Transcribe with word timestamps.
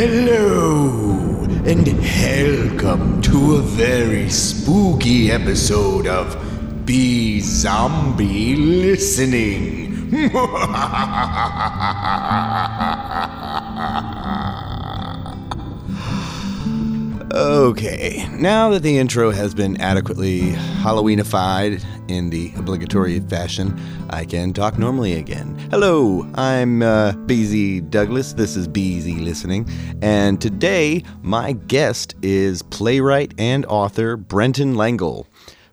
Hello, 0.00 1.42
and 1.66 1.88
welcome 1.88 3.20
to 3.22 3.56
a 3.56 3.62
very 3.62 4.30
spooky 4.30 5.32
episode 5.32 6.06
of 6.06 6.86
Be 6.86 7.40
Zombie 7.40 8.54
Listening. 8.54 10.14
okay, 17.34 18.28
now 18.34 18.68
that 18.68 18.84
the 18.84 18.98
intro 18.98 19.32
has 19.32 19.52
been 19.52 19.80
adequately 19.80 20.52
Halloweenified 20.80 21.84
in 22.08 22.30
the 22.30 22.52
obligatory 22.56 23.20
fashion, 23.20 23.78
I 24.10 24.24
can 24.24 24.52
talk 24.52 24.78
normally 24.78 25.14
again. 25.14 25.58
Hello, 25.70 26.28
I'm 26.34 26.82
uh, 26.82 27.12
BZ 27.12 27.90
Douglas. 27.90 28.32
This 28.32 28.56
is 28.56 28.66
BZ 28.66 29.22
Listening, 29.22 29.68
and 30.02 30.40
today 30.40 31.02
my 31.22 31.52
guest 31.52 32.14
is 32.22 32.62
playwright 32.62 33.32
and 33.38 33.64
author 33.66 34.16
Brenton 34.16 34.74
Lengel. 34.74 35.26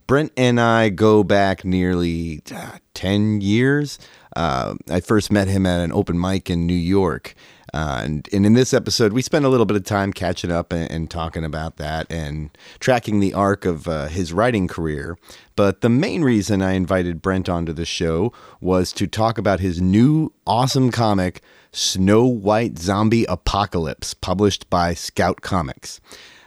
Brent 0.07 0.31
and 0.37 0.61
I 0.61 0.89
go 0.89 1.23
back 1.23 1.65
nearly 1.65 2.43
uh, 2.53 2.77
10 2.93 3.41
years. 3.41 3.97
Uh, 4.35 4.75
I 4.89 4.99
first 4.99 5.31
met 5.31 5.47
him 5.47 5.65
at 5.65 5.81
an 5.81 5.91
open 5.91 6.19
mic 6.19 6.49
in 6.49 6.65
New 6.65 6.73
York. 6.73 7.35
Uh, 7.73 8.01
and, 8.05 8.29
and 8.31 8.45
in 8.45 8.53
this 8.53 8.73
episode, 8.73 9.11
we 9.11 9.21
spend 9.21 9.43
a 9.43 9.49
little 9.49 9.65
bit 9.65 9.75
of 9.75 9.83
time 9.83 10.13
catching 10.13 10.51
up 10.51 10.71
and, 10.71 10.89
and 10.89 11.11
talking 11.11 11.43
about 11.43 11.75
that 11.75 12.09
and 12.09 12.57
tracking 12.79 13.19
the 13.19 13.33
arc 13.33 13.65
of 13.65 13.87
uh, 13.87 14.05
his 14.07 14.31
writing 14.31 14.67
career. 14.67 15.17
But 15.57 15.81
the 15.81 15.89
main 15.89 16.21
reason 16.21 16.61
I 16.61 16.71
invited 16.71 17.21
Brent 17.21 17.49
onto 17.49 17.73
the 17.73 17.85
show 17.85 18.31
was 18.61 18.93
to 18.93 19.07
talk 19.07 19.37
about 19.37 19.59
his 19.59 19.81
new 19.81 20.31
awesome 20.47 20.89
comic, 20.89 21.41
Snow 21.73 22.25
White 22.25 22.77
Zombie 22.77 23.25
Apocalypse, 23.25 24.13
published 24.13 24.69
by 24.69 24.93
Scout 24.93 25.41
Comics. 25.41 25.99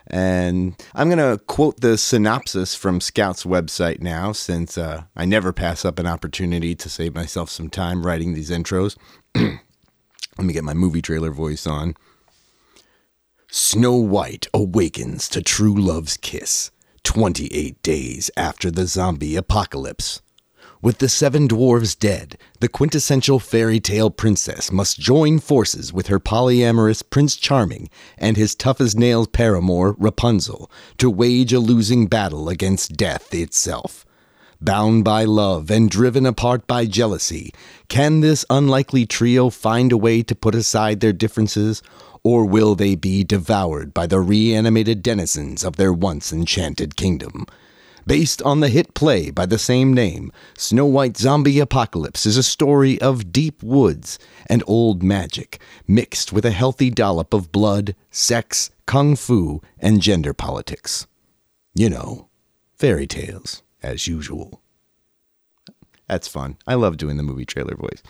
And 0.08 0.82
I'm 0.94 1.08
going 1.08 1.18
to 1.18 1.42
quote 1.44 1.80
the 1.80 1.98
synopsis 1.98 2.74
from 2.74 3.00
Scout's 3.00 3.44
website 3.44 4.00
now, 4.00 4.32
since 4.32 4.78
uh, 4.78 5.04
I 5.14 5.26
never 5.26 5.52
pass 5.52 5.84
up 5.84 5.98
an 5.98 6.06
opportunity 6.06 6.74
to 6.74 6.88
save 6.88 7.14
myself 7.14 7.50
some 7.50 7.68
time 7.68 8.06
writing 8.06 8.32
these 8.32 8.50
intros. 8.50 8.96
Let 9.34 9.60
me 10.38 10.52
get 10.54 10.64
my 10.64 10.74
movie 10.74 11.02
trailer 11.02 11.30
voice 11.30 11.66
on. 11.66 11.94
Snow 13.50 13.96
White 13.96 14.46
awakens 14.54 15.28
to 15.30 15.42
true 15.42 15.74
love's 15.74 16.16
kiss 16.16 16.70
28 17.04 17.82
days 17.82 18.30
after 18.36 18.70
the 18.70 18.86
zombie 18.86 19.36
apocalypse. 19.36 20.22
With 20.80 20.98
the 20.98 21.08
seven 21.08 21.48
dwarves 21.48 21.98
dead, 21.98 22.38
the 22.60 22.68
quintessential 22.68 23.40
fairy 23.40 23.80
tale 23.80 24.10
princess 24.10 24.70
must 24.70 25.00
join 25.00 25.40
forces 25.40 25.92
with 25.92 26.06
her 26.06 26.20
polyamorous 26.20 27.02
Prince 27.02 27.34
Charming 27.34 27.90
and 28.16 28.36
his 28.36 28.54
tough 28.54 28.80
as 28.80 28.94
nails 28.94 29.26
paramour, 29.26 29.96
Rapunzel, 29.98 30.70
to 30.98 31.10
wage 31.10 31.52
a 31.52 31.58
losing 31.58 32.06
battle 32.06 32.48
against 32.48 32.96
death 32.96 33.34
itself. 33.34 34.06
Bound 34.60 35.04
by 35.04 35.24
love 35.24 35.68
and 35.68 35.90
driven 35.90 36.24
apart 36.24 36.68
by 36.68 36.86
jealousy, 36.86 37.52
can 37.88 38.20
this 38.20 38.44
unlikely 38.48 39.04
trio 39.04 39.50
find 39.50 39.90
a 39.90 39.96
way 39.96 40.22
to 40.22 40.34
put 40.36 40.54
aside 40.54 41.00
their 41.00 41.12
differences, 41.12 41.82
or 42.22 42.44
will 42.44 42.76
they 42.76 42.94
be 42.94 43.24
devoured 43.24 43.92
by 43.92 44.06
the 44.06 44.20
reanimated 44.20 45.02
denizens 45.02 45.64
of 45.64 45.74
their 45.74 45.92
once 45.92 46.32
enchanted 46.32 46.94
kingdom? 46.94 47.46
Based 48.08 48.40
on 48.40 48.60
the 48.60 48.70
hit 48.70 48.94
play 48.94 49.30
by 49.30 49.44
the 49.44 49.58
same 49.58 49.92
name, 49.92 50.32
Snow 50.56 50.86
White 50.86 51.18
Zombie 51.18 51.60
Apocalypse 51.60 52.24
is 52.24 52.38
a 52.38 52.42
story 52.42 52.98
of 53.02 53.32
deep 53.32 53.62
woods 53.62 54.18
and 54.46 54.64
old 54.66 55.02
magic, 55.02 55.60
mixed 55.86 56.32
with 56.32 56.46
a 56.46 56.50
healthy 56.50 56.88
dollop 56.88 57.34
of 57.34 57.52
blood, 57.52 57.94
sex, 58.10 58.70
kung 58.86 59.14
fu, 59.14 59.60
and 59.78 60.00
gender 60.00 60.32
politics. 60.32 61.06
You 61.74 61.90
know, 61.90 62.28
fairy 62.78 63.06
tales 63.06 63.62
as 63.82 64.06
usual. 64.06 64.62
That's 66.06 66.28
fun. 66.28 66.56
I 66.66 66.76
love 66.76 66.96
doing 66.96 67.18
the 67.18 67.22
movie 67.22 67.44
trailer 67.44 67.76
voice. 67.76 68.02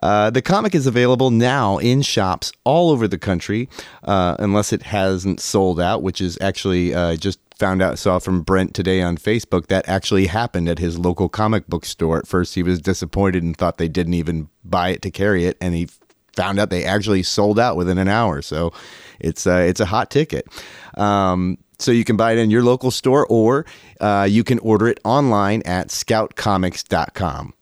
Uh, 0.00 0.30
the 0.30 0.40
comic 0.40 0.76
is 0.76 0.86
available 0.86 1.32
now 1.32 1.78
in 1.78 2.02
shops 2.02 2.52
all 2.62 2.90
over 2.90 3.08
the 3.08 3.18
country, 3.18 3.68
uh, 4.04 4.36
unless 4.38 4.72
it 4.72 4.82
hasn't 4.82 5.40
sold 5.40 5.80
out, 5.80 6.04
which 6.04 6.20
is 6.20 6.38
actually 6.40 6.94
uh, 6.94 7.16
just 7.16 7.40
found 7.62 7.80
out, 7.80 7.96
saw 7.96 8.18
from 8.18 8.42
Brent 8.42 8.74
today 8.74 9.02
on 9.02 9.16
Facebook 9.16 9.68
that 9.68 9.88
actually 9.88 10.26
happened 10.26 10.68
at 10.68 10.80
his 10.80 10.98
local 10.98 11.28
comic 11.28 11.68
book 11.68 11.84
store. 11.84 12.18
At 12.18 12.26
first, 12.26 12.56
he 12.56 12.64
was 12.64 12.80
disappointed 12.80 13.44
and 13.44 13.56
thought 13.56 13.78
they 13.78 13.86
didn't 13.86 14.14
even 14.14 14.48
buy 14.64 14.88
it 14.88 15.00
to 15.02 15.12
carry 15.12 15.44
it, 15.44 15.58
and 15.60 15.72
he 15.72 15.88
found 16.34 16.58
out 16.58 16.70
they 16.70 16.82
actually 16.82 17.22
sold 17.22 17.60
out 17.60 17.76
within 17.76 17.98
an 17.98 18.08
hour. 18.08 18.42
So 18.42 18.72
it's 19.20 19.46
uh, 19.46 19.64
it's 19.64 19.78
a 19.78 19.84
hot 19.84 20.10
ticket. 20.10 20.48
Um, 20.96 21.56
so 21.78 21.92
you 21.92 22.02
can 22.02 22.16
buy 22.16 22.32
it 22.32 22.38
in 22.38 22.50
your 22.50 22.64
local 22.64 22.90
store 22.90 23.28
or 23.28 23.64
uh, 24.00 24.26
you 24.28 24.42
can 24.42 24.58
order 24.58 24.88
it 24.88 24.98
online 25.04 25.62
at 25.64 25.88
scoutcomics.com. 25.88 27.54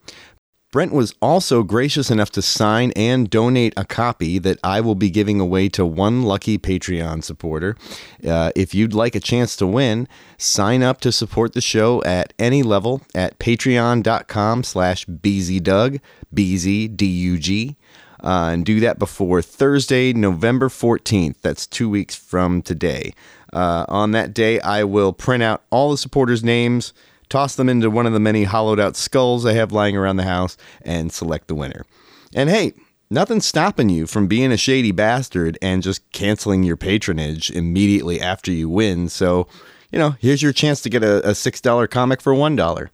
Brent 0.73 0.93
was 0.93 1.15
also 1.21 1.65
gracious 1.65 2.13
enough 2.13 2.31
to 2.31 2.43
sign 2.43 2.93
and 2.95 3.29
donate 3.29 3.75
a 3.77 3.85
copy 3.85 4.39
that 4.39 4.59
I 4.63 4.81
will 4.81 4.95
be 4.95 5.11
giving 5.11 5.41
away 5.41 5.69
to 5.71 5.85
one 5.85 6.23
lucky 6.23 6.59
Patreon 6.59 7.25
supporter. 7.25 7.77
Uh, 8.25 8.53
if 8.55 8.73
you'd 8.73 8.95
like 8.95 9.17
a 9.17 9.21
chance 9.21 9.57
to 9.57 9.67
win, 9.67 10.07
sign 10.39 10.85
up 10.85 11.01
to 11.01 11.11
support 11.11 11.55
the 11.55 11.61
show 11.61 12.05
at 12.05 12.33
any 12.39 12.63
level 12.63 13.03
at 13.17 13.41
patreon.com 13.41 14.63
slash 14.63 15.07
bzdug, 15.07 16.01
B-Z-D-U-G. 16.33 17.77
Uh, 18.23 18.51
and 18.53 18.65
do 18.65 18.79
that 18.79 18.99
before 18.99 19.43
Thursday, 19.43 20.13
November 20.13 20.69
14th. 20.69 21.41
That's 21.41 21.67
two 21.67 21.89
weeks 21.89 22.15
from 22.15 22.63
today. 22.63 23.13
Uh, 23.53 23.87
on 23.89 24.13
that 24.13 24.33
day, 24.35 24.61
I 24.61 24.85
will 24.85 25.13
print 25.13 25.43
out 25.43 25.65
all 25.71 25.91
the 25.91 25.99
supporters' 25.99 26.45
names, 26.45 26.93
toss 27.31 27.55
them 27.55 27.69
into 27.69 27.89
one 27.89 28.07
of 28.07 28.13
the 28.13 28.21
many 28.21 28.45
hollowed 28.45 28.79
out 28.79 28.97
skulls 28.97 29.47
I 29.47 29.55
have 29.55 29.73
lying 29.73 29.97
around 29.97 30.17
the 30.17 30.25
house, 30.25 30.59
and 30.83 31.11
select 31.11 31.49
the 31.49 31.55
winner. 31.55 31.87
And 32.35 32.51
hey, 32.51 32.75
nothing's 33.09 33.47
stopping 33.47 33.89
you 33.89 34.07
from 34.07 34.27
being 34.27 34.53
a 34.53 34.57
shady 34.57 34.93
bastard 34.93 35.57
and 35.63 35.83
just 35.83 36.11
canceling 36.13 36.63
your 36.63 36.77
patronage 36.77 37.51
immediately 37.51 38.21
after 38.21 38.53
you 38.53 38.69
win. 38.69 39.09
So, 39.09 39.49
you 39.91 39.99
know, 39.99 40.17
here's 40.21 40.43
your 40.43 40.53
chance 40.53 40.83
to 40.83 40.91
get 40.91 41.03
a, 41.03 41.29
a 41.29 41.33
$6 41.33 41.91
comic 41.91 42.21
for 42.21 42.35
$1. 42.35 42.91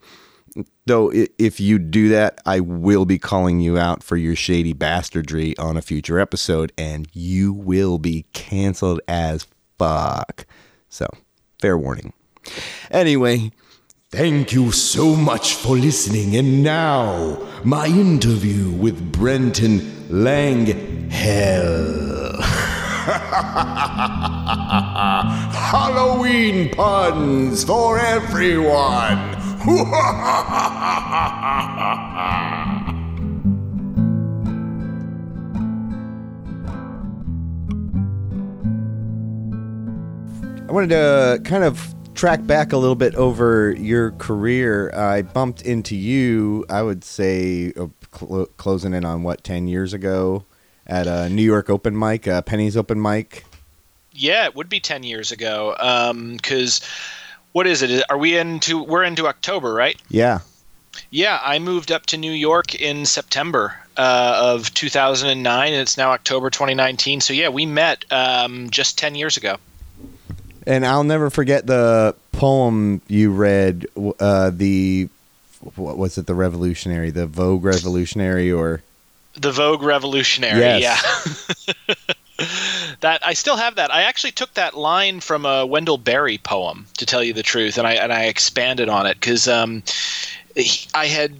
Though, 0.86 1.12
if 1.12 1.60
you 1.60 1.78
do 1.78 2.08
that, 2.10 2.41
I 2.47 2.60
will 2.60 3.04
be 3.04 3.18
calling 3.18 3.60
you 3.60 3.76
out 3.76 4.03
for 4.03 4.16
your 4.16 4.36
shady 4.36 4.72
bastardry 4.72 5.56
on 5.58 5.76
a 5.76 5.82
future 5.82 6.18
episode, 6.18 6.72
and 6.78 7.08
you 7.12 7.53
will 7.53 7.98
be 7.98 8.24
canceled 8.32 9.00
as 9.06 9.47
fuck. 9.78 10.47
So, 10.88 11.08
fair 11.58 11.76
warning. 11.76 12.14
Anyway, 12.91 13.50
thank 14.10 14.52
you 14.52 14.70
so 14.72 15.16
much 15.16 15.54
for 15.54 15.76
listening. 15.76 16.36
And 16.36 16.62
now, 16.62 17.38
my 17.64 17.86
interview 17.86 18.70
with 18.70 19.12
Brenton 19.12 19.82
Lang 20.08 21.10
Hell. 21.10 22.40
Halloween 25.52 26.70
puns 26.70 27.64
for 27.64 27.98
everyone. 27.98 29.34
I 40.68 40.72
wanted 40.72 40.90
to 40.90 41.40
kind 41.44 41.64
of 41.64 41.95
track 42.16 42.44
back 42.47 42.72
a 42.72 42.77
little 42.77 42.97
bit 42.97 43.15
over 43.15 43.72
your 43.72 44.10
career. 44.12 44.91
I 44.94 45.22
bumped 45.22 45.63
into 45.63 45.95
you, 45.95 46.65
I 46.68 46.83
would 46.83 47.04
say, 47.04 47.72
uh, 47.78 47.89
cl- 48.13 48.47
closing 48.57 48.95
in 48.95 49.04
on 49.04 49.22
what, 49.22 49.45
10 49.45 49.68
years 49.68 49.92
ago 49.92 50.45
at 50.86 51.07
a 51.07 51.28
New 51.28 51.42
York 51.42 51.68
open 51.68 51.97
mic, 51.97 52.27
uh, 52.27 52.42
Penny's 52.42 52.77
open 52.77 53.01
mic. 53.01 53.45
Yeah, 54.13 54.47
it 54.47 54.54
would 54.57 54.68
be 54.68 54.80
10 54.80 55.03
years 55.03 55.30
ago. 55.30 55.74
Because 56.33 56.80
um, 56.80 56.86
what 57.53 57.66
is 57.66 57.83
it? 57.83 58.03
Are 58.09 58.19
we 58.19 58.36
into, 58.36 58.83
we're 58.83 59.04
into 59.04 59.27
October, 59.27 59.72
right? 59.72 60.01
Yeah. 60.09 60.41
Yeah, 61.10 61.39
I 61.42 61.59
moved 61.59 61.92
up 61.92 62.07
to 62.07 62.16
New 62.16 62.33
York 62.33 62.74
in 62.74 63.04
September 63.04 63.78
uh, 63.98 64.54
of 64.54 64.72
2009, 64.72 65.72
and 65.72 65.83
it's 65.83 65.98
now 65.98 66.12
October 66.12 66.48
2019. 66.48 67.21
So, 67.21 67.34
yeah, 67.34 67.51
we 67.51 67.66
met 67.66 68.07
um, 68.10 68.71
just 68.71 68.97
10 68.97 69.15
years 69.15 69.36
ago. 69.36 69.59
And 70.66 70.84
I'll 70.84 71.04
never 71.04 71.30
forget 71.30 71.66
the 71.66 72.16
poem 72.33 73.01
you 73.09 73.30
read. 73.30 73.86
Uh, 74.18 74.51
the 74.53 75.09
what 75.74 75.97
was 75.97 76.18
it? 76.18 76.27
The 76.27 76.34
Revolutionary, 76.34 77.10
the 77.10 77.27
Vogue 77.27 77.65
Revolutionary, 77.65 78.51
or 78.51 78.83
the 79.34 79.53
Vogue 79.53 79.83
Revolutionary? 79.83 80.60
Yes. 80.60 81.66
Yeah. 81.66 81.95
that 83.01 83.27
I 83.27 83.34
still 83.34 83.57
have 83.57 83.77
that. 83.77 83.92
I 83.92 84.03
actually 84.03 84.33
took 84.33 84.53
that 84.54 84.74
line 84.74 85.21
from 85.21 85.47
a 85.47 85.65
Wendell 85.65 85.98
Berry 85.98 86.39
poem, 86.39 86.86
to 86.98 87.07
tell 87.07 87.22
you 87.22 87.33
the 87.33 87.42
truth, 87.42 87.78
and 87.78 87.86
I 87.86 87.95
and 87.95 88.12
I 88.12 88.24
expanded 88.24 88.89
on 88.89 89.07
it 89.07 89.15
because 89.15 89.48
um, 89.48 89.83
I 90.95 91.07
had 91.07 91.34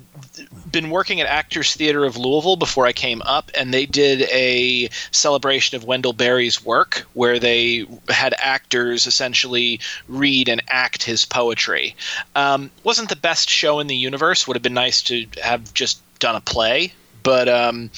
been 0.76 0.90
working 0.90 1.23
at 1.23 1.26
Actors 1.26 1.73
Theater 1.73 2.05
of 2.05 2.19
Louisville 2.19 2.56
before 2.56 2.84
I 2.84 2.93
came 2.93 3.23
up, 3.23 3.50
and 3.55 3.73
they 3.73 3.87
did 3.87 4.28
a 4.31 4.90
celebration 5.11 5.75
of 5.75 5.84
Wendell 5.84 6.12
Berry's 6.12 6.62
work 6.62 7.06
where 7.14 7.38
they 7.38 7.87
had 8.11 8.34
actors 8.37 9.06
essentially 9.06 9.81
read 10.06 10.50
and 10.50 10.62
act 10.69 11.02
his 11.02 11.25
poetry. 11.25 11.96
Um, 12.34 12.70
wasn't 12.84 13.08
the 13.08 13.17
best 13.17 13.49
show 13.49 13.81
in 13.81 13.87
the 13.87 13.96
universe. 13.96 14.46
Would 14.46 14.55
have 14.55 14.62
been 14.62 14.75
nice 14.75 15.00
to 15.05 15.26
have 15.43 15.73
just 15.73 15.99
done 16.19 16.37
a 16.37 16.43
play, 16.43 16.93
but 17.22 17.49
um, 17.49 17.90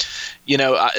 you 0.47 0.57
know. 0.57 0.77
I, 0.77 0.91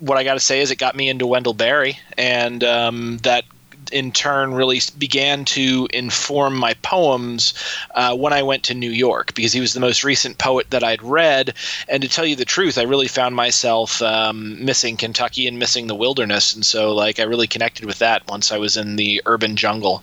what 0.00 0.16
I 0.16 0.22
got 0.22 0.34
to 0.34 0.40
say 0.40 0.60
is 0.60 0.70
it 0.70 0.76
got 0.76 0.94
me 0.94 1.08
into 1.08 1.26
Wendell 1.26 1.54
Berry, 1.54 1.98
and 2.16 2.62
um, 2.62 3.18
that 3.24 3.44
in 3.90 4.12
turn 4.12 4.54
really 4.54 4.80
began 4.98 5.44
to 5.46 5.88
inform 5.92 6.56
my 6.56 6.74
poems 6.82 7.54
uh, 7.94 8.16
when 8.16 8.32
I 8.32 8.42
went 8.42 8.62
to 8.64 8.74
New 8.74 8.90
York 8.90 9.34
because 9.34 9.52
he 9.52 9.60
was 9.60 9.74
the 9.74 9.80
most 9.80 10.04
recent 10.04 10.38
poet 10.38 10.70
that 10.70 10.84
I'd 10.84 11.02
read. 11.02 11.54
And 11.88 12.02
to 12.02 12.08
tell 12.08 12.26
you 12.26 12.36
the 12.36 12.44
truth, 12.44 12.78
I 12.78 12.82
really 12.82 13.08
found 13.08 13.34
myself 13.34 14.02
um, 14.02 14.62
missing 14.64 14.96
Kentucky 14.96 15.46
and 15.46 15.58
missing 15.58 15.86
the 15.86 15.94
wilderness. 15.94 16.54
And 16.54 16.64
so, 16.64 16.94
like, 16.94 17.18
I 17.20 17.24
really 17.24 17.46
connected 17.46 17.84
with 17.84 17.98
that 17.98 18.26
once 18.28 18.52
I 18.52 18.58
was 18.58 18.76
in 18.76 18.96
the 18.96 19.22
urban 19.26 19.56
jungle. 19.56 20.02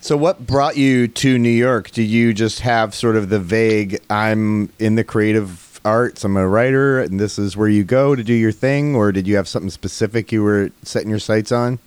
So, 0.00 0.16
what 0.16 0.46
brought 0.46 0.76
you 0.76 1.08
to 1.08 1.38
New 1.38 1.48
York? 1.48 1.90
Do 1.90 2.02
you 2.02 2.32
just 2.32 2.60
have 2.60 2.94
sort 2.94 3.16
of 3.16 3.30
the 3.30 3.40
vague, 3.40 3.98
I'm 4.08 4.70
in 4.78 4.94
the 4.94 5.02
creative 5.02 5.80
arts, 5.84 6.24
I'm 6.24 6.36
a 6.36 6.46
writer, 6.46 7.00
and 7.00 7.18
this 7.18 7.38
is 7.38 7.56
where 7.56 7.68
you 7.68 7.82
go 7.82 8.14
to 8.14 8.22
do 8.22 8.32
your 8.32 8.52
thing? 8.52 8.94
Or 8.94 9.10
did 9.10 9.26
you 9.26 9.36
have 9.36 9.48
something 9.48 9.70
specific 9.70 10.30
you 10.30 10.42
were 10.42 10.70
setting 10.82 11.10
your 11.10 11.18
sights 11.18 11.50
on? 11.50 11.78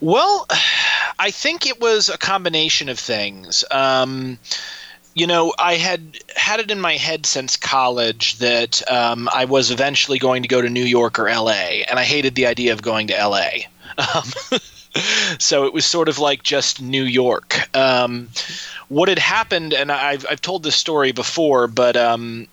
Well, 0.00 0.46
I 1.18 1.30
think 1.30 1.66
it 1.66 1.80
was 1.80 2.08
a 2.08 2.18
combination 2.18 2.88
of 2.88 2.98
things. 2.98 3.64
Um, 3.70 4.38
you 5.14 5.26
know, 5.26 5.54
I 5.58 5.76
had 5.76 6.18
had 6.36 6.60
it 6.60 6.70
in 6.70 6.78
my 6.78 6.96
head 6.96 7.24
since 7.24 7.56
college 7.56 8.36
that 8.38 8.82
um, 8.90 9.30
I 9.32 9.46
was 9.46 9.70
eventually 9.70 10.18
going 10.18 10.42
to 10.42 10.48
go 10.48 10.60
to 10.60 10.68
New 10.68 10.84
York 10.84 11.18
or 11.18 11.24
LA, 11.24 11.84
and 11.88 11.98
I 11.98 12.04
hated 12.04 12.34
the 12.34 12.46
idea 12.46 12.74
of 12.74 12.82
going 12.82 13.06
to 13.06 13.14
LA. 13.14 13.48
Um, 13.96 14.60
so 15.38 15.64
it 15.64 15.72
was 15.72 15.86
sort 15.86 16.10
of 16.10 16.18
like 16.18 16.42
just 16.42 16.82
New 16.82 17.02
York. 17.02 17.74
Um, 17.74 18.28
what 18.88 19.08
had 19.08 19.18
happened, 19.18 19.72
and 19.72 19.90
I've, 19.90 20.26
I've 20.30 20.42
told 20.42 20.62
this 20.62 20.76
story 20.76 21.12
before, 21.12 21.66
but 21.66 21.96
um, 21.96 22.46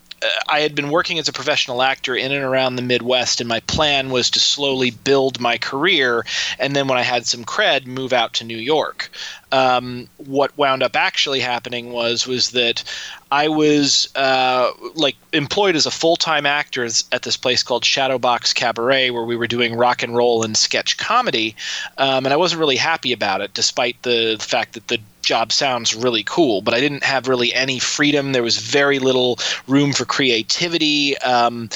I 0.48 0.62
had 0.62 0.75
been 0.75 0.90
working 0.90 1.20
as 1.20 1.28
a 1.28 1.34
professional 1.34 1.81
actor 1.81 2.16
in 2.16 2.31
and 2.31 2.44
around 2.44 2.75
the 2.75 2.81
Midwest, 2.81 3.42
and 3.42 3.48
my 3.48 3.60
plan 3.62 4.10
was 4.10 4.30
to 4.31 4.40
slowly 4.40 4.92
build 4.92 5.40
my 5.40 5.58
career, 5.58 6.25
and 6.60 6.75
then 6.75 6.88
when 6.88 6.98
I 6.98 7.02
had 7.02 7.25
some 7.25 7.44
cred, 7.44 7.86
move 7.86 8.14
out 8.14 8.34
to 8.36 8.44
New 8.44 8.58
York. 8.58 9.10
Um, 9.52 10.08
what 10.18 10.58
wound 10.58 10.81
up 10.81 10.96
actually 10.96 11.40
happening 11.40 11.92
was 11.92 12.25
was 12.25 12.52
that 12.52 12.84
I 13.31 13.50
was 13.50 14.10
uh, 14.16 14.72
like 14.96 15.16
employed 15.31 15.75
as 15.75 15.86
a 15.86 15.92
full 15.92 16.16
time 16.16 16.46
actor 16.46 16.88
at 17.12 17.22
this 17.22 17.38
place 17.38 17.64
called 17.64 17.84
Shadowbox 17.84 18.56
Cabaret, 18.56 19.12
where 19.12 19.25
we 19.25 19.36
were 19.36 19.48
doing 19.48 19.75
rock 19.75 20.04
and 20.04 20.16
roll 20.16 20.44
and 20.44 20.58
sketch 20.58 20.98
comedy, 20.98 21.56
um, 21.98 22.25
and 22.25 22.34
I 22.34 22.38
wasn't 22.38 22.60
really 22.60 22.78
happy 22.78 23.14
about 23.14 23.42
it, 23.42 23.54
despite 23.54 24.02
the 24.04 24.38
fact 24.40 24.74
that 24.74 24.88
the 24.88 25.00
job 25.24 25.52
sounds 25.52 25.96
really 25.96 26.24
cool, 26.24 26.62
but 26.62 26.74
I 26.74 26.80
didn't 26.80 27.04
have 27.04 27.28
really 27.28 27.54
any 27.54 27.80
freedom. 27.80 28.31
There 28.31 28.44
was 28.44 28.58
very 28.58 29.00
little 29.00 29.40
room 29.68 29.94
for 29.94 30.06
creativity. 30.06 31.18
Um, 31.20 31.70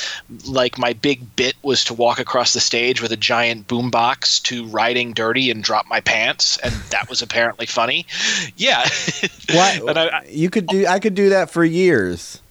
like 0.45 0.77
my 0.77 0.93
big 0.93 1.35
bit 1.35 1.55
was 1.63 1.83
to 1.85 1.93
walk 1.93 2.19
across 2.19 2.53
the 2.53 2.59
stage 2.59 3.01
with 3.01 3.11
a 3.11 3.17
giant 3.17 3.67
boombox 3.67 4.41
to 4.43 4.65
"Riding 4.67 5.13
Dirty" 5.13 5.49
and 5.49 5.63
drop 5.63 5.87
my 5.87 6.01
pants, 6.01 6.57
and 6.57 6.73
that 6.91 7.09
was 7.09 7.21
apparently 7.21 7.65
funny. 7.65 8.05
Yeah, 8.55 8.87
why? 9.51 9.79
I, 9.87 10.25
you 10.29 10.49
could 10.49 10.67
do. 10.67 10.85
I 10.87 10.99
could 10.99 11.15
do 11.15 11.29
that 11.29 11.49
for 11.49 11.63
years. 11.63 12.41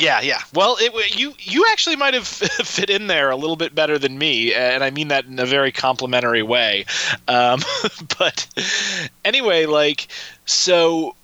Yeah, 0.00 0.20
yeah. 0.20 0.40
Well, 0.54 0.76
it, 0.78 1.18
you 1.18 1.34
you 1.38 1.66
actually 1.70 1.96
might 1.96 2.14
have 2.14 2.26
fit 2.28 2.90
in 2.90 3.06
there 3.06 3.30
a 3.30 3.36
little 3.36 3.56
bit 3.56 3.74
better 3.74 3.98
than 3.98 4.16
me, 4.18 4.54
and 4.54 4.84
I 4.84 4.90
mean 4.90 5.08
that 5.08 5.24
in 5.24 5.38
a 5.38 5.46
very 5.46 5.72
complimentary 5.72 6.42
way. 6.42 6.84
Um, 7.26 7.60
but 8.18 8.46
anyway, 9.24 9.66
like 9.66 10.08
so 10.46 11.16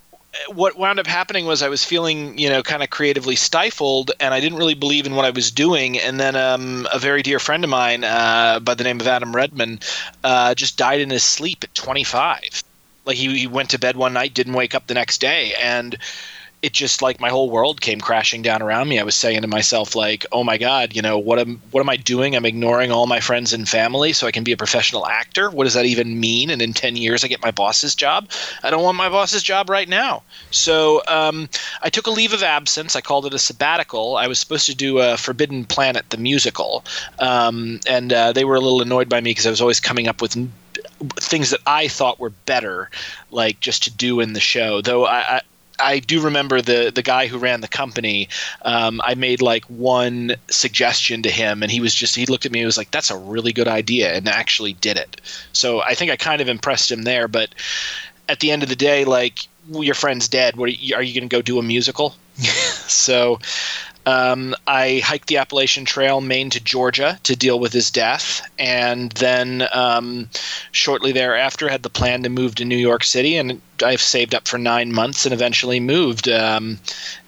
what 0.49 0.76
wound 0.76 0.99
up 0.99 1.06
happening 1.06 1.47
was 1.47 1.62
I 1.62 1.69
was 1.69 1.85
feeling, 1.85 2.37
you 2.38 2.49
know, 2.49 2.62
kind 2.62 2.82
of 2.82 2.91
creatively 2.91 3.37
stifled, 3.37 4.11
and 4.19 4.35
I 4.35 4.41
didn't 4.41 4.59
really 4.59 4.75
believe 4.75 5.06
in 5.06 5.15
what 5.15 5.25
I 5.25 5.31
was 5.31 5.53
doing. 5.53 5.99
And 5.99 6.19
then 6.19 6.35
um, 6.35 6.88
a 6.93 6.99
very 6.99 7.23
dear 7.23 7.38
friend 7.38 7.62
of 7.62 7.71
mine, 7.71 8.03
uh, 8.03 8.59
by 8.61 8.75
the 8.75 8.82
name 8.82 9.00
of 9.00 9.06
Adam 9.06 9.35
Redman, 9.37 9.79
uh, 10.25 10.55
just 10.55 10.76
died 10.76 11.00
in 11.00 11.11
his 11.11 11.23
sleep 11.23 11.62
at 11.62 11.75
25. 11.76 12.65
Like 13.05 13.17
he, 13.17 13.38
he 13.38 13.47
went 13.47 13.71
to 13.71 13.79
bed 13.79 13.97
one 13.97 14.15
night, 14.15 14.35
didn't 14.35 14.55
wake 14.55 14.75
up 14.75 14.87
the 14.88 14.94
next 14.94 15.21
day, 15.21 15.55
and 15.61 15.97
it 16.64 16.72
just 16.72 17.02
like 17.02 17.20
my 17.20 17.28
whole 17.28 17.50
world 17.50 17.82
came 17.82 18.00
crashing 18.00 18.40
down 18.40 18.62
around 18.62 18.88
me. 18.88 18.99
I 18.99 19.02
was 19.02 19.14
saying 19.14 19.43
to 19.43 19.46
myself 19.46 19.94
like, 19.94 20.25
"Oh 20.32 20.43
my 20.43 20.56
god, 20.56 20.96
you 20.96 21.02
know, 21.02 21.19
what 21.19 21.38
am 21.38 21.61
what 21.72 21.81
am 21.82 21.90
I 21.90 21.96
doing? 21.96 22.34
I'm 22.34 22.46
ignoring 22.46 22.90
all 22.90 23.06
my 23.06 23.20
friends 23.20 23.52
and 23.52 23.69
family 23.69 24.14
so 24.14 24.26
I 24.26 24.31
can 24.31 24.44
be 24.44 24.52
a 24.52 24.56
professional 24.56 25.06
actor. 25.06 25.50
What 25.50 25.64
does 25.64 25.75
that 25.75 25.84
even 25.84 26.19
mean? 26.19 26.49
And 26.49 26.62
in 26.62 26.72
10 26.72 26.96
years 26.96 27.22
I 27.22 27.28
get 27.28 27.43
my 27.43 27.50
boss's 27.50 27.94
job? 27.94 28.31
I 28.62 28.70
don't 28.70 28.82
want 28.82 28.96
my 28.96 29.11
boss's 29.11 29.43
job 29.43 29.69
right 29.69 29.88
now." 29.88 30.22
So, 30.50 31.02
um, 31.06 31.50
I 31.82 31.90
took 31.90 32.06
a 32.06 32.11
leave 32.11 32.32
of 32.32 32.43
absence. 32.43 32.96
I 32.96 33.02
called 33.02 33.26
it 33.26 33.34
a 33.34 33.38
sabbatical. 33.38 34.16
I 34.16 34.26
was 34.26 34.38
supposed 34.38 34.64
to 34.64 34.75
do 34.75 35.00
a 35.00 35.19
Forbidden 35.19 35.66
Planet 35.66 36.08
the 36.08 36.16
musical. 36.16 36.82
Um, 37.19 37.78
and 37.87 38.11
uh, 38.11 38.32
they 38.32 38.46
were 38.46 38.55
a 38.55 38.61
little 38.61 38.81
annoyed 38.81 39.11
by 39.11 39.20
me 39.20 39.31
because 39.31 39.46
I 39.46 39.50
was 39.50 39.61
always 39.61 39.81
coming 39.81 40.08
up 40.08 40.22
with 40.22 40.34
things 41.16 41.50
that 41.50 41.61
I 41.66 41.88
thought 41.88 42.19
were 42.19 42.31
better, 42.31 42.90
like 43.31 43.61
just 43.61 43.82
to 43.84 43.90
do 43.90 44.20
in 44.20 44.32
the 44.32 44.40
show. 44.40 44.81
Though 44.81 45.05
I, 45.05 45.37
I 45.37 45.40
do 46.00 46.21
remember 46.21 46.61
the 46.61 46.93
the 46.94 47.03
guy 47.03 47.26
who 47.26 47.38
ran 47.38 47.61
the 47.61 47.69
company. 47.69 48.29
Um, 48.62 49.00
I 49.05 49.15
made 49.15 49.43
like 49.43 49.65
one 49.67 50.37
suggestion 50.50 51.23
to 51.23 51.31
him, 51.31 51.62
and 51.62 51.71
he 51.71 51.81
was 51.81 51.94
just 51.94 52.15
he 52.15 52.26
looked 52.26 52.47
at 52.47 52.53
me 52.53 52.61
and 52.61 52.67
was 52.67 52.79
like, 52.79 52.91
"That's 52.91 53.11
a 53.11 53.17
really 53.17 53.53
good 53.53 53.69
idea," 53.69 54.12
and 54.15 54.29
actually 54.29 54.75
did 54.75 54.97
it. 54.97 55.21
So 55.53 55.81
I 55.82 55.94
think 55.94 56.11
I 56.11 56.17
kind 56.17 56.41
of 56.41 56.49
impressed 56.49 56.91
him 56.91 57.03
there. 57.03 57.29
But 57.29 57.55
at 58.29 58.41
the 58.41 58.50
end 58.50 58.62
of 58.62 58.69
the 58.69 58.76
day, 58.76 59.05
like 59.05 59.49
your 59.69 59.94
friend's 59.94 60.29
dead. 60.29 60.56
What 60.56 60.69
are 60.69 60.73
you, 60.73 60.99
you 61.00 61.15
going 61.15 61.29
to 61.29 61.37
go 61.37 61.43
do 61.43 61.59
a 61.59 61.62
musical? 61.62 62.15
so 62.37 63.38
um, 64.06 64.54
I 64.66 65.00
hiked 65.04 65.28
the 65.28 65.38
Appalachian 65.38 65.84
Trail, 65.84 66.20
Maine 66.20 66.50
to 66.50 66.60
Georgia, 66.60 67.18
to 67.22 67.34
deal 67.34 67.58
with 67.58 67.72
his 67.72 67.90
death, 67.90 68.42
and 68.58 69.10
then 69.12 69.66
um, 69.72 70.28
shortly 70.72 71.12
thereafter 71.12 71.68
had 71.68 71.82
the 71.82 71.90
plan 71.90 72.22
to 72.24 72.28
move 72.28 72.54
to 72.56 72.66
New 72.66 72.76
York 72.76 73.02
City, 73.04 73.36
and 73.36 73.62
I've 73.82 74.02
saved 74.02 74.34
up 74.34 74.46
for 74.46 74.58
nine 74.58 74.92
months 74.92 75.24
and 75.24 75.32
eventually 75.32 75.80
moved 75.80 76.28
um, 76.28 76.78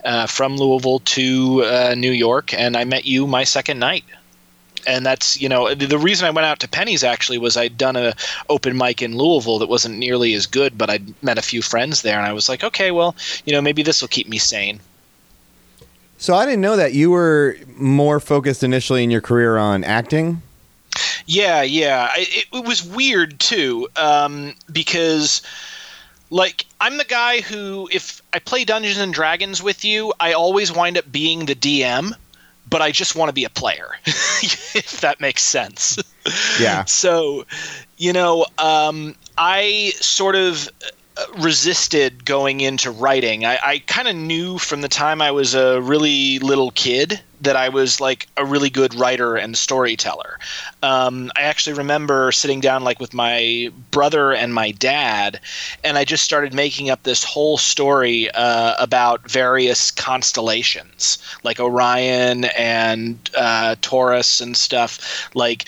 uh, 0.05 0.27
from 0.27 0.57
Louisville 0.57 1.01
to 1.01 1.65
uh, 1.65 1.95
New 1.97 2.13
York, 2.13 2.53
and 2.53 2.77
I 2.77 2.85
met 2.85 3.07
you 3.07 3.27
my 3.27 3.45
second 3.45 3.79
night. 3.79 4.05
And 4.87 5.05
that's 5.05 5.41
you 5.41 5.49
know 5.49 5.75
the 5.75 5.99
reason 5.99 6.29
I 6.29 6.31
went 6.31 6.47
out 6.47 6.61
to 6.61 6.69
Penny's 6.69 7.03
actually 7.03 7.39
was 7.39 7.57
I'd 7.57 7.77
done 7.77 7.97
a 7.97 8.15
open 8.49 8.77
mic 8.77 9.03
in 9.03 9.17
Louisville 9.17 9.59
that 9.59 9.69
wasn't 9.69 9.99
nearly 9.99 10.35
as 10.35 10.47
good, 10.47 10.79
but 10.79 10.91
I'd 10.91 11.23
met 11.25 11.39
a 11.39 11.43
few 11.43 11.61
friends 11.61 12.03
there, 12.03 12.19
and 12.19 12.27
I 12.27 12.33
was 12.33 12.49
like, 12.49 12.63
okay, 12.63 12.93
well, 12.93 13.17
you 13.45 13.53
know, 13.53 13.63
maybe 13.63 13.83
this 13.83 14.01
will 14.01 14.09
keep 14.09 14.29
me 14.29 14.39
sane. 14.39 14.79
So 16.19 16.35
I 16.35 16.45
didn't 16.47 16.61
know 16.61 16.77
that 16.77 16.95
you 16.95 17.11
were 17.11 17.57
more 17.77 18.21
focused 18.21 18.63
initially 18.63 19.05
in 19.05 19.11
your 19.11 19.21
career 19.21 19.59
on 19.59 19.85
acting. 19.85 20.43
Yeah, 21.27 21.63
yeah. 21.63 22.11
It, 22.17 22.47
it 22.53 22.65
was 22.65 22.85
weird 22.85 23.39
too, 23.39 23.89
um, 23.97 24.55
because 24.73 25.43
like 26.31 26.65
I'm 26.81 26.99
the 26.99 27.05
guy 27.05 27.41
who, 27.41 27.89
if 27.93 28.23
I 28.33 28.39
play 28.39 28.65
Dungeons 28.65 28.99
and 28.99 29.13
Dragons 29.13 29.63
with 29.63 29.85
you, 29.85 30.13
I 30.21 30.33
always 30.33 30.73
wind 30.73 30.99
up 30.99 31.11
being 31.11 31.47
the 31.47 31.55
DM, 31.55 32.13
but 32.69 32.83
I 32.83 32.91
just 32.91 33.15
want 33.15 33.29
to 33.29 33.33
be 33.33 33.45
a 33.45 33.51
player, 33.51 33.97
if 34.07 35.01
that 35.01 35.21
makes 35.21 35.43
sense. 35.43 35.99
Yeah. 36.59 36.85
so, 36.87 37.45
you 37.99 38.13
know, 38.13 38.47
um, 38.59 39.15
I 39.39 39.93
sort 39.97 40.35
of 40.35 40.69
resisted 41.39 42.25
going 42.25 42.61
into 42.61 42.91
writing. 42.91 43.45
I, 43.45 43.59
I 43.63 43.79
kind 43.87 44.09
of 44.09 44.17
knew 44.17 44.59
from 44.59 44.81
the 44.81 44.89
time 44.89 45.23
I 45.23 45.31
was 45.31 45.55
a 45.55 45.81
really 45.81 46.39
little 46.41 46.71
kid 46.73 47.21
that 47.41 47.57
I 47.57 47.69
was 47.69 48.01
like 48.01 48.29
a 48.37 48.45
really 48.45 48.71
good 48.71 48.95
writer 48.95 49.37
and 49.37 49.57
storyteller. 49.57 50.39
Um, 50.83 51.31
I 51.37 51.43
actually 51.43 51.77
remember 51.77 52.33
sitting 52.33 52.61
down 52.61 52.83
like 52.83 52.99
with 52.99 53.13
my 53.13 53.71
brother 53.91 54.33
and 54.33 54.55
my 54.55 54.71
dad, 54.71 55.41
and 55.85 55.99
I 55.99 56.05
just 56.05 56.25
started 56.25 56.55
making 56.55 56.91
up 56.91 57.03
this 57.03 57.25
whole 57.25 57.59
story 57.59 58.31
uh, 58.31 58.75
about 58.79 59.31
various 59.31 59.91
constellations, 59.91 61.19
like 61.43 61.61
Orion 61.61 62.45
and 62.57 63.19
uh, 63.37 63.77
Taurus 63.81 64.41
and 64.41 64.57
stuff. 64.57 65.29
Like 65.35 65.67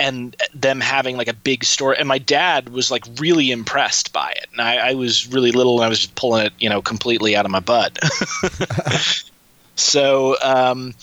and 0.00 0.34
them 0.54 0.80
having 0.80 1.18
like 1.18 1.28
a 1.28 1.34
big 1.34 1.62
story. 1.62 1.96
And 1.98 2.08
my 2.08 2.18
dad 2.18 2.70
was 2.70 2.90
like 2.90 3.04
really 3.18 3.50
impressed 3.50 4.12
by 4.12 4.30
it, 4.30 4.46
and 4.52 4.60
I, 4.60 4.90
I 4.90 4.94
was 4.94 5.28
really 5.28 5.52
little, 5.52 5.76
and 5.76 5.84
I 5.84 5.88
was 5.88 6.00
just 6.00 6.14
pulling 6.14 6.46
it, 6.46 6.52
you 6.58 6.68
know, 6.68 6.80
completely 6.80 7.36
out 7.36 7.44
of 7.44 7.50
my 7.50 7.60
butt. 7.60 7.98
so, 9.76 10.36
um, 10.42 10.94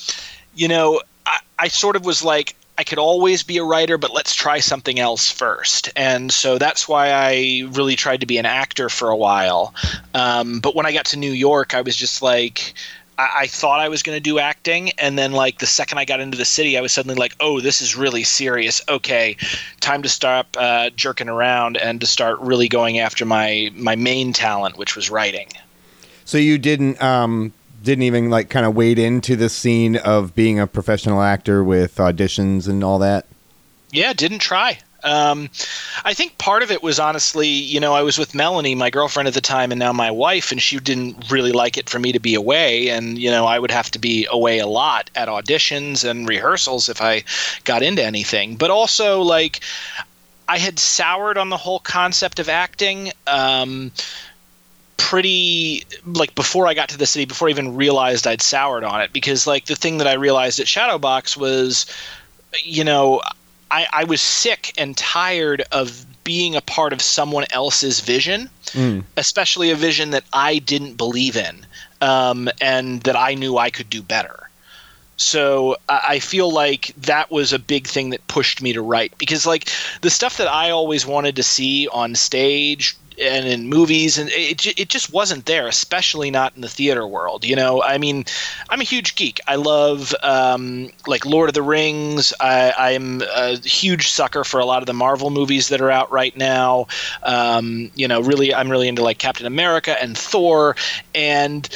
you 0.55 0.67
know, 0.67 1.01
I, 1.25 1.39
I 1.59 1.67
sort 1.67 1.95
of 1.95 2.05
was 2.05 2.23
like, 2.23 2.55
I 2.79 2.83
could 2.83 2.99
always 2.99 3.43
be 3.43 3.57
a 3.57 3.63
writer, 3.63 3.97
but 3.97 4.13
let's 4.13 4.33
try 4.33 4.59
something 4.59 4.99
else 4.99 5.31
first. 5.31 5.89
And 5.95 6.31
so 6.31 6.57
that's 6.57 6.87
why 6.87 7.11
I 7.11 7.67
really 7.69 7.95
tried 7.95 8.21
to 8.21 8.27
be 8.27 8.37
an 8.37 8.45
actor 8.45 8.89
for 8.89 9.09
a 9.09 9.15
while. 9.15 9.73
Um, 10.13 10.59
but 10.59 10.75
when 10.75 10.85
I 10.85 10.91
got 10.91 11.05
to 11.07 11.17
New 11.17 11.31
York, 11.31 11.73
I 11.73 11.81
was 11.81 11.95
just 11.95 12.21
like, 12.21 12.75
I, 13.17 13.29
I 13.35 13.47
thought 13.47 13.79
I 13.79 13.89
was 13.89 14.03
going 14.03 14.15
to 14.15 14.21
do 14.21 14.39
acting, 14.39 14.91
and 14.97 15.17
then 15.17 15.31
like 15.31 15.59
the 15.59 15.65
second 15.65 15.97
I 15.97 16.05
got 16.05 16.19
into 16.19 16.37
the 16.37 16.45
city, 16.45 16.77
I 16.77 16.81
was 16.81 16.91
suddenly 16.91 17.15
like, 17.15 17.35
"Oh, 17.39 17.59
this 17.59 17.81
is 17.81 17.95
really 17.95 18.23
serious. 18.23 18.81
Okay, 18.89 19.35
time 19.79 20.03
to 20.03 20.09
stop 20.09 20.55
uh, 20.57 20.89
jerking 20.91 21.29
around 21.29 21.77
and 21.77 21.99
to 22.01 22.07
start 22.07 22.39
really 22.39 22.67
going 22.67 22.99
after 22.99 23.25
my 23.25 23.71
my 23.75 23.95
main 23.95 24.33
talent, 24.33 24.77
which 24.77 24.95
was 24.95 25.09
writing." 25.09 25.47
So 26.25 26.37
you 26.37 26.57
didn't 26.57 27.01
um, 27.01 27.53
didn't 27.83 28.03
even 28.03 28.29
like 28.29 28.49
kind 28.49 28.65
of 28.65 28.75
wade 28.75 28.99
into 28.99 29.35
the 29.35 29.49
scene 29.49 29.95
of 29.97 30.35
being 30.35 30.59
a 30.59 30.67
professional 30.67 31.21
actor 31.21 31.63
with 31.63 31.95
auditions 31.95 32.67
and 32.67 32.83
all 32.83 32.99
that. 32.99 33.25
Yeah, 33.91 34.13
didn't 34.13 34.39
try. 34.39 34.79
Um, 35.03 35.49
I 36.03 36.13
think 36.13 36.37
part 36.37 36.63
of 36.63 36.71
it 36.71 36.81
was 36.81 36.99
honestly, 36.99 37.47
you 37.47 37.79
know, 37.79 37.93
I 37.93 38.01
was 38.01 38.17
with 38.17 38.33
Melanie, 38.33 38.75
my 38.75 38.89
girlfriend 38.89 39.27
at 39.27 39.33
the 39.33 39.41
time, 39.41 39.71
and 39.71 39.79
now 39.79 39.93
my 39.93 40.11
wife, 40.11 40.51
and 40.51 40.61
she 40.61 40.79
didn't 40.79 41.29
really 41.29 41.51
like 41.51 41.77
it 41.77 41.89
for 41.89 41.99
me 41.99 42.11
to 42.11 42.19
be 42.19 42.35
away. 42.35 42.89
And, 42.89 43.17
you 43.17 43.29
know, 43.29 43.45
I 43.45 43.59
would 43.59 43.71
have 43.71 43.91
to 43.91 43.99
be 43.99 44.27
away 44.31 44.59
a 44.59 44.67
lot 44.67 45.09
at 45.15 45.27
auditions 45.27 46.07
and 46.07 46.27
rehearsals 46.27 46.89
if 46.89 47.01
I 47.01 47.23
got 47.63 47.83
into 47.83 48.03
anything. 48.03 48.55
But 48.55 48.71
also, 48.71 49.21
like, 49.21 49.61
I 50.47 50.57
had 50.57 50.79
soured 50.79 51.37
on 51.37 51.49
the 51.49 51.57
whole 51.57 51.79
concept 51.79 52.39
of 52.39 52.49
acting. 52.49 53.11
Um, 53.27 53.91
pretty 54.97 55.85
like 56.05 56.35
before 56.35 56.67
I 56.67 56.73
got 56.73 56.89
to 56.89 56.97
the 56.97 57.05
city, 57.05 57.23
before 57.23 57.47
I 57.47 57.51
even 57.51 57.75
realized 57.75 58.27
I'd 58.27 58.41
soured 58.41 58.83
on 58.83 58.99
it, 58.99 59.13
because 59.13 59.47
like 59.47 59.65
the 59.65 59.75
thing 59.75 59.99
that 59.99 60.07
I 60.07 60.13
realized 60.13 60.59
at 60.59 60.65
Shadowbox 60.65 61.37
was, 61.37 61.85
you 62.63 62.83
know, 62.83 63.21
I, 63.69 63.87
I 63.91 64.03
was 64.05 64.21
sick 64.21 64.73
and 64.77 64.95
tired 64.95 65.63
of 65.71 66.05
being 66.23 66.55
a 66.55 66.61
part 66.61 66.93
of 66.93 67.01
someone 67.01 67.45
else's 67.51 68.01
vision, 68.01 68.49
mm. 68.67 69.03
especially 69.15 69.71
a 69.71 69.75
vision 69.75 70.11
that 70.11 70.23
I 70.33 70.59
didn't 70.59 70.95
believe 70.95 71.37
in 71.37 71.65
um, 72.01 72.49
and 72.59 73.01
that 73.03 73.15
I 73.15 73.35
knew 73.35 73.57
I 73.57 73.69
could 73.69 73.89
do 73.89 74.01
better. 74.01 74.49
So 75.17 75.77
I 75.89 76.19
feel 76.19 76.51
like 76.51 76.93
that 76.97 77.31
was 77.31 77.51
a 77.51 77.57
big 77.57 77.87
thing 77.87 78.11
that 78.11 78.27
pushed 78.27 78.61
me 78.61 78.73
to 78.73 78.83
write 78.83 79.17
because, 79.17 79.47
like, 79.47 79.67
the 80.01 80.11
stuff 80.11 80.37
that 80.37 80.47
I 80.47 80.69
always 80.69 81.07
wanted 81.07 81.37
to 81.37 81.43
see 81.43 81.87
on 81.87 82.13
stage, 82.13 82.95
and 83.19 83.47
in 83.47 83.67
movies, 83.67 84.17
and 84.17 84.29
it 84.31 84.65
it 84.79 84.89
just 84.89 85.11
wasn't 85.11 85.45
there, 85.45 85.67
especially 85.67 86.29
not 86.29 86.55
in 86.55 86.61
the 86.61 86.69
theater 86.69 87.07
world. 87.07 87.43
You 87.43 87.55
know, 87.55 87.81
I 87.81 87.97
mean, 87.97 88.25
I'm 88.69 88.81
a 88.81 88.83
huge 88.83 89.15
geek. 89.15 89.39
I 89.47 89.55
love 89.55 90.13
um, 90.21 90.89
like 91.07 91.25
Lord 91.25 91.49
of 91.49 91.55
the 91.55 91.61
Rings. 91.61 92.33
I, 92.39 92.91
am 92.91 93.21
a 93.21 93.57
huge 93.57 94.09
sucker 94.09 94.43
for 94.43 94.59
a 94.59 94.65
lot 94.65 94.81
of 94.81 94.85
the 94.85 94.93
Marvel 94.93 95.29
movies 95.29 95.69
that 95.69 95.81
are 95.81 95.91
out 95.91 96.11
right 96.11 96.35
now. 96.37 96.87
Um, 97.23 97.91
you 97.95 98.07
know, 98.07 98.21
really, 98.21 98.53
I'm 98.53 98.69
really 98.69 98.87
into 98.87 99.03
like 99.03 99.17
Captain 99.17 99.45
America 99.45 100.01
and 100.01 100.17
Thor, 100.17 100.75
and 101.15 101.67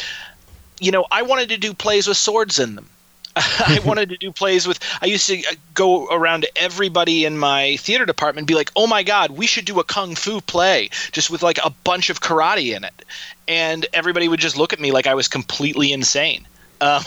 you 0.79 0.91
know, 0.91 1.05
I 1.11 1.21
wanted 1.23 1.49
to 1.49 1.57
do 1.57 1.73
plays 1.73 2.07
with 2.07 2.17
swords 2.17 2.59
in 2.59 2.75
them. 2.75 2.87
I 3.35 3.79
wanted 3.85 4.09
to 4.09 4.17
do 4.17 4.31
plays 4.31 4.67
with. 4.67 4.79
I 5.01 5.05
used 5.05 5.27
to 5.27 5.39
uh, 5.39 5.53
go 5.73 6.07
around 6.07 6.41
to 6.41 6.57
everybody 6.57 7.25
in 7.25 7.37
my 7.37 7.77
theater 7.77 8.05
department 8.05 8.41
and 8.41 8.47
be 8.47 8.55
like, 8.55 8.71
"Oh 8.75 8.87
my 8.87 9.03
god, 9.03 9.31
we 9.31 9.47
should 9.47 9.65
do 9.65 9.79
a 9.79 9.83
kung 9.83 10.15
fu 10.15 10.41
play 10.41 10.89
just 11.11 11.29
with 11.29 11.41
like 11.41 11.57
a 11.63 11.69
bunch 11.83 12.09
of 12.09 12.19
karate 12.19 12.75
in 12.75 12.83
it," 12.83 13.05
and 13.47 13.85
everybody 13.93 14.27
would 14.27 14.39
just 14.39 14.57
look 14.57 14.73
at 14.73 14.79
me 14.79 14.91
like 14.91 15.07
I 15.07 15.13
was 15.13 15.27
completely 15.27 15.93
insane. 15.93 16.45
Um, 16.81 17.03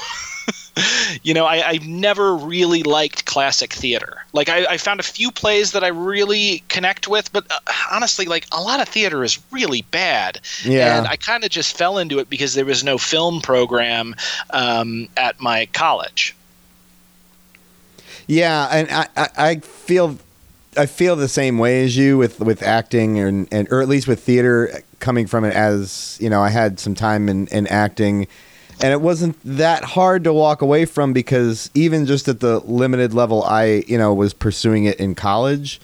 you 1.23 1.35
know, 1.35 1.45
I, 1.45 1.73
I 1.73 1.79
never 1.85 2.35
really 2.35 2.83
liked 2.83 3.27
classic 3.27 3.73
theater. 3.73 4.24
Like, 4.35 4.49
I, 4.49 4.67
I, 4.67 4.77
found 4.77 5.01
a 5.01 5.05
few 5.05 5.31
plays 5.31 5.73
that 5.73 5.83
I 5.83 5.89
really 5.89 6.63
connect 6.69 7.09
with, 7.09 7.33
but 7.33 7.51
uh, 7.51 7.73
honestly, 7.91 8.27
like, 8.27 8.47
a 8.53 8.61
lot 8.61 8.81
of 8.81 8.89
theater 8.89 9.25
is 9.25 9.39
really 9.53 9.83
bad. 9.83 10.41
Yeah. 10.65 10.99
And 10.99 11.07
I 11.07 11.17
kind 11.17 11.45
of 11.45 11.51
just 11.51 11.77
fell 11.77 11.99
into 11.99 12.19
it 12.19 12.29
because 12.29 12.55
there 12.55 12.65
was 12.65 12.83
no 12.83 12.99
film 12.99 13.41
program 13.41 14.17
um, 14.51 15.09
at 15.17 15.41
my 15.41 15.67
college. 15.67 16.35
Yeah, 18.27 18.69
and 18.73 18.91
I, 18.91 19.09
I, 19.17 19.29
I 19.37 19.57
feel 19.61 20.19
I 20.77 20.87
feel 20.87 21.15
the 21.15 21.29
same 21.29 21.59
way 21.59 21.85
as 21.85 21.97
you 21.97 22.19
with 22.19 22.41
with 22.41 22.63
acting 22.63 23.19
and, 23.19 23.49
and 23.53 23.69
or 23.71 23.81
at 23.81 23.89
least 23.89 24.09
with 24.09 24.21
theater 24.23 24.83
coming 24.99 25.27
from 25.27 25.45
it 25.45 25.55
as 25.55 26.19
you 26.21 26.31
know 26.31 26.43
I 26.43 26.49
had 26.49 26.81
some 26.81 26.95
time 26.95 27.29
in, 27.29 27.47
in 27.49 27.67
acting 27.67 28.27
and 28.81 28.93
it 28.93 29.01
wasn't 29.01 29.37
that 29.45 29.85
hard 29.85 30.25
to 30.25 30.33
walk 30.33 30.63
away 30.63 30.85
from 30.85 31.13
because 31.13 31.71
even 31.75 32.07
just 32.07 32.29
at 32.29 32.41
the 32.41 32.61
limited 32.61 33.15
level 33.15 33.43
I 33.45 33.85
you 33.87 33.99
know 33.99 34.13
was 34.15 34.35
pursuing 34.35 34.85
it 34.85 34.99
in 34.99 35.15
college 35.15 35.81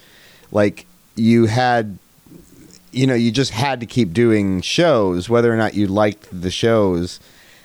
like 0.53 0.87
you 1.17 1.47
had 1.47 1.99
you 2.93 3.07
know 3.07 3.15
you 3.15 3.31
just 3.31 3.53
had 3.53 3.81
to 3.81 3.87
keep 3.87 4.13
doing 4.13 4.61
shows 4.61 5.29
whether 5.29 5.53
or 5.53 5.57
not 5.57 5.75
you 5.75 5.87
liked 5.87 6.29
the 6.33 6.51
shows 6.51 7.21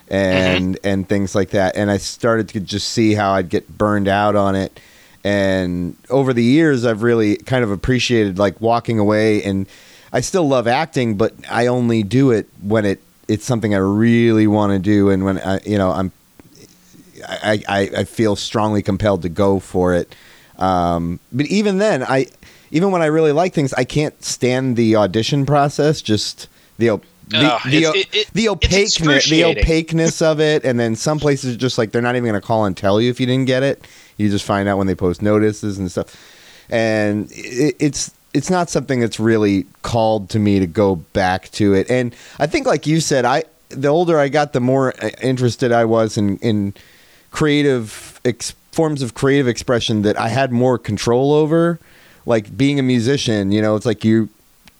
and 0.08 0.76
mm-hmm. 0.76 0.88
and 0.88 1.10
things 1.10 1.36
like 1.36 1.52
that. 1.52 1.76
And 1.76 1.90
I 1.90 1.98
started 1.98 2.50
to 2.50 2.60
just 2.60 2.90
see 2.90 3.14
how 3.14 3.32
I'd 3.34 3.50
get 3.50 3.78
burned 3.78 4.08
out 4.08 4.36
on 4.36 4.56
it. 4.56 4.80
And 5.24 5.96
over 6.10 6.34
the 6.34 6.44
years 6.44 6.86
I've 6.86 7.04
really 7.04 7.38
kind 7.38 7.64
of 7.64 7.72
appreciated 7.72 8.38
like 8.38 8.60
walking 8.62 9.00
away. 9.00 9.44
And 9.44 9.68
I 10.14 10.22
still 10.22 10.48
love 10.48 10.68
acting 10.68 11.18
but 11.18 11.34
I 11.50 11.68
only 11.68 12.04
do 12.04 12.32
it 12.32 12.48
when 12.62 12.86
it 12.86 13.02
it's 13.28 13.46
something 13.46 13.74
I 13.74 13.80
really 13.80 14.48
want 14.48 14.74
to 14.74 14.80
do, 14.80 15.10
and 15.10 15.24
when 15.26 15.40
I, 15.40 15.60
you 15.66 15.78
know, 15.78 15.92
I'm, 15.92 16.12
I, 17.28 17.64
I, 17.68 17.80
I 17.98 18.04
feel 18.04 18.36
strongly 18.36 18.82
compelled 18.82 19.22
to 19.24 19.30
go 19.30 19.60
for 19.60 19.94
it. 19.94 20.16
Um, 20.58 21.20
but 21.32 21.46
even 21.48 21.80
then, 21.80 22.04
I, 22.04 22.28
even 22.72 22.92
when 22.92 23.02
I 23.02 23.08
really 23.08 23.32
like 23.32 23.54
things, 23.54 23.74
I 23.74 23.84
can't 23.84 24.24
stand 24.24 24.76
the 24.76 24.96
audition 24.96 25.46
process. 25.46 26.02
Just 26.02 26.48
the 26.78 27.00
the, 27.28 27.60
the, 27.66 27.84
it, 27.96 28.16
it, 28.16 28.30
the 28.34 28.50
opaqueness 28.50 29.30
the 29.30 29.44
opaqueness 29.46 30.22
of 30.22 30.40
it, 30.40 30.64
and 30.64 30.80
then 30.80 30.96
some 30.96 31.20
places 31.20 31.56
are 31.56 31.58
just 31.58 31.78
like 31.78 31.92
they're 31.92 32.02
not 32.02 32.16
even 32.16 32.30
going 32.30 32.40
to 32.40 32.46
call 32.46 32.66
and 32.66 32.78
tell 32.78 33.02
you 33.02 33.10
if 33.10 33.20
you 33.20 33.26
didn't 33.26 33.48
get 33.48 33.64
it. 33.64 33.86
You 34.18 34.30
just 34.30 34.46
find 34.46 34.70
out 34.70 34.78
when 34.78 34.88
they 34.88 34.96
post 34.96 35.22
notices 35.22 35.80
and 35.80 35.92
stuff, 35.92 36.16
and 36.70 37.28
it, 37.32 37.76
it's 37.80 38.14
it's 38.36 38.50
not 38.50 38.70
something 38.70 39.00
that's 39.00 39.18
really 39.18 39.66
called 39.82 40.30
to 40.32 40.40
me 40.40 40.60
to 40.60 40.68
go 40.68 40.98
back 40.98 41.50
to 41.52 41.74
it. 41.74 41.90
And 41.90 42.14
I 42.38 42.48
think, 42.48 42.68
like 42.68 42.86
you 42.86 43.00
said, 43.00 43.24
I 43.24 43.44
the 43.70 43.88
older 43.88 44.20
I 44.20 44.28
got, 44.28 44.52
the 44.52 44.60
more 44.60 44.94
uh, 45.02 45.10
interested 45.22 45.72
I 45.72 45.86
was 45.86 46.18
in 46.18 46.38
in 46.38 46.74
creative 47.32 48.20
ex- 48.26 48.54
forms 48.74 49.02
of 49.02 49.14
creative 49.14 49.48
expression 49.48 50.02
that 50.02 50.20
I 50.20 50.28
had 50.28 50.52
more 50.52 50.78
control 50.78 51.32
over. 51.32 51.80
Like 52.26 52.58
being 52.58 52.78
a 52.78 52.84
musician, 52.84 53.52
you 53.52 53.62
know, 53.62 53.76
it's 53.76 53.86
like 53.86 54.04
you 54.04 54.30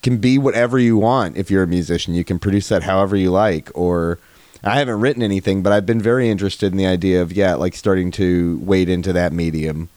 can 0.04 0.18
be 0.18 0.38
whatever 0.38 0.78
you 0.78 0.98
want 0.98 1.38
if 1.38 1.50
you're 1.50 1.64
a 1.64 1.68
musician. 1.68 2.14
You 2.14 2.26
can 2.26 2.40
produce 2.40 2.68
that 2.70 2.84
however 2.84 3.16
you 3.16 3.32
like. 3.32 3.72
Or 3.74 4.20
I 4.64 4.80
haven't 4.80 5.00
written 5.00 5.24
anything, 5.24 5.64
but 5.64 5.72
I've 5.72 5.86
been 5.86 6.02
very 6.02 6.30
interested 6.30 6.74
in 6.74 6.78
the 6.78 6.88
idea 6.88 7.22
of 7.22 7.32
yeah, 7.32 7.56
like 7.56 7.74
starting 7.74 8.12
to 8.12 8.60
wade 8.64 8.90
into 8.90 9.14
that 9.14 9.32
medium. 9.32 9.88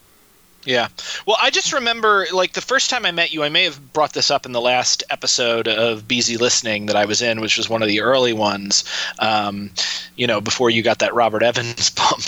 Yeah. 0.69 0.89
Well, 1.25 1.39
I 1.41 1.49
just 1.49 1.73
remember, 1.73 2.27
like, 2.31 2.53
the 2.53 2.61
first 2.61 2.91
time 2.91 3.07
I 3.07 3.11
met 3.11 3.33
you, 3.33 3.43
I 3.43 3.49
may 3.49 3.65
have 3.65 3.95
brought 3.95 4.13
this 4.13 4.31
up 4.31 4.45
in 4.45 4.53
the 4.53 4.61
last 4.61 5.03
episode 5.09 5.67
of 5.67 6.07
BZ 6.07 6.39
Listening 6.39 6.85
that 6.87 6.95
I 6.95 7.07
was 7.07 7.23
in, 7.23 7.41
which 7.41 7.57
was 7.57 7.71
one 7.71 7.81
of 7.81 7.89
the 7.89 8.03
early 8.03 8.35
ones, 8.35 8.85
um, 9.19 9.71
you 10.17 10.27
know, 10.27 10.43
before 10.43 10.69
you 10.69 10.83
got 10.83 10.99
that 10.99 11.15
Robert 11.15 11.43
Evans 11.43 11.89
bump. 11.97 12.21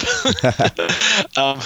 um, 1.37 1.61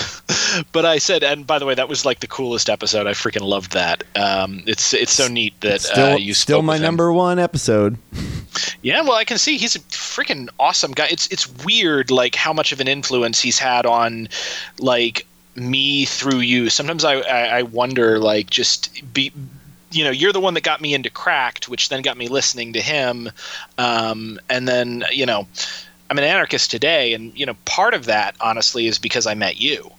but 0.73 0.85
I 0.85 0.99
said, 0.99 1.23
and 1.23 1.47
by 1.47 1.61
the 1.61 1.65
way, 1.65 1.77
that 1.77 1.89
was 1.89 2.05
like 2.05 2.19
the 2.19 2.27
coolest 2.27 2.69
episode. 2.69 3.07
I 3.07 3.13
freaking 3.13 3.43
loved 3.43 3.71
that. 3.75 4.03
Um, 4.17 4.65
it's 4.67 4.93
it's 4.93 5.13
so 5.13 5.29
neat 5.29 5.55
that 5.61 5.81
still, 5.81 6.15
uh, 6.15 6.17
you 6.17 6.35
still 6.35 6.63
my 6.63 6.79
number 6.79 7.13
one 7.13 7.39
episode. 7.39 7.99
Yeah, 8.83 9.01
well, 9.01 9.15
I 9.15 9.25
can 9.25 9.39
see 9.39 9.57
he's 9.57 9.75
a 9.75 9.81
freaking 9.81 10.49
awesome 10.61 10.93
guy. 10.93 11.09
It's 11.11 11.27
it's 11.29 11.49
weird, 11.65 12.13
like 12.13 12.37
how 12.37 12.53
much 12.53 12.71
of 12.71 12.81
an 12.81 12.87
influence 12.87 13.41
he's 13.41 13.59
had 13.59 13.85
on, 13.85 14.29
like 14.79 15.27
me 15.57 16.05
through 16.05 16.41
you. 16.41 16.71
Sometimes 16.71 17.05
I, 17.05 17.15
I, 17.21 17.59
I 17.59 17.63
wonder, 17.63 18.19
like, 18.19 18.51
just 18.51 19.13
be, 19.13 19.33
you 19.91 20.05
know, 20.05 20.11
you're 20.11 20.33
the 20.33 20.41
one 20.41 20.55
that 20.55 20.63
got 20.63 20.81
me 20.81 20.95
into 20.95 21.11
Cracked, 21.11 21.69
which 21.69 21.89
then 21.89 22.03
got 22.03 22.17
me 22.17 22.29
listening 22.29 22.73
to 22.73 22.81
him. 22.81 23.31
Um, 23.79 24.39
and 24.49 24.67
then, 24.67 25.05
you 25.13 25.27
know, 25.27 25.47
I'm 26.11 26.19
an 26.19 26.25
anarchist 26.25 26.71
today, 26.71 27.15
and 27.15 27.37
you 27.39 27.47
know, 27.47 27.55
part 27.65 27.95
of 27.95 28.07
that, 28.07 28.37
honestly, 28.41 28.87
is 28.87 28.99
because 28.99 29.27
I 29.27 29.35
met 29.35 29.61
you. 29.61 29.91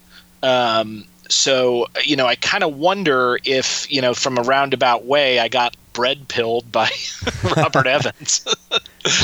Um, 0.43 1.05
so, 1.29 1.87
you 2.03 2.15
know, 2.15 2.27
I 2.27 2.35
kind 2.35 2.63
of 2.63 2.77
wonder 2.77 3.39
if, 3.43 3.91
you 3.91 4.01
know, 4.01 4.13
from 4.13 4.37
a 4.37 4.41
roundabout 4.41 5.05
way, 5.05 5.39
I 5.39 5.47
got 5.47 5.75
bread 5.93 6.27
pilled 6.27 6.71
by 6.71 6.89
Robert 7.55 7.87
Evans. 7.87 8.45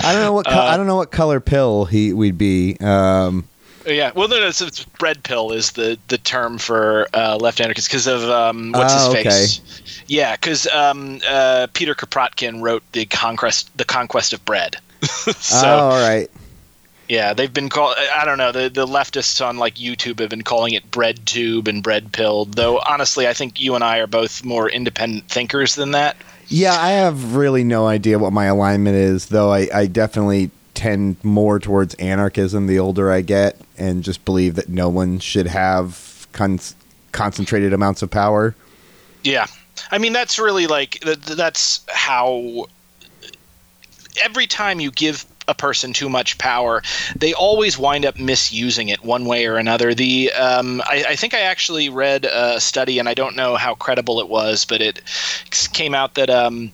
I 0.03 0.13
don't 0.13 0.23
know 0.23 0.33
what 0.33 0.45
co- 0.47 0.53
uh, 0.53 0.63
I 0.63 0.77
don't 0.77 0.87
know 0.87 0.95
what 0.95 1.11
color 1.11 1.39
pill 1.39 1.85
he 1.85 2.13
we'd 2.13 2.37
be. 2.37 2.77
Um, 2.79 3.47
yeah, 3.91 4.11
well, 4.15 4.27
no, 4.27 4.39
no, 4.39 4.47
it's, 4.47 4.61
it's 4.61 4.83
bread 4.83 5.23
pill 5.23 5.51
is 5.51 5.71
the 5.71 5.97
the 6.07 6.17
term 6.17 6.57
for 6.57 7.07
uh, 7.13 7.37
left 7.37 7.61
anarchists 7.61 7.87
because 7.87 8.07
of 8.07 8.23
um, 8.23 8.71
what's 8.71 8.93
his 8.93 9.03
oh, 9.03 9.13
face. 9.13 9.59
Okay. 9.59 10.03
Yeah, 10.07 10.35
because 10.35 10.67
um, 10.67 11.19
uh, 11.27 11.67
Peter 11.73 11.95
Kropotkin 11.95 12.61
wrote 12.61 12.83
the 12.91 13.05
conquest 13.05 13.75
the 13.77 13.85
conquest 13.85 14.33
of 14.33 14.43
bread. 14.45 14.77
so, 15.01 15.67
oh, 15.67 15.89
all 15.89 15.99
right. 15.99 16.29
Yeah, 17.09 17.33
they've 17.33 17.53
been 17.53 17.69
called. 17.69 17.95
I 18.15 18.23
don't 18.23 18.37
know. 18.37 18.51
The 18.51 18.69
the 18.69 18.85
leftists 18.85 19.45
on 19.45 19.57
like 19.57 19.75
YouTube 19.75 20.19
have 20.19 20.29
been 20.29 20.43
calling 20.43 20.73
it 20.73 20.89
bread 20.91 21.25
tube 21.25 21.67
and 21.67 21.83
bread 21.83 22.13
pill. 22.13 22.45
Though 22.45 22.79
honestly, 22.79 23.27
I 23.27 23.33
think 23.33 23.59
you 23.59 23.75
and 23.75 23.83
I 23.83 23.97
are 23.97 24.07
both 24.07 24.45
more 24.45 24.69
independent 24.69 25.27
thinkers 25.27 25.75
than 25.75 25.91
that. 25.91 26.15
Yeah, 26.47 26.73
I 26.73 26.89
have 26.89 27.35
really 27.35 27.63
no 27.63 27.87
idea 27.87 28.19
what 28.19 28.33
my 28.33 28.45
alignment 28.45 28.95
is, 28.95 29.27
though 29.27 29.51
I, 29.51 29.67
I 29.73 29.87
definitely 29.87 30.51
tend 30.73 31.15
more 31.23 31.59
towards 31.59 31.93
anarchism 31.95 32.67
the 32.67 32.79
older 32.79 33.11
I 33.11 33.21
get, 33.21 33.55
and 33.81 34.03
just 34.03 34.23
believe 34.25 34.55
that 34.55 34.69
no 34.69 34.87
one 34.89 35.19
should 35.19 35.47
have 35.47 36.27
con- 36.31 36.59
concentrated 37.11 37.73
amounts 37.73 38.01
of 38.01 38.11
power. 38.11 38.55
Yeah, 39.23 39.47
I 39.91 39.97
mean 39.97 40.13
that's 40.13 40.39
really 40.39 40.67
like 40.67 40.99
that's 41.01 41.81
how 41.89 42.67
every 44.23 44.47
time 44.47 44.79
you 44.79 44.91
give 44.91 45.25
a 45.47 45.53
person 45.53 45.93
too 45.93 46.09
much 46.09 46.37
power, 46.37 46.81
they 47.15 47.33
always 47.33 47.77
wind 47.77 48.05
up 48.05 48.17
misusing 48.19 48.89
it 48.89 49.03
one 49.03 49.25
way 49.25 49.45
or 49.45 49.57
another. 49.57 49.93
The 49.93 50.31
um, 50.33 50.81
I, 50.81 51.05
I, 51.09 51.15
think 51.15 51.33
I 51.33 51.41
actually 51.41 51.89
read 51.89 52.25
a 52.25 52.59
study, 52.59 52.99
and 52.99 53.09
I 53.09 53.13
don't 53.13 53.35
know 53.35 53.55
how 53.55 53.75
credible 53.75 54.19
it 54.19 54.29
was, 54.29 54.65
but 54.65 54.81
it 54.81 55.01
came 55.73 55.93
out 55.93 56.15
that. 56.15 56.29
Um, 56.29 56.71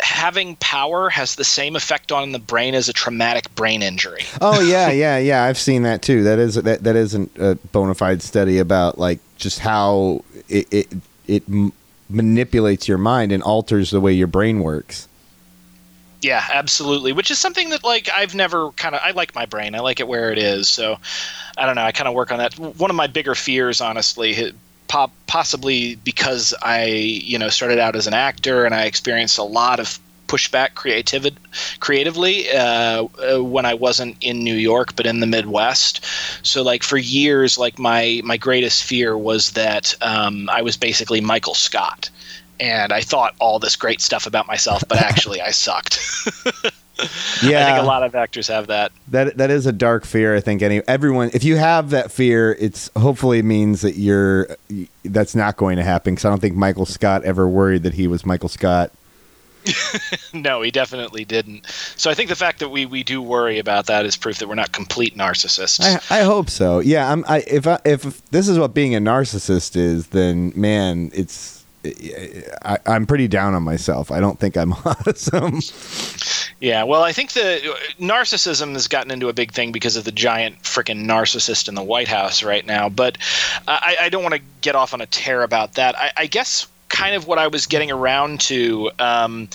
having 0.00 0.56
power 0.56 1.08
has 1.10 1.34
the 1.34 1.44
same 1.44 1.76
effect 1.76 2.12
on 2.12 2.32
the 2.32 2.38
brain 2.38 2.74
as 2.74 2.88
a 2.88 2.92
traumatic 2.92 3.54
brain 3.54 3.82
injury. 3.82 4.24
Oh 4.40 4.60
yeah, 4.60 4.90
yeah, 4.92 5.18
yeah. 5.18 5.44
I've 5.44 5.58
seen 5.58 5.82
that 5.82 6.02
too. 6.02 6.22
That 6.24 6.38
is 6.38 6.54
that 6.54 6.82
that 6.84 6.96
isn't 6.96 7.36
a 7.38 7.56
bona 7.72 7.94
fide 7.94 8.22
study 8.22 8.58
about 8.58 8.98
like 8.98 9.20
just 9.36 9.58
how 9.58 10.24
it 10.48 10.66
it, 10.72 10.88
it 11.26 11.42
m- 11.48 11.72
manipulates 12.08 12.88
your 12.88 12.98
mind 12.98 13.32
and 13.32 13.42
alters 13.42 13.90
the 13.90 14.00
way 14.00 14.12
your 14.12 14.26
brain 14.26 14.60
works. 14.60 15.08
Yeah, 16.20 16.44
absolutely. 16.52 17.12
Which 17.12 17.30
is 17.30 17.38
something 17.38 17.70
that 17.70 17.84
like 17.84 18.08
I've 18.12 18.34
never 18.34 18.70
kind 18.72 18.94
of 18.94 19.00
I 19.04 19.12
like 19.12 19.34
my 19.34 19.46
brain. 19.46 19.74
I 19.74 19.80
like 19.80 20.00
it 20.00 20.08
where 20.08 20.32
it 20.32 20.38
is. 20.38 20.68
So 20.68 20.98
I 21.56 21.66
don't 21.66 21.76
know. 21.76 21.84
I 21.84 21.92
kind 21.92 22.08
of 22.08 22.14
work 22.14 22.32
on 22.32 22.38
that. 22.38 22.58
One 22.58 22.90
of 22.90 22.96
my 22.96 23.06
bigger 23.06 23.34
fears, 23.34 23.80
honestly, 23.80 24.52
possibly 24.88 25.96
because 25.96 26.54
I 26.62 26.84
you 26.84 27.38
know 27.38 27.48
started 27.48 27.78
out 27.78 27.96
as 27.96 28.06
an 28.06 28.14
actor 28.14 28.64
and 28.64 28.74
I 28.74 28.84
experienced 28.84 29.38
a 29.38 29.44
lot 29.44 29.80
of 29.80 29.98
pushback 30.28 30.74
creatively 31.80 32.50
uh, 32.50 33.04
uh, 33.04 33.42
when 33.42 33.64
I 33.64 33.74
wasn't 33.74 34.16
in 34.20 34.44
New 34.44 34.54
York 34.54 34.94
but 34.94 35.06
in 35.06 35.20
the 35.20 35.26
Midwest. 35.26 36.04
So 36.42 36.62
like 36.62 36.82
for 36.82 36.98
years, 36.98 37.58
like 37.58 37.78
my 37.78 38.20
my 38.24 38.36
greatest 38.36 38.84
fear 38.84 39.16
was 39.16 39.52
that 39.52 39.94
um, 40.02 40.48
I 40.50 40.62
was 40.62 40.76
basically 40.76 41.20
Michael 41.20 41.54
Scott 41.54 42.10
and 42.60 42.92
I 42.92 43.00
thought 43.00 43.34
all 43.38 43.58
this 43.58 43.76
great 43.76 44.00
stuff 44.00 44.26
about 44.26 44.46
myself, 44.46 44.82
but 44.88 44.98
actually 45.10 45.40
I 45.40 45.50
sucked. 45.50 45.98
yeah, 47.42 47.62
I 47.62 47.64
think 47.64 47.78
a 47.78 47.86
lot 47.86 48.02
of 48.02 48.14
actors 48.14 48.48
have 48.48 48.68
that. 48.68 48.92
That 49.08 49.36
that 49.36 49.50
is 49.50 49.66
a 49.66 49.72
dark 49.72 50.04
fear. 50.04 50.36
I 50.36 50.40
think 50.40 50.62
any 50.62 50.82
everyone, 50.88 51.30
if 51.34 51.44
you 51.44 51.56
have 51.56 51.90
that 51.90 52.10
fear, 52.10 52.56
it's 52.58 52.90
hopefully 52.96 53.42
means 53.42 53.82
that 53.82 53.96
you're 53.96 54.56
that's 55.04 55.34
not 55.34 55.56
going 55.56 55.76
to 55.76 55.84
happen. 55.84 56.14
Because 56.14 56.24
I 56.24 56.30
don't 56.30 56.40
think 56.40 56.56
Michael 56.56 56.86
Scott 56.86 57.24
ever 57.24 57.48
worried 57.48 57.82
that 57.84 57.94
he 57.94 58.06
was 58.06 58.26
Michael 58.26 58.48
Scott. 58.48 58.92
no, 60.32 60.62
he 60.62 60.70
definitely 60.70 61.24
didn't. 61.24 61.66
So 61.96 62.10
I 62.10 62.14
think 62.14 62.28
the 62.28 62.36
fact 62.36 62.60
that 62.60 62.70
we, 62.70 62.86
we 62.86 63.02
do 63.02 63.20
worry 63.20 63.58
about 63.58 63.86
that 63.86 64.06
is 64.06 64.16
proof 64.16 64.38
that 64.38 64.48
we're 64.48 64.54
not 64.54 64.72
complete 64.72 65.16
narcissists. 65.16 65.80
I, 66.10 66.20
I 66.20 66.22
hope 66.22 66.48
so. 66.50 66.78
Yeah, 66.80 67.10
I'm. 67.10 67.24
I, 67.28 67.38
if 67.46 67.66
I, 67.66 67.78
if 67.84 68.24
this 68.30 68.48
is 68.48 68.58
what 68.58 68.74
being 68.74 68.94
a 68.94 69.00
narcissist 69.00 69.76
is, 69.76 70.08
then 70.08 70.52
man, 70.54 71.10
it's 71.12 71.57
I, 72.64 72.78
am 72.86 73.06
pretty 73.06 73.28
down 73.28 73.54
on 73.54 73.62
myself. 73.62 74.10
I 74.10 74.20
don't 74.20 74.38
think 74.38 74.56
I'm 74.56 74.72
awesome. 74.84 75.60
Yeah, 76.60 76.82
well, 76.84 77.02
I 77.02 77.12
think 77.12 77.32
the 77.32 77.74
narcissism 78.00 78.72
has 78.72 78.88
gotten 78.88 79.10
into 79.10 79.28
a 79.28 79.32
big 79.32 79.52
thing 79.52 79.72
because 79.72 79.96
of 79.96 80.04
the 80.04 80.12
giant 80.12 80.62
freaking 80.62 81.04
narcissist 81.04 81.68
in 81.68 81.74
the 81.74 81.82
White 81.82 82.08
House 82.08 82.42
right 82.42 82.66
now. 82.66 82.88
But 82.88 83.18
I, 83.68 83.96
I 84.02 84.08
don't 84.08 84.22
want 84.22 84.34
to 84.34 84.40
get 84.60 84.74
off 84.74 84.92
on 84.92 85.00
a 85.00 85.06
tear 85.06 85.42
about 85.42 85.74
that. 85.74 85.96
I, 85.98 86.12
I 86.16 86.26
guess 86.26 86.66
kind 86.88 87.14
of 87.14 87.26
what 87.26 87.38
I 87.38 87.48
was 87.48 87.66
getting 87.66 87.90
around 87.90 88.40
to 88.40 88.90
um, 88.98 89.48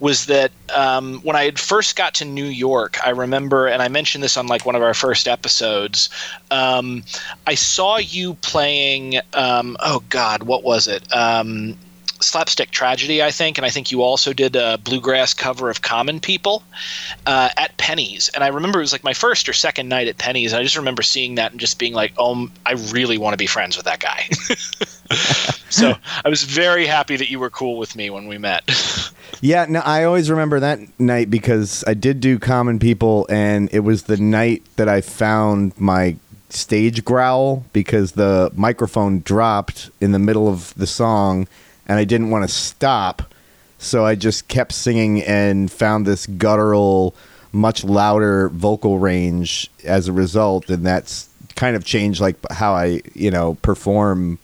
was 0.00 0.26
that 0.26 0.52
um, 0.74 1.20
when 1.22 1.36
I 1.36 1.44
had 1.44 1.58
first 1.58 1.96
got 1.96 2.14
to 2.14 2.24
New 2.24 2.44
York, 2.44 2.98
I 3.04 3.10
remember, 3.10 3.66
and 3.66 3.82
I 3.82 3.88
mentioned 3.88 4.22
this 4.22 4.36
on 4.36 4.46
like 4.46 4.64
one 4.64 4.76
of 4.76 4.82
our 4.82 4.94
first 4.94 5.26
episodes. 5.26 6.08
Um, 6.50 7.02
I 7.46 7.54
saw 7.54 7.96
you 7.98 8.34
playing. 8.34 9.16
Um, 9.34 9.76
oh 9.80 10.02
God, 10.08 10.44
what 10.44 10.62
was 10.62 10.86
it? 10.88 11.02
Slapstick 12.20 12.70
tragedy, 12.70 13.22
I 13.22 13.30
think, 13.30 13.58
and 13.58 13.64
I 13.64 13.70
think 13.70 13.90
you 13.90 14.02
also 14.02 14.32
did 14.32 14.56
a 14.56 14.78
bluegrass 14.78 15.34
cover 15.34 15.70
of 15.70 15.82
Common 15.82 16.20
People 16.20 16.62
uh, 17.26 17.50
at 17.56 17.76
Penny's. 17.76 18.28
And 18.30 18.42
I 18.42 18.48
remember 18.48 18.78
it 18.78 18.82
was 18.82 18.92
like 18.92 19.04
my 19.04 19.12
first 19.12 19.48
or 19.48 19.52
second 19.52 19.88
night 19.88 20.08
at 20.08 20.18
Penny's. 20.18 20.52
I 20.52 20.62
just 20.62 20.76
remember 20.76 21.02
seeing 21.02 21.36
that 21.36 21.52
and 21.52 21.60
just 21.60 21.78
being 21.78 21.94
like, 21.94 22.12
"Oh, 22.18 22.48
I 22.66 22.72
really 22.92 23.18
want 23.18 23.34
to 23.34 23.38
be 23.38 23.46
friends 23.46 23.76
with 23.76 23.86
that 23.86 24.00
guy." 24.00 24.28
so 25.70 25.94
I 26.24 26.28
was 26.28 26.42
very 26.42 26.86
happy 26.86 27.16
that 27.16 27.30
you 27.30 27.38
were 27.38 27.50
cool 27.50 27.78
with 27.78 27.94
me 27.96 28.10
when 28.10 28.26
we 28.26 28.38
met. 28.38 28.68
yeah, 29.40 29.66
no, 29.68 29.80
I 29.80 30.04
always 30.04 30.30
remember 30.30 30.60
that 30.60 30.80
night 30.98 31.30
because 31.30 31.84
I 31.86 31.94
did 31.94 32.20
do 32.20 32.38
Common 32.38 32.78
People, 32.78 33.26
and 33.30 33.68
it 33.72 33.80
was 33.80 34.04
the 34.04 34.16
night 34.16 34.62
that 34.76 34.88
I 34.88 35.00
found 35.00 35.78
my 35.80 36.16
stage 36.50 37.04
growl 37.04 37.64
because 37.72 38.12
the 38.12 38.50
microphone 38.54 39.20
dropped 39.20 39.90
in 40.00 40.12
the 40.12 40.18
middle 40.18 40.48
of 40.48 40.74
the 40.74 40.86
song 40.86 41.46
and 41.88 41.98
I 41.98 42.04
didn't 42.04 42.30
want 42.30 42.48
to 42.48 42.54
stop. 42.54 43.22
So 43.78 44.04
I 44.04 44.14
just 44.14 44.48
kept 44.48 44.72
singing 44.72 45.22
and 45.22 45.70
found 45.70 46.06
this 46.06 46.26
guttural, 46.26 47.14
much 47.52 47.84
louder 47.84 48.48
vocal 48.48 48.98
range 48.98 49.70
as 49.84 50.08
a 50.08 50.12
result, 50.12 50.68
and 50.68 50.84
that's 50.84 51.28
kind 51.54 51.74
of 51.76 51.84
changed 51.84 52.20
like 52.20 52.36
how 52.50 52.74
I, 52.74 53.02
you 53.14 53.30
know, 53.30 53.54
perform 53.62 54.38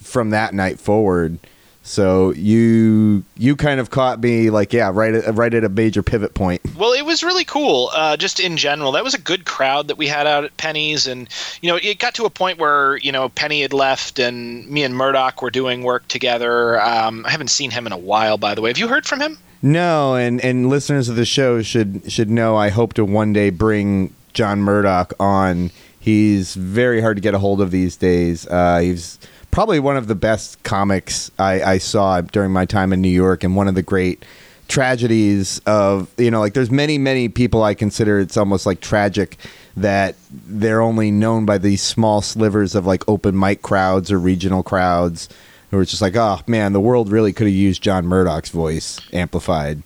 from 0.00 0.30
that 0.30 0.54
night 0.54 0.78
forward. 0.78 1.38
So 1.86 2.32
you 2.32 3.24
you 3.36 3.56
kind 3.56 3.78
of 3.78 3.90
caught 3.90 4.18
me 4.18 4.48
like 4.48 4.72
yeah 4.72 4.90
right 4.92 5.14
at, 5.14 5.34
right 5.34 5.52
at 5.52 5.64
a 5.64 5.68
major 5.68 6.02
pivot 6.02 6.32
point. 6.32 6.62
Well, 6.76 6.94
it 6.94 7.04
was 7.04 7.22
really 7.22 7.44
cool. 7.44 7.90
Uh, 7.94 8.16
just 8.16 8.40
in 8.40 8.56
general, 8.56 8.92
that 8.92 9.04
was 9.04 9.12
a 9.12 9.20
good 9.20 9.44
crowd 9.44 9.88
that 9.88 9.98
we 9.98 10.06
had 10.06 10.26
out 10.26 10.44
at 10.44 10.56
Penny's, 10.56 11.06
and 11.06 11.28
you 11.60 11.70
know 11.70 11.76
it 11.76 11.98
got 11.98 12.14
to 12.14 12.24
a 12.24 12.30
point 12.30 12.58
where 12.58 12.96
you 12.96 13.12
know 13.12 13.28
Penny 13.28 13.60
had 13.60 13.74
left, 13.74 14.18
and 14.18 14.66
me 14.66 14.82
and 14.82 14.96
Murdoch 14.96 15.42
were 15.42 15.50
doing 15.50 15.82
work 15.82 16.08
together. 16.08 16.80
Um, 16.80 17.26
I 17.26 17.30
haven't 17.30 17.50
seen 17.50 17.70
him 17.70 17.86
in 17.86 17.92
a 17.92 17.98
while, 17.98 18.38
by 18.38 18.54
the 18.54 18.62
way. 18.62 18.70
Have 18.70 18.78
you 18.78 18.88
heard 18.88 19.04
from 19.04 19.20
him? 19.20 19.36
No, 19.60 20.14
and 20.14 20.42
and 20.42 20.70
listeners 20.70 21.10
of 21.10 21.16
the 21.16 21.26
show 21.26 21.60
should 21.60 22.10
should 22.10 22.30
know. 22.30 22.56
I 22.56 22.70
hope 22.70 22.94
to 22.94 23.04
one 23.04 23.34
day 23.34 23.50
bring 23.50 24.14
John 24.32 24.60
Murdoch 24.60 25.12
on. 25.20 25.70
He's 26.00 26.54
very 26.54 27.02
hard 27.02 27.18
to 27.18 27.22
get 27.22 27.34
a 27.34 27.38
hold 27.38 27.60
of 27.60 27.70
these 27.70 27.96
days. 27.96 28.46
Uh, 28.46 28.78
he's 28.78 29.18
probably 29.54 29.78
one 29.78 29.96
of 29.96 30.08
the 30.08 30.16
best 30.16 30.60
comics 30.64 31.30
I, 31.38 31.62
I 31.62 31.78
saw 31.78 32.20
during 32.20 32.50
my 32.50 32.64
time 32.66 32.92
in 32.92 33.00
New 33.00 33.08
York, 33.08 33.44
and 33.44 33.54
one 33.54 33.68
of 33.68 33.76
the 33.76 33.82
great 33.82 34.24
tragedies 34.66 35.60
of 35.66 36.10
you 36.16 36.30
know 36.30 36.40
like 36.40 36.54
there's 36.54 36.70
many 36.70 36.96
many 36.96 37.28
people 37.28 37.62
I 37.62 37.74
consider 37.74 38.18
it's 38.18 38.38
almost 38.38 38.64
like 38.64 38.80
tragic 38.80 39.36
that 39.76 40.16
they're 40.30 40.80
only 40.80 41.10
known 41.10 41.44
by 41.44 41.58
these 41.58 41.82
small 41.82 42.22
slivers 42.22 42.74
of 42.74 42.86
like 42.86 43.06
open 43.06 43.38
mic 43.38 43.60
crowds 43.60 44.10
or 44.10 44.18
regional 44.18 44.62
crowds 44.62 45.28
who 45.70 45.78
are 45.78 45.84
just 45.84 46.00
like 46.00 46.16
oh 46.16 46.40
man 46.46 46.72
the 46.72 46.80
world 46.80 47.12
really 47.12 47.32
could 47.32 47.46
have 47.46 47.54
used 47.54 47.82
John 47.82 48.06
Murdoch's 48.06 48.48
voice 48.48 48.98
amplified. 49.12 49.82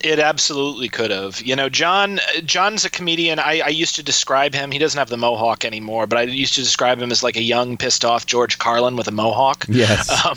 It 0.00 0.18
absolutely 0.18 0.88
could 0.88 1.10
have. 1.10 1.40
You 1.42 1.54
know, 1.56 1.68
John. 1.68 2.20
John's 2.44 2.84
a 2.84 2.90
comedian. 2.90 3.38
I, 3.38 3.60
I, 3.60 3.68
used 3.68 3.96
to 3.96 4.02
describe 4.02 4.54
him. 4.54 4.70
He 4.70 4.78
doesn't 4.78 4.98
have 4.98 5.10
the 5.10 5.16
mohawk 5.16 5.64
anymore, 5.64 6.06
but 6.06 6.18
I 6.18 6.22
used 6.22 6.54
to 6.54 6.62
describe 6.62 7.00
him 7.00 7.10
as 7.10 7.22
like 7.22 7.36
a 7.36 7.42
young, 7.42 7.76
pissed 7.76 8.04
off 8.04 8.26
George 8.26 8.58
Carlin 8.58 8.96
with 8.96 9.08
a 9.08 9.12
mohawk. 9.12 9.66
Yes. 9.68 10.10
Um, 10.30 10.36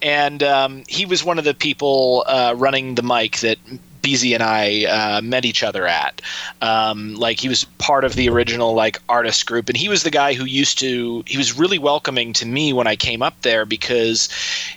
and 0.00 0.42
um, 0.42 0.82
he 0.88 1.06
was 1.06 1.24
one 1.24 1.38
of 1.38 1.44
the 1.44 1.54
people 1.54 2.24
uh, 2.26 2.54
running 2.56 2.94
the 2.94 3.02
mic 3.02 3.38
that 3.38 3.58
Beezy 4.06 4.34
and 4.34 4.42
I 4.42 4.84
uh, 4.84 5.20
met 5.20 5.44
each 5.44 5.64
other 5.64 5.84
at. 5.84 6.22
Um, 6.62 7.16
like 7.16 7.40
he 7.40 7.48
was 7.48 7.64
part 7.78 8.04
of 8.04 8.14
the 8.14 8.28
original 8.28 8.74
like 8.74 9.02
artist 9.08 9.46
group, 9.46 9.68
and 9.68 9.76
he 9.76 9.88
was 9.88 10.04
the 10.04 10.12
guy 10.12 10.34
who 10.34 10.44
used 10.44 10.78
to. 10.78 11.24
He 11.26 11.36
was 11.36 11.58
really 11.58 11.78
welcoming 11.78 12.32
to 12.34 12.46
me 12.46 12.72
when 12.72 12.86
I 12.86 12.94
came 12.94 13.20
up 13.20 13.42
there 13.42 13.66
because 13.66 14.28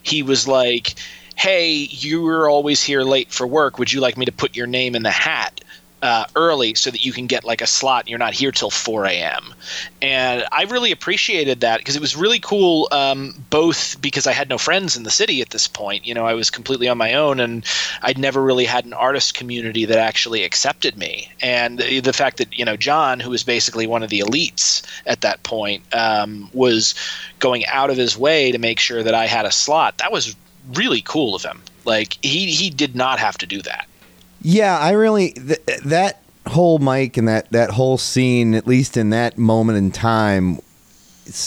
he 0.02 0.24
was 0.24 0.48
like 0.48 0.96
hey, 1.40 1.72
you 1.72 2.22
were 2.22 2.50
always 2.50 2.84
here 2.84 3.02
late 3.02 3.32
for 3.32 3.48
work. 3.48 3.80
Would 3.80 3.94
you 3.94 4.02
like 4.02 4.18
me 4.18 4.26
to 4.26 4.32
put 4.32 4.58
your 4.58 4.68
name 4.68 4.94
in 4.94 5.04
the 5.04 5.10
hat? 5.10 5.62
Uh, 6.02 6.24
early 6.38 6.74
so 6.76 6.90
that 6.90 7.04
you 7.04 7.12
can 7.12 7.28
get 7.28 7.44
like 7.44 7.62
a 7.62 7.68
slot 7.68 8.04
and 8.04 8.10
you're 8.10 8.18
not 8.18 8.34
here 8.34 8.54
till 8.54 8.70
4 8.70 9.06
a.m. 9.06 9.54
And 10.02 10.46
I 10.50 10.64
really 10.64 10.94
appreciated 10.94 11.60
that 11.60 11.80
because 11.80 11.98
it 11.98 12.02
was 12.02 12.16
really 12.16 12.40
cool, 12.40 12.88
um, 12.94 13.34
both 13.50 14.00
because 14.02 14.26
I 14.26 14.32
had 14.32 14.48
no 14.48 14.58
friends 14.58 14.96
in 14.96 15.04
the 15.04 15.10
city 15.10 15.42
at 15.42 15.50
this 15.50 15.68
point. 15.68 16.08
You 16.08 16.14
know, 16.14 16.26
I 16.26 16.36
was 16.36 16.50
completely 16.50 16.88
on 16.88 16.98
my 16.98 17.16
own 17.16 17.42
and 17.42 17.66
I'd 18.02 18.18
never 18.18 18.42
really 18.42 18.64
had 18.64 18.86
an 18.86 18.94
artist 18.94 19.34
community 19.34 19.84
that 19.84 19.98
actually 19.98 20.46
accepted 20.46 20.98
me. 20.98 21.30
And 21.42 21.80
the 21.80 22.14
fact 22.14 22.38
that, 22.38 22.58
you 22.58 22.64
know, 22.64 22.78
John, 22.78 23.20
who 23.20 23.32
was 23.32 23.44
basically 23.44 23.86
one 23.86 24.02
of 24.02 24.10
the 24.10 24.22
elites 24.22 24.84
at 25.06 25.20
that 25.22 25.44
point, 25.44 25.84
um, 25.94 26.50
was 26.54 26.96
going 27.40 27.66
out 27.66 27.90
of 27.90 27.98
his 27.98 28.18
way 28.18 28.54
to 28.54 28.58
make 28.58 28.80
sure 28.80 29.04
that 29.04 29.14
I 29.14 29.26
had 29.28 29.46
a 29.46 29.52
slot, 29.52 29.98
that 29.98 30.14
was 30.14 30.34
really 30.74 31.02
cool 31.02 31.36
of 31.36 31.44
him. 31.44 31.62
Like 31.86 32.18
he 32.22 32.52
he 32.52 32.70
did 32.70 32.96
not 32.96 33.20
have 33.20 33.38
to 33.40 33.46
do 33.46 33.62
that. 33.64 33.88
Yeah, 34.42 34.78
I 34.78 34.92
really 34.92 35.32
th- 35.32 35.60
that 35.86 36.22
whole 36.48 36.80
Mike 36.80 37.18
and 37.18 37.28
that 37.28 37.52
that 37.52 37.72
whole 37.72 37.98
scene, 37.98 38.54
at 38.54 38.68
least 38.68 38.98
in 38.98 39.10
that 39.12 39.38
moment 39.38 39.78
in 39.78 39.92
time, 39.92 40.60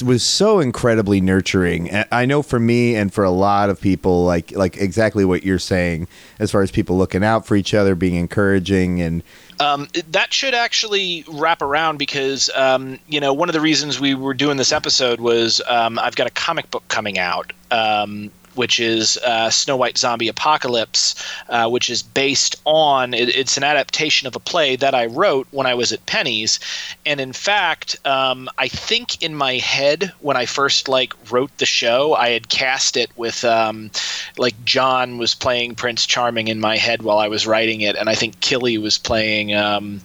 was 0.04 0.22
so 0.22 0.60
incredibly 0.60 1.20
nurturing. 1.20 1.90
I 2.12 2.24
know 2.24 2.42
for 2.42 2.60
me 2.60 2.94
and 2.94 3.12
for 3.12 3.24
a 3.24 3.30
lot 3.30 3.70
of 3.70 3.80
people, 3.80 4.24
like 4.24 4.52
like 4.52 4.76
exactly 4.76 5.24
what 5.24 5.42
you're 5.42 5.58
saying, 5.58 6.08
as 6.38 6.50
far 6.50 6.62
as 6.62 6.70
people 6.70 6.96
looking 6.96 7.24
out 7.24 7.46
for 7.46 7.56
each 7.56 7.74
other, 7.74 7.94
being 7.94 8.14
encouraging, 8.14 9.00
and 9.00 9.22
um, 9.60 9.88
that 10.10 10.32
should 10.32 10.54
actually 10.54 11.24
wrap 11.28 11.62
around 11.62 11.98
because 11.98 12.50
um, 12.54 12.98
you 13.08 13.20
know 13.20 13.32
one 13.32 13.48
of 13.48 13.52
the 13.54 13.60
reasons 13.60 13.98
we 13.98 14.14
were 14.14 14.34
doing 14.34 14.56
this 14.56 14.72
episode 14.72 15.20
was 15.20 15.60
um, 15.68 15.98
I've 15.98 16.16
got 16.16 16.26
a 16.26 16.30
comic 16.30 16.70
book 16.70 16.86
coming 16.88 17.18
out 17.18 17.52
um, 17.70 18.30
which 18.54 18.80
is 18.80 19.16
uh, 19.18 19.50
Snow 19.50 19.76
White 19.76 19.98
Zombie 19.98 20.28
Apocalypse, 20.28 21.14
uh, 21.48 21.68
which 21.68 21.90
is 21.90 22.02
based 22.02 22.60
on 22.64 23.14
it, 23.14 23.28
it's 23.34 23.56
an 23.56 23.64
adaptation 23.64 24.26
of 24.26 24.36
a 24.36 24.40
play 24.40 24.76
that 24.76 24.94
I 24.94 25.06
wrote 25.06 25.46
when 25.50 25.66
I 25.66 25.74
was 25.74 25.92
at 25.92 26.04
Penny's, 26.06 26.58
and 27.06 27.20
in 27.20 27.32
fact, 27.32 27.96
um, 28.06 28.48
I 28.58 28.68
think 28.68 29.22
in 29.22 29.34
my 29.34 29.56
head 29.56 30.12
when 30.20 30.36
I 30.36 30.46
first 30.46 30.88
like 30.88 31.14
wrote 31.30 31.56
the 31.58 31.66
show, 31.66 32.14
I 32.14 32.30
had 32.30 32.48
cast 32.48 32.96
it 32.96 33.10
with 33.16 33.44
um, 33.44 33.90
like 34.38 34.54
John 34.64 35.18
was 35.18 35.34
playing 35.34 35.74
Prince 35.74 36.06
Charming 36.06 36.48
in 36.48 36.60
my 36.60 36.76
head 36.76 37.02
while 37.02 37.18
I 37.18 37.28
was 37.28 37.46
writing 37.46 37.80
it, 37.80 37.96
and 37.96 38.08
I 38.08 38.14
think 38.14 38.40
Killy 38.40 38.78
was 38.78 38.98
playing 38.98 39.54
um, 39.54 40.00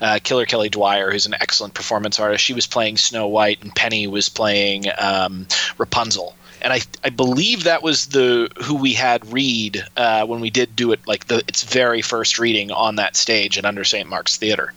uh, 0.00 0.18
Killer 0.22 0.46
Kelly 0.46 0.68
Dwyer, 0.68 1.10
who's 1.10 1.26
an 1.26 1.34
excellent 1.34 1.74
performance 1.74 2.18
artist. 2.18 2.44
She 2.44 2.54
was 2.54 2.66
playing 2.66 2.96
Snow 2.96 3.26
White, 3.26 3.62
and 3.62 3.74
Penny 3.74 4.06
was 4.06 4.28
playing 4.28 4.84
um, 4.98 5.46
Rapunzel 5.78 6.34
and 6.62 6.72
I 6.72 6.80
I 7.04 7.10
believe 7.10 7.64
that 7.64 7.82
was 7.82 8.06
the 8.06 8.50
who 8.62 8.74
we 8.74 8.92
had 8.92 9.30
read 9.32 9.84
uh, 9.96 10.26
when 10.26 10.40
we 10.40 10.50
did 10.50 10.76
do 10.76 10.92
it 10.92 11.00
like 11.06 11.26
the 11.26 11.38
its 11.48 11.64
very 11.64 12.02
first 12.02 12.38
reading 12.38 12.70
on 12.70 12.96
that 12.96 13.16
stage 13.16 13.58
at 13.58 13.64
Under 13.64 13.84
St. 13.84 14.08
Mark's 14.08 14.36
Theater. 14.36 14.72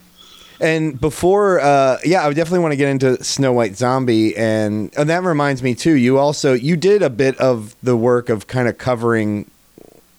And 0.60 1.00
before, 1.00 1.60
uh, 1.60 1.98
yeah, 2.06 2.26
I 2.26 2.32
definitely 2.32 2.60
want 2.60 2.74
to 2.74 2.78
get 2.78 2.88
into 2.88 3.22
Snow 3.24 3.52
White 3.52 3.76
Zombie, 3.76 4.36
and, 4.38 4.93
and 4.96 5.10
that 5.10 5.24
reminds 5.24 5.63
me 5.63 5.76
too. 5.76 5.93
You 5.93 6.19
also 6.19 6.54
you 6.54 6.78
did 6.78 7.02
a 7.02 7.10
bit 7.10 7.38
of 7.38 7.76
the 7.84 7.98
work 7.98 8.30
of 8.30 8.48
kind 8.48 8.67
of 8.67 8.78
covering 8.78 9.50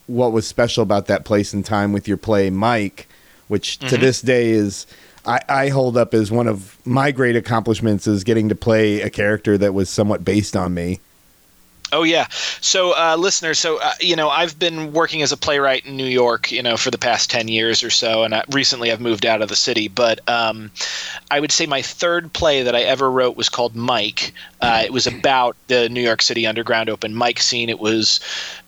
what 0.06 0.32
was 0.32 0.46
special 0.46 0.82
about 0.82 1.06
that 1.06 1.24
place 1.24 1.54
and 1.54 1.64
time 1.64 1.92
with 1.92 2.06
your 2.06 2.16
play 2.16 2.50
Mike, 2.50 3.08
which 3.48 3.78
mm-hmm. 3.78 3.88
to 3.88 3.96
this 3.96 4.20
day 4.20 4.50
is 4.50 4.86
I, 5.24 5.40
I, 5.48 5.68
hold 5.68 5.96
up 5.96 6.12
as 6.12 6.30
one 6.30 6.46
of 6.46 6.78
my 6.84 7.10
great 7.10 7.36
accomplishments 7.36 8.06
is 8.06 8.24
getting 8.24 8.50
to 8.50 8.54
play 8.54 9.00
a 9.00 9.08
character 9.08 9.56
that 9.56 9.72
was 9.72 9.88
somewhat 9.88 10.24
based 10.24 10.54
on 10.56 10.74
me. 10.74 11.00
Oh 11.94 12.02
yeah. 12.02 12.26
So, 12.60 12.90
uh, 12.90 13.16
listeners, 13.16 13.60
so 13.60 13.80
uh, 13.80 13.92
you 14.00 14.16
know, 14.16 14.28
I've 14.28 14.58
been 14.58 14.92
working 14.92 15.22
as 15.22 15.30
a 15.30 15.36
playwright 15.36 15.86
in 15.86 15.96
New 15.96 16.06
York, 16.06 16.50
you 16.50 16.60
know, 16.60 16.76
for 16.76 16.90
the 16.90 16.98
past 16.98 17.30
ten 17.30 17.46
years 17.46 17.84
or 17.84 17.90
so, 17.90 18.24
and 18.24 18.34
I, 18.34 18.42
recently 18.50 18.90
I've 18.90 19.00
moved 19.00 19.24
out 19.24 19.42
of 19.42 19.48
the 19.48 19.54
city. 19.54 19.86
But 19.86 20.28
um, 20.28 20.72
I 21.30 21.38
would 21.38 21.52
say 21.52 21.66
my 21.66 21.82
third 21.82 22.32
play 22.32 22.64
that 22.64 22.74
I 22.74 22.80
ever 22.80 23.08
wrote 23.08 23.36
was 23.36 23.48
called 23.48 23.76
Mike. 23.76 24.32
Uh, 24.60 24.82
it 24.84 24.92
was 24.92 25.06
about 25.06 25.56
the 25.68 25.88
New 25.88 26.02
York 26.02 26.20
City 26.20 26.46
underground 26.48 26.90
open 26.90 27.16
mic 27.16 27.38
scene. 27.38 27.68
It 27.68 27.78
was 27.78 28.18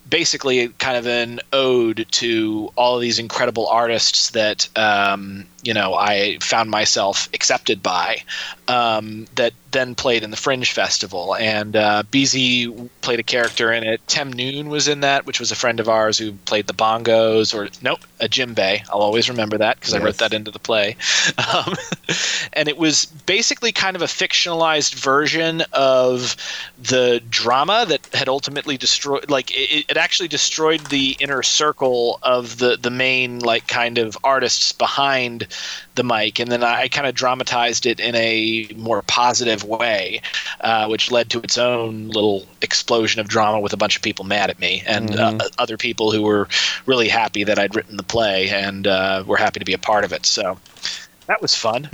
basically 0.09 0.69
kind 0.69 0.95
of 0.95 1.05
an 1.05 1.41
ode 1.51 2.05
to 2.11 2.71
all 2.77 2.95
of 2.95 3.01
these 3.01 3.19
incredible 3.19 3.67
artists 3.67 4.29
that 4.31 4.69
um, 4.77 5.45
you 5.67 5.73
know 5.73 5.95
I 5.95 6.37
found 6.39 6.71
myself 6.71 7.27
accepted 7.33 7.83
by 7.83 8.23
um, 8.69 9.27
that 9.35 9.53
then 9.71 9.95
played 9.95 10.23
in 10.23 10.31
the 10.31 10.37
Fringe 10.37 10.71
Festival. 10.71 11.35
And 11.35 11.75
uh, 11.75 12.03
BZ 12.11 12.89
played 13.01 13.19
a 13.19 13.23
character 13.23 13.71
in 13.71 13.83
it. 13.83 14.05
Tem 14.07 14.31
Noon 14.31 14.69
was 14.69 14.87
in 14.87 15.01
that, 15.01 15.25
which 15.25 15.39
was 15.39 15.51
a 15.51 15.55
friend 15.55 15.79
of 15.79 15.89
ours 15.89 16.17
who 16.17 16.33
played 16.45 16.67
the 16.67 16.73
bongos, 16.73 17.53
or 17.53 17.69
nope, 17.81 17.99
a 18.19 18.27
djembe. 18.27 18.81
I'll 18.89 19.01
always 19.01 19.29
remember 19.29 19.57
that 19.57 19.79
because 19.79 19.93
yes. 19.93 20.01
I 20.01 20.05
wrote 20.05 20.17
that 20.17 20.33
into 20.33 20.51
the 20.51 20.59
play. 20.59 20.95
Um, 21.53 21.75
and 22.53 22.67
it 22.67 22.77
was 22.77 23.05
basically 23.05 23.71
kind 23.71 23.95
of 23.95 24.01
a 24.01 24.05
fictionalized 24.05 24.95
version 24.95 25.63
of 25.71 26.35
the 26.81 27.21
drama 27.29 27.85
that 27.87 28.05
had 28.13 28.27
ultimately 28.27 28.75
destroyed, 28.75 29.29
like, 29.29 29.51
it, 29.51 29.85
it 29.87 29.97
actually 29.97 30.27
destroyed 30.27 30.81
the 30.87 31.15
inner 31.19 31.43
circle 31.43 32.19
of 32.23 32.57
the, 32.57 32.75
the 32.77 32.89
main, 32.89 33.39
like, 33.39 33.67
kind 33.67 33.97
of 33.97 34.17
artists 34.23 34.71
behind 34.71 35.47
the 35.95 36.03
mic, 36.03 36.39
and 36.39 36.51
then 36.51 36.63
I 36.63 36.87
kind 36.87 37.07
of 37.07 37.15
dramatized 37.15 37.85
it 37.85 37.99
in 37.99 38.15
a 38.15 38.67
more 38.75 39.01
positive 39.01 39.63
way, 39.63 40.21
uh, 40.61 40.87
which 40.87 41.11
led 41.11 41.29
to 41.31 41.39
its 41.39 41.57
own 41.57 42.09
little 42.09 42.45
explosion 42.61 43.19
of 43.19 43.27
drama 43.27 43.59
with 43.59 43.73
a 43.73 43.77
bunch 43.77 43.95
of 43.95 44.01
people 44.01 44.25
mad 44.25 44.49
at 44.49 44.59
me 44.59 44.83
and 44.85 45.09
mm-hmm. 45.09 45.41
uh, 45.41 45.47
other 45.57 45.77
people 45.77 46.11
who 46.11 46.21
were 46.21 46.47
really 46.85 47.07
happy 47.07 47.43
that 47.43 47.59
I'd 47.59 47.75
written 47.75 47.97
the 47.97 48.03
play 48.03 48.49
and 48.49 48.87
uh, 48.87 49.23
were 49.25 49.37
happy 49.37 49.59
to 49.59 49.65
be 49.65 49.73
a 49.73 49.79
part 49.79 50.03
of 50.03 50.13
it. 50.13 50.25
So 50.25 50.57
that 51.27 51.41
was 51.41 51.53
fun. 51.53 51.89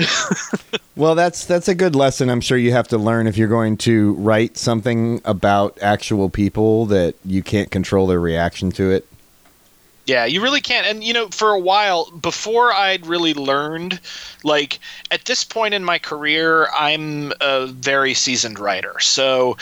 well, 0.95 1.15
that's 1.15 1.45
that's 1.45 1.67
a 1.67 1.75
good 1.75 1.95
lesson. 1.95 2.29
I'm 2.29 2.41
sure 2.41 2.57
you 2.57 2.71
have 2.71 2.87
to 2.89 2.97
learn 2.97 3.27
if 3.27 3.37
you're 3.37 3.47
going 3.47 3.77
to 3.77 4.13
write 4.13 4.57
something 4.57 5.21
about 5.25 5.77
actual 5.81 6.29
people 6.29 6.85
that 6.87 7.15
you 7.25 7.43
can't 7.43 7.71
control 7.71 8.07
their 8.07 8.19
reaction 8.19 8.71
to 8.73 8.91
it. 8.91 9.07
Yeah, 10.05 10.25
you 10.25 10.41
really 10.41 10.59
can't. 10.59 10.85
And 10.85 11.03
you 11.03 11.13
know, 11.13 11.29
for 11.29 11.51
a 11.51 11.59
while 11.59 12.11
before 12.11 12.73
I'd 12.73 13.07
really 13.07 13.33
learned, 13.33 14.01
like 14.43 14.79
at 15.11 15.25
this 15.25 15.45
point 15.45 15.73
in 15.73 15.83
my 15.83 15.97
career, 15.97 16.67
I'm 16.77 17.31
a 17.39 17.67
very 17.67 18.13
seasoned 18.13 18.59
writer. 18.59 18.99
So, 18.99 19.55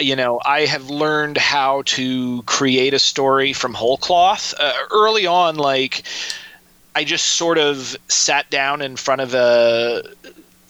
you 0.00 0.16
know, 0.16 0.40
I 0.44 0.62
have 0.62 0.90
learned 0.90 1.38
how 1.38 1.82
to 1.86 2.42
create 2.42 2.92
a 2.92 2.98
story 2.98 3.52
from 3.52 3.72
whole 3.72 3.96
cloth. 3.96 4.52
Uh, 4.58 4.72
early 4.90 5.26
on, 5.26 5.56
like 5.56 6.02
I 6.96 7.04
just 7.04 7.28
sort 7.28 7.58
of 7.58 7.96
sat 8.08 8.50
down 8.50 8.82
in 8.82 8.96
front 8.96 9.20
of 9.20 9.32
a 9.32 10.02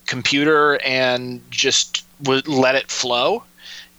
computer 0.06 0.78
and 0.84 1.40
just 1.50 2.04
would 2.24 2.46
let 2.46 2.74
it 2.74 2.90
flow 2.90 3.42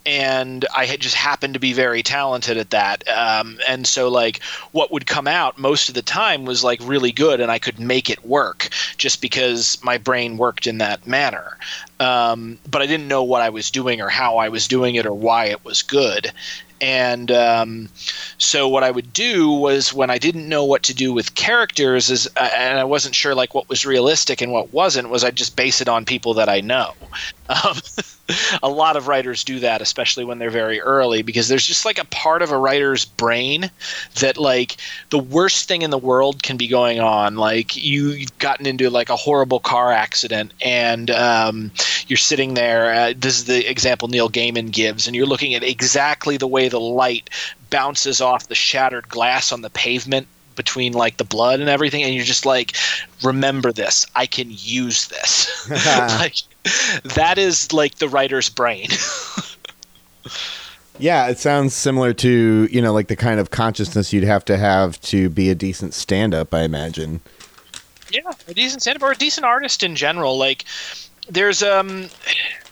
and 0.06 0.65
I 0.76 0.86
had 0.86 1.00
just 1.00 1.15
happened 1.15 1.56
to 1.56 1.60
be 1.60 1.74
very 1.74 2.04
talented 2.04 2.58
at 2.58 2.70
that. 2.70 3.08
Um, 3.10 3.60
and 3.68 3.88
so, 3.88 4.08
like, 4.08 4.44
what 4.72 4.91
would 4.91 5.08
come 5.08 5.28
out 5.28 5.58
most 5.58 5.89
of 5.89 5.96
the 5.96 6.02
time 6.02 6.46
was 6.46 6.63
like 6.63 6.80
really 6.84 7.12
good, 7.12 7.39
and 7.39 7.52
I 7.52 7.60
could 7.60 7.80
make 7.80 8.10
it 8.10 8.26
work 8.26 8.70
just 8.98 9.22
because 9.22 9.78
my 9.84 9.98
brain 9.98 10.38
worked 10.38 10.68
in 10.68 10.78
that 10.78 11.08
manner. 11.08 11.58
Um, 12.00 12.60
but 12.70 12.82
I 12.82 12.86
didn't 12.86 13.08
know 13.08 13.24
what 13.24 13.41
I 13.41 13.50
was 13.50 13.72
doing 13.72 14.02
or 14.02 14.10
how 14.10 14.38
I 14.38 14.50
was 14.50 14.68
doing 14.68 14.96
it 14.96 15.06
or 15.06 15.13
why 15.13 15.46
it 15.46 15.63
was 15.65 15.82
good. 15.82 16.32
And 16.82 17.32
um, 17.32 17.89
so 18.38 18.68
what 18.68 18.84
I 18.84 18.91
would 18.91 19.13
do 19.13 19.50
was 19.50 19.94
when 19.94 20.10
I 20.10 20.18
didn't 20.18 20.50
know 20.50 20.65
what 20.65 20.84
to 20.84 20.94
do 20.94 21.13
with 21.13 21.36
characters 21.36 22.10
is, 22.10 22.28
uh, 22.36 22.50
and 22.54 22.78
I 22.78 22.84
wasn't 22.84 23.15
sure 23.15 23.34
like 23.34 23.56
what 23.56 23.70
was 23.70 23.86
realistic 23.86 24.41
and 24.41 24.52
what 24.52 24.74
wasn't, 24.74 25.10
was 25.10 25.24
I'd 25.24 25.38
just 25.38 25.56
base 25.56 25.80
it 25.80 25.88
on 25.88 26.06
people 26.06 26.34
that 26.36 26.50
I 26.50 26.60
know. 26.62 26.94
A 28.64 28.70
lot 28.70 28.96
of 28.96 29.08
writers 29.08 29.44
do 29.44 29.60
that, 29.60 29.82
especially 29.82 30.26
when 30.26 30.40
they're 30.40 30.50
very 30.50 30.82
early, 30.82 31.22
because 31.22 31.48
there's 31.48 31.66
just 31.66 31.86
like 31.86 32.00
a 32.00 32.06
part 32.06 32.42
of 32.42 32.52
a 32.52 32.58
writer's 32.58 33.06
brain 33.06 33.70
that 34.20 34.38
like 34.38 34.78
the 35.12 35.20
worst 35.20 35.68
thing 35.68 35.84
in 35.84 35.92
the 35.92 35.98
world 35.98 36.42
can 36.42 36.58
be 36.58 36.68
going 36.68 37.00
on. 37.00 37.36
Like 37.36 37.76
you, 37.76 38.10
you've 38.10 38.38
gotten 38.40 38.66
into 38.66 38.90
like 38.90 39.10
a 39.10 39.16
horrible 39.16 39.60
car 39.60 39.92
accident 39.92 40.54
and 40.64 41.12
um, 41.12 41.72
you're 42.08 42.18
sitting 42.18 42.56
there. 42.56 42.92
Uh, 42.92 43.14
this 43.16 43.38
is 43.38 43.46
the 43.46 43.70
example 43.70 44.08
Neil 44.08 44.30
Gaiman 44.30 44.72
gives, 44.72 45.06
and 45.06 45.16
you're 45.16 45.28
looking 45.28 45.54
at 45.54 45.64
exactly 45.64 46.38
the 46.38 46.48
way 46.48 46.68
the 46.68 46.80
light 46.80 47.30
bounces 47.70 48.22
off 48.22 48.48
the 48.48 48.56
shattered 48.56 49.08
glass 49.10 49.52
on 49.52 49.62
the 49.62 49.70
pavement 49.70 50.28
between 50.56 50.94
like 50.94 51.18
the 51.18 51.24
blood 51.24 51.60
and 51.60 51.70
everything 51.70 52.02
and 52.04 52.16
you're 52.16 52.24
just 52.24 52.46
like 52.46 52.78
remember 53.24 53.74
this 53.74 54.06
i 54.16 54.26
can 54.26 54.48
use 54.50 55.10
this 55.10 55.70
like 56.20 56.36
that 57.15 57.38
is 57.38 57.71
like 57.73 57.95
the 57.95 58.10
writer's 58.10 58.49
brain. 58.49 58.88
Yeah 60.97 61.28
it 61.28 61.38
sounds 61.38 61.73
similar 61.73 62.13
to 62.13 62.69
you 62.71 62.82
know 62.82 62.93
like 62.93 63.08
the 63.08 63.15
kind 63.15 63.39
of 63.39 63.51
consciousness 63.51 64.13
you'd 64.13 64.23
have 64.23 64.45
to 64.45 64.58
have 64.58 64.99
to 65.01 65.30
be 65.30 65.49
a 65.49 65.56
decent 65.56 65.93
stand-up 65.93 66.54
i 66.54 66.62
imagine. 66.62 67.19
Yeah 68.12 68.32
a 68.47 68.54
decent 68.54 68.82
stand-up 68.82 69.04
or 69.04 69.12
a 69.12 69.15
decent 69.15 69.45
artist 69.45 69.84
in 69.84 69.95
general. 69.95 70.38
Like 70.38 70.63
there's 71.30 71.64
um 71.64 72.10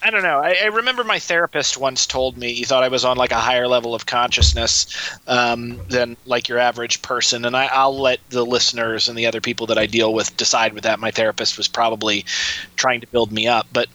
I 0.02 0.10
don't 0.10 0.22
know. 0.22 0.38
I, 0.38 0.56
I, 0.62 0.66
remember 0.66 1.02
my 1.02 1.18
therapist 1.18 1.78
once 1.78 2.06
told 2.06 2.36
me 2.36 2.52
he 2.52 2.64
thought 2.64 2.82
I 2.82 2.88
was 2.88 3.06
on 3.06 3.16
like 3.16 3.32
a 3.32 3.40
higher 3.40 3.66
level 3.66 3.94
of 3.94 4.04
consciousness 4.04 4.86
um, 5.26 5.80
than 5.88 6.18
like 6.26 6.46
your 6.46 6.58
average 6.58 7.00
person, 7.00 7.46
and 7.46 7.56
I, 7.56 7.86
will 7.86 8.02
let 8.02 8.20
the 8.28 8.44
listeners 8.44 9.08
and 9.08 9.16
the 9.16 9.24
other 9.24 9.40
people 9.40 9.66
that 9.68 9.78
I 9.78 9.86
deal 9.86 10.12
with 10.12 10.36
decide 10.36 10.74
with 10.74 10.82
that. 10.84 11.00
My 11.00 11.10
therapist 11.10 11.56
was 11.56 11.68
probably 11.68 12.26
trying 12.76 13.00
to 13.00 13.06
build 13.06 13.32
me 13.32 13.46
up, 13.46 13.66
but 13.72 13.88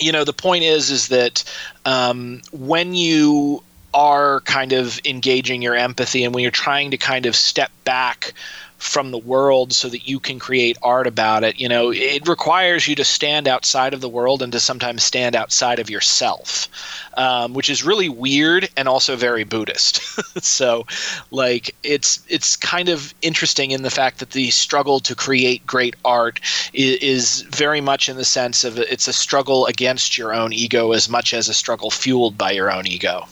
you 0.00 0.10
know 0.10 0.24
the 0.24 0.32
point 0.32 0.64
is 0.64 0.90
is 0.90 1.06
that 1.08 1.44
um, 1.84 2.42
when 2.50 2.94
you 2.94 3.62
are 3.94 4.40
kind 4.40 4.72
of 4.72 5.00
engaging 5.04 5.62
your 5.62 5.74
empathy 5.76 6.24
and 6.24 6.34
when 6.34 6.42
you're 6.42 6.50
trying 6.50 6.90
to 6.90 6.96
kind 6.96 7.26
of 7.26 7.34
step 7.34 7.70
back 7.84 8.34
from 8.78 9.10
the 9.10 9.18
world 9.18 9.72
so 9.72 9.88
that 9.88 10.08
you 10.08 10.20
can 10.20 10.38
create 10.38 10.78
art 10.82 11.06
about 11.06 11.42
it. 11.42 11.58
You 11.58 11.68
know, 11.68 11.90
it 11.90 12.26
requires 12.28 12.86
you 12.86 12.94
to 12.94 13.04
stand 13.04 13.48
outside 13.48 13.92
of 13.92 14.00
the 14.00 14.08
world 14.08 14.40
and 14.40 14.52
to 14.52 14.60
sometimes 14.60 15.02
stand 15.02 15.34
outside 15.34 15.80
of 15.80 15.90
yourself, 15.90 16.68
um, 17.16 17.54
which 17.54 17.68
is 17.68 17.84
really 17.84 18.08
weird 18.08 18.68
and 18.76 18.88
also 18.88 19.16
very 19.16 19.42
Buddhist. 19.42 20.00
so, 20.42 20.86
like, 21.32 21.74
it's 21.82 22.20
it's 22.28 22.56
kind 22.56 22.88
of 22.88 23.12
interesting 23.20 23.72
in 23.72 23.82
the 23.82 23.90
fact 23.90 24.20
that 24.20 24.30
the 24.30 24.50
struggle 24.50 25.00
to 25.00 25.14
create 25.14 25.66
great 25.66 25.96
art 26.04 26.40
is, 26.72 26.96
is 26.98 27.42
very 27.50 27.80
much 27.80 28.08
in 28.08 28.16
the 28.16 28.24
sense 28.24 28.62
of 28.62 28.78
it's 28.78 29.08
a 29.08 29.12
struggle 29.12 29.66
against 29.66 30.16
your 30.16 30.32
own 30.32 30.52
ego 30.52 30.92
as 30.92 31.08
much 31.08 31.34
as 31.34 31.48
a 31.48 31.54
struggle 31.54 31.90
fueled 31.90 32.38
by 32.38 32.52
your 32.52 32.70
own 32.70 32.86
ego. 32.86 33.26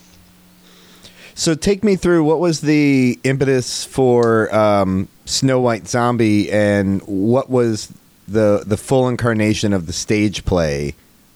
So 1.37 1.53
take 1.53 1.83
me 1.83 1.95
through 1.95 2.23
what 2.23 2.39
was 2.39 2.61
the 2.61 3.19
impetus 3.23 3.85
for 3.85 4.53
um, 4.53 5.07
Snow 5.25 5.59
White 5.61 5.87
Zombie, 5.87 6.51
and 6.51 6.99
what 7.03 7.47
was 7.47 7.93
the 8.27 8.63
the 8.65 8.75
full 8.75 9.07
incarnation 9.07 9.71
of 9.71 9.85
the 9.85 9.93
stage 9.93 10.45
play, 10.45 10.95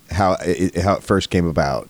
how 0.10 0.38
it, 0.42 0.76
how 0.76 0.96
it 0.96 1.04
first 1.04 1.30
came 1.30 1.46
about. 1.46 1.88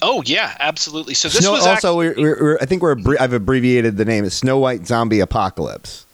Oh 0.00 0.22
yeah, 0.24 0.56
absolutely. 0.60 1.12
So 1.12 1.28
this 1.28 1.40
Snow, 1.40 1.52
was 1.52 1.66
also 1.66 2.00
actually, 2.00 2.24
we're, 2.24 2.42
we're, 2.42 2.58
I 2.58 2.64
think 2.64 2.80
we're 2.80 2.96
I've 3.20 3.34
abbreviated 3.34 3.98
the 3.98 4.06
name. 4.06 4.24
It's 4.24 4.36
Snow 4.36 4.58
White 4.58 4.86
Zombie 4.86 5.20
Apocalypse. 5.20 6.05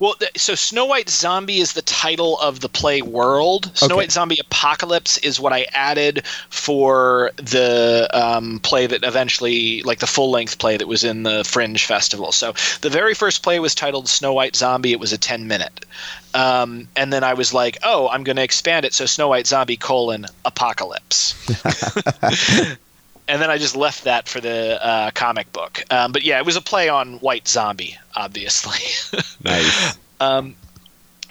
Well, 0.00 0.14
th- 0.14 0.32
so 0.38 0.54
Snow 0.54 0.86
White 0.86 1.10
Zombie 1.10 1.58
is 1.58 1.74
the 1.74 1.82
title 1.82 2.38
of 2.40 2.60
the 2.60 2.70
play 2.70 3.02
World. 3.02 3.70
Snow 3.76 3.86
Okay. 3.86 3.94
White 3.96 4.12
Zombie 4.12 4.38
Apocalypse 4.40 5.18
is 5.18 5.38
what 5.38 5.52
I 5.52 5.66
added 5.74 6.26
for 6.48 7.32
the 7.36 8.08
um, 8.14 8.60
play 8.60 8.86
that 8.86 9.04
eventually, 9.04 9.82
like 9.82 9.98
the 9.98 10.06
full 10.06 10.30
length 10.30 10.58
play 10.58 10.78
that 10.78 10.88
was 10.88 11.04
in 11.04 11.22
the 11.22 11.44
Fringe 11.44 11.84
Festival. 11.84 12.32
So 12.32 12.54
the 12.80 12.88
very 12.88 13.12
first 13.12 13.42
play 13.42 13.60
was 13.60 13.74
titled 13.74 14.08
Snow 14.08 14.32
White 14.32 14.56
Zombie. 14.56 14.92
It 14.92 15.00
was 15.00 15.12
a 15.12 15.18
10 15.18 15.46
minute. 15.46 15.84
Um, 16.32 16.88
and 16.96 17.12
then 17.12 17.22
I 17.22 17.34
was 17.34 17.52
like, 17.52 17.76
oh, 17.82 18.08
I'm 18.08 18.24
going 18.24 18.36
to 18.36 18.42
expand 18.42 18.86
it. 18.86 18.94
So 18.94 19.04
Snow 19.04 19.28
White 19.28 19.46
Zombie 19.46 19.76
colon 19.76 20.26
Apocalypse. 20.46 21.34
and 23.30 23.40
then 23.40 23.48
I 23.48 23.58
just 23.58 23.76
left 23.76 24.04
that 24.04 24.28
for 24.28 24.40
the 24.40 24.84
uh, 24.84 25.10
comic 25.12 25.52
book. 25.52 25.84
Um, 25.90 26.10
but 26.10 26.24
yeah, 26.24 26.38
it 26.38 26.44
was 26.44 26.56
a 26.56 26.60
play 26.60 26.88
on 26.88 27.14
White 27.20 27.46
Zombie, 27.46 27.96
obviously. 28.16 28.78
Nice. 29.42 29.96
Um, 30.20 30.54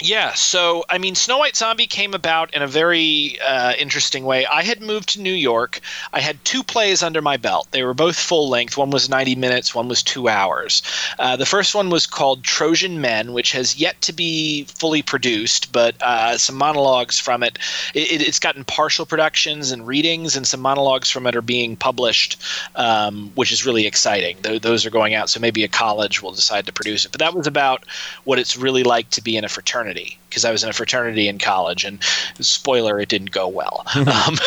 yeah, 0.02 0.34
so 0.34 0.86
I 0.90 0.98
mean, 0.98 1.16
Snow 1.16 1.40
White 1.40 1.56
Zombie 1.56 1.88
came 1.88 2.14
about 2.14 2.54
in 2.54 2.62
a 2.62 2.68
very 2.68 3.38
uh, 3.42 3.74
interesting 3.78 4.24
way. 4.24 4.46
I 4.46 4.64
had 4.64 4.82
moved 4.82 5.10
to 5.10 5.22
New 5.22 5.34
York. 5.34 5.82
I 6.14 6.22
had 6.22 6.44
two 6.46 6.64
plays 6.64 7.04
under 7.04 7.22
my 7.22 7.36
belt. 7.36 7.68
They 7.72 7.84
were 7.84 7.94
both 7.94 8.18
full 8.18 8.50
length. 8.50 8.78
One 8.78 8.92
was 8.92 9.10
90 9.10 9.36
minutes, 9.36 9.76
one 9.76 9.90
was 9.90 10.02
two 10.02 10.30
hours. 10.30 10.82
Uh, 11.18 11.36
the 11.36 11.46
first 11.46 11.76
one 11.76 11.90
was 11.90 12.06
called 12.06 12.44
Trojan 12.44 13.02
Men, 13.02 13.34
which 13.34 13.52
has 13.52 13.76
yet 13.78 14.00
to 14.02 14.14
be 14.14 14.64
fully 14.66 15.02
produced, 15.02 15.72
but 15.74 16.02
uh, 16.02 16.38
some 16.38 16.56
monologues 16.56 17.20
from 17.20 17.44
it. 17.44 17.60
it. 17.94 18.22
It's 18.22 18.40
gotten 18.40 18.64
partial 18.64 19.06
productions 19.06 19.72
and 19.72 19.86
readings, 19.86 20.36
and 20.36 20.48
some 20.48 20.62
monologues 20.62 21.10
from 21.10 21.28
it 21.28 21.36
are 21.36 21.42
being 21.42 21.76
published, 21.76 22.42
um, 22.76 23.32
which 23.36 23.52
is 23.52 23.66
really 23.66 23.86
exciting. 23.86 24.38
Th- 24.44 24.62
those 24.62 24.86
are 24.86 24.92
going 24.92 25.14
out, 25.14 25.30
so 25.30 25.40
maybe 25.42 25.64
a 25.64 25.68
college 25.68 26.22
will 26.22 26.32
decide 26.32 26.66
to 26.68 26.74
produce 26.74 27.06
it. 27.06 27.12
But 27.12 27.20
that 27.20 27.34
was 27.34 27.48
about 27.48 27.84
what 28.24 28.40
it's 28.40 28.56
really 28.56 28.84
like 28.84 29.10
to 29.12 29.22
be 29.22 29.36
in 29.36 29.44
a 29.44 29.50
fraternity 29.50 29.89
because 30.30 30.46
I 30.46 30.52
was 30.52 30.64
in 30.64 30.70
a 30.70 30.74
fraternity 30.74 31.28
in 31.28 31.38
college, 31.40 31.84
and 31.84 32.04
spoiler, 32.40 33.00
it 33.00 33.10
didn't 33.10 33.32
go 33.32 33.48
well. 33.48 33.84
um, 33.96 34.38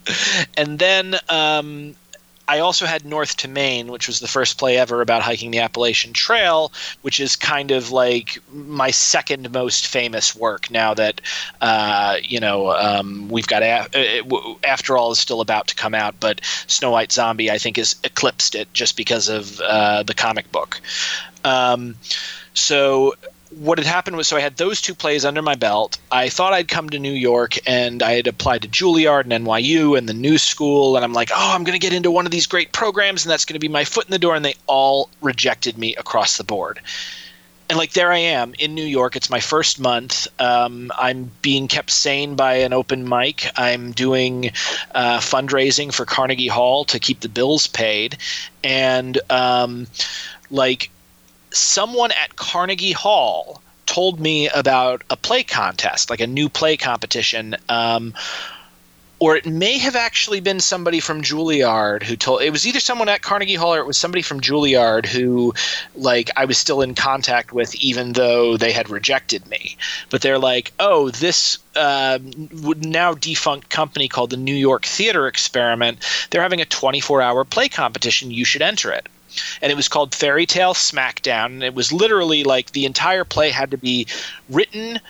and 0.56 0.78
then 0.78 1.16
um, 1.28 1.94
I 2.50 2.58
also 2.58 2.84
had 2.84 3.04
North 3.04 3.36
to 3.38 3.48
Maine, 3.48 3.92
which 3.92 4.08
was 4.08 4.18
the 4.18 4.26
first 4.26 4.58
play 4.58 4.76
ever 4.76 5.00
about 5.02 5.22
hiking 5.22 5.52
the 5.52 5.60
Appalachian 5.60 6.12
Trail, 6.12 6.72
which 7.02 7.20
is 7.20 7.36
kind 7.36 7.70
of 7.70 7.92
like 7.92 8.40
my 8.52 8.90
second 8.90 9.52
most 9.52 9.86
famous 9.86 10.34
work 10.34 10.68
now 10.68 10.92
that, 10.94 11.20
uh, 11.60 12.16
you 12.24 12.40
know, 12.40 12.72
um, 12.72 13.28
we've 13.28 13.46
got 13.46 13.62
a- 13.62 13.86
uh, 13.94 14.54
After 14.64 14.98
All 14.98 15.12
is 15.12 15.20
still 15.20 15.40
about 15.40 15.68
to 15.68 15.76
come 15.76 15.94
out, 15.94 16.16
but 16.18 16.40
Snow 16.66 16.90
White 16.90 17.12
Zombie, 17.12 17.52
I 17.52 17.58
think, 17.58 17.76
has 17.76 17.94
eclipsed 18.02 18.56
it 18.56 18.72
just 18.72 18.96
because 18.96 19.28
of 19.28 19.60
uh, 19.60 20.02
the 20.02 20.14
comic 20.14 20.50
book. 20.50 20.80
Um, 21.44 21.94
so 22.54 23.14
what 23.50 23.78
had 23.78 23.86
happened 23.86 24.16
was 24.16 24.28
so 24.28 24.36
I 24.36 24.40
had 24.40 24.56
those 24.56 24.80
two 24.80 24.94
plays 24.94 25.24
under 25.24 25.42
my 25.42 25.56
belt. 25.56 25.98
I 26.10 26.28
thought 26.28 26.52
I'd 26.52 26.68
come 26.68 26.88
to 26.90 26.98
New 26.98 27.12
York 27.12 27.58
and 27.66 28.02
I 28.02 28.12
had 28.12 28.26
applied 28.26 28.62
to 28.62 28.68
Juilliard 28.68 29.30
and 29.30 29.46
NYU 29.46 29.98
and 29.98 30.08
the 30.08 30.14
New 30.14 30.38
School 30.38 30.96
and 30.96 31.04
I'm 31.04 31.12
like, 31.12 31.30
"Oh, 31.32 31.52
I'm 31.54 31.64
going 31.64 31.78
to 31.78 31.84
get 31.84 31.92
into 31.92 32.10
one 32.10 32.26
of 32.26 32.32
these 32.32 32.46
great 32.46 32.72
programs 32.72 33.24
and 33.24 33.30
that's 33.30 33.44
going 33.44 33.54
to 33.54 33.60
be 33.60 33.68
my 33.68 33.84
foot 33.84 34.04
in 34.04 34.12
the 34.12 34.18
door." 34.18 34.36
And 34.36 34.44
they 34.44 34.54
all 34.66 35.10
rejected 35.20 35.76
me 35.76 35.96
across 35.96 36.36
the 36.36 36.44
board. 36.44 36.80
And 37.68 37.78
like 37.78 37.92
there 37.92 38.12
I 38.12 38.18
am 38.18 38.54
in 38.58 38.74
New 38.74 38.84
York. 38.84 39.14
It's 39.14 39.30
my 39.30 39.40
first 39.40 39.78
month. 39.80 40.26
Um, 40.40 40.90
I'm 40.96 41.30
being 41.42 41.68
kept 41.68 41.90
sane 41.90 42.34
by 42.34 42.54
an 42.54 42.72
open 42.72 43.08
mic. 43.08 43.48
I'm 43.56 43.92
doing 43.92 44.50
uh, 44.92 45.18
fundraising 45.18 45.92
for 45.92 46.04
Carnegie 46.04 46.48
Hall 46.48 46.84
to 46.86 46.98
keep 46.98 47.20
the 47.20 47.28
bills 47.28 47.68
paid, 47.68 48.18
and 48.64 49.20
um, 49.30 49.86
like 50.50 50.90
someone 51.52 52.12
at 52.12 52.36
Carnegie 52.36 52.92
Hall 52.92 53.62
told 53.86 54.20
me 54.20 54.48
about 54.48 55.02
a 55.10 55.16
play 55.16 55.42
contest, 55.42 56.10
like 56.10 56.20
a 56.20 56.26
new 56.26 56.48
play 56.48 56.76
competition. 56.76 57.56
Um, 57.68 58.14
or 59.20 59.36
it 59.36 59.44
may 59.44 59.76
have 59.76 59.96
actually 59.96 60.40
been 60.40 60.60
somebody 60.60 60.98
from 60.98 61.22
Juilliard 61.22 62.02
who 62.02 62.16
told 62.16 62.40
it 62.40 62.50
was 62.50 62.66
either 62.66 62.80
someone 62.80 63.10
at 63.10 63.20
Carnegie 63.20 63.54
Hall 63.54 63.74
or 63.74 63.78
it 63.78 63.86
was 63.86 63.98
somebody 63.98 64.22
from 64.22 64.40
Juilliard 64.40 65.04
who 65.04 65.54
like 65.94 66.30
I 66.36 66.46
was 66.46 66.56
still 66.56 66.80
in 66.80 66.94
contact 66.94 67.52
with 67.52 67.74
even 67.74 68.14
though 68.14 68.56
they 68.56 68.72
had 68.72 68.88
rejected 68.88 69.46
me. 69.46 69.76
But 70.08 70.22
they're 70.22 70.38
like, 70.38 70.72
"Oh, 70.80 71.10
this 71.10 71.58
uh, 71.76 72.18
now 72.78 73.12
defunct 73.12 73.68
company 73.68 74.08
called 74.08 74.30
the 74.30 74.38
New 74.38 74.54
York 74.54 74.86
Theater 74.86 75.26
Experiment, 75.26 75.98
they're 76.30 76.42
having 76.42 76.62
a 76.62 76.64
24-hour 76.64 77.44
play 77.44 77.68
competition. 77.68 78.30
You 78.30 78.46
should 78.46 78.62
enter 78.62 78.90
it." 78.90 79.06
And 79.62 79.70
it 79.70 79.74
was 79.74 79.88
called 79.88 80.14
Fairy 80.14 80.46
Tale 80.46 80.74
Smackdown. 80.74 81.46
And 81.46 81.62
it 81.62 81.74
was 81.74 81.92
literally 81.92 82.44
like 82.44 82.72
the 82.72 82.86
entire 82.86 83.24
play 83.24 83.50
had 83.50 83.70
to 83.70 83.78
be 83.78 84.06
written, 84.48 85.00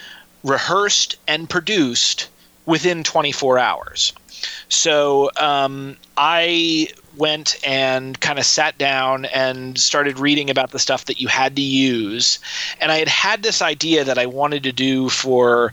rehearsed, 0.45 1.17
and 1.27 1.49
produced 1.49 2.29
within 2.67 3.03
24 3.03 3.59
hours. 3.59 4.13
So 4.69 5.31
um, 5.37 5.97
I 6.17 6.89
went 7.17 7.59
and 7.65 8.19
kind 8.21 8.39
of 8.39 8.47
sat 8.47 8.79
down 8.79 9.25
and 9.27 9.79
started 9.79 10.19
reading 10.19 10.49
about 10.49 10.71
the 10.71 10.79
stuff 10.79 11.07
that 11.07 11.21
you 11.21 11.29
had 11.29 11.57
to 11.57 11.63
use. 11.63 12.39
And 12.81 12.93
I 12.93 12.99
had 12.99 13.09
had 13.09 13.43
this 13.43 13.61
idea 13.61 14.05
that 14.05 14.19
I 14.19 14.27
wanted 14.27 14.63
to 14.63 14.73
do 14.73 15.09
for 15.09 15.73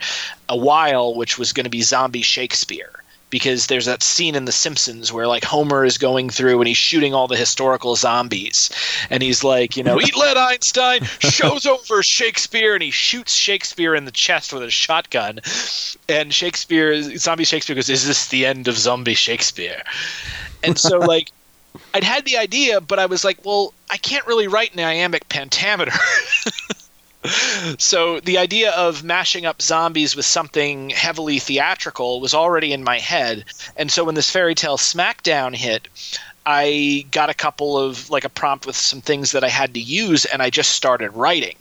a 0.49 0.57
while, 0.57 1.15
which 1.15 1.37
was 1.37 1.53
going 1.53 1.65
to 1.65 1.69
be 1.69 1.81
zombie 1.81 2.23
Shakespeare 2.23 3.03
because 3.29 3.67
there's 3.67 3.85
that 3.85 4.03
scene 4.03 4.35
in 4.35 4.45
The 4.45 4.51
Simpsons 4.51 5.11
where 5.11 5.27
like 5.27 5.43
Homer 5.43 5.83
is 5.83 5.97
going 5.97 6.29
through 6.29 6.59
and 6.59 6.67
he's 6.67 6.77
shooting 6.77 7.13
all 7.13 7.27
the 7.27 7.35
historical 7.35 7.95
zombies, 7.95 8.69
and 9.09 9.21
he's 9.21 9.43
like, 9.43 9.75
you 9.75 9.83
know, 9.83 9.99
eat 10.01 10.15
lead, 10.15 10.37
Einstein, 10.37 11.03
show's 11.19 11.65
over 11.65 12.03
Shakespeare, 12.03 12.73
and 12.73 12.83
he 12.83 12.91
shoots 12.91 13.33
Shakespeare 13.33 13.95
in 13.95 14.05
the 14.05 14.11
chest 14.11 14.53
with 14.53 14.63
a 14.63 14.71
shotgun, 14.71 15.39
and 16.07 16.33
Shakespeare, 16.33 17.01
zombie 17.17 17.45
Shakespeare 17.45 17.75
goes, 17.75 17.89
"Is 17.89 18.07
this 18.07 18.27
the 18.27 18.45
end 18.45 18.67
of 18.67 18.77
zombie 18.77 19.15
Shakespeare?" 19.15 19.83
And 20.63 20.77
so 20.77 20.97
like. 20.99 21.31
I'd 21.93 22.03
had 22.03 22.25
the 22.25 22.37
idea, 22.37 22.81
but 22.81 22.97
I 22.97 23.05
was 23.05 23.23
like, 23.23 23.45
well, 23.45 23.71
I 23.91 23.97
can't 23.97 24.25
really 24.25 24.47
write 24.47 24.73
in 24.73 24.79
iambic 24.79 25.29
pentameter. 25.29 25.91
so 27.77 28.19
the 28.21 28.37
idea 28.37 28.71
of 28.71 29.03
mashing 29.03 29.45
up 29.45 29.61
zombies 29.61 30.15
with 30.15 30.25
something 30.25 30.89
heavily 30.91 31.39
theatrical 31.39 32.21
was 32.21 32.33
already 32.33 32.73
in 32.73 32.83
my 32.83 32.99
head. 32.99 33.45
And 33.75 33.91
so 33.91 34.03
when 34.03 34.15
this 34.15 34.29
fairy 34.29 34.55
tale 34.55 34.77
smackdown 34.77 35.55
hit 35.55 35.87
i 36.45 37.05
got 37.11 37.29
a 37.29 37.33
couple 37.33 37.77
of 37.77 38.09
like 38.09 38.23
a 38.23 38.29
prompt 38.29 38.65
with 38.65 38.75
some 38.75 39.01
things 39.01 39.33
that 39.33 39.43
i 39.43 39.49
had 39.49 39.73
to 39.73 39.81
use 39.81 40.23
and 40.23 40.41
i 40.41 40.49
just 40.49 40.71
started 40.71 41.11
writing. 41.11 41.57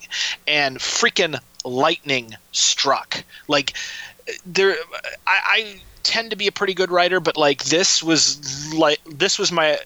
And 0.46 0.78
freaking 0.78 1.38
lightning 1.64 2.36
struck. 2.52 3.24
Like 3.48 3.74
there 4.44 4.76
i, 5.26 5.40
I 5.44 5.80
tend 6.02 6.30
to 6.30 6.36
be 6.36 6.46
a 6.46 6.52
pretty 6.52 6.74
good 6.74 6.90
writer 6.90 7.18
but 7.18 7.36
like 7.36 7.64
this 7.64 8.00
was 8.02 8.72
like 8.74 9.00
this 9.04 9.38
was 9.38 9.50
my 9.50 9.78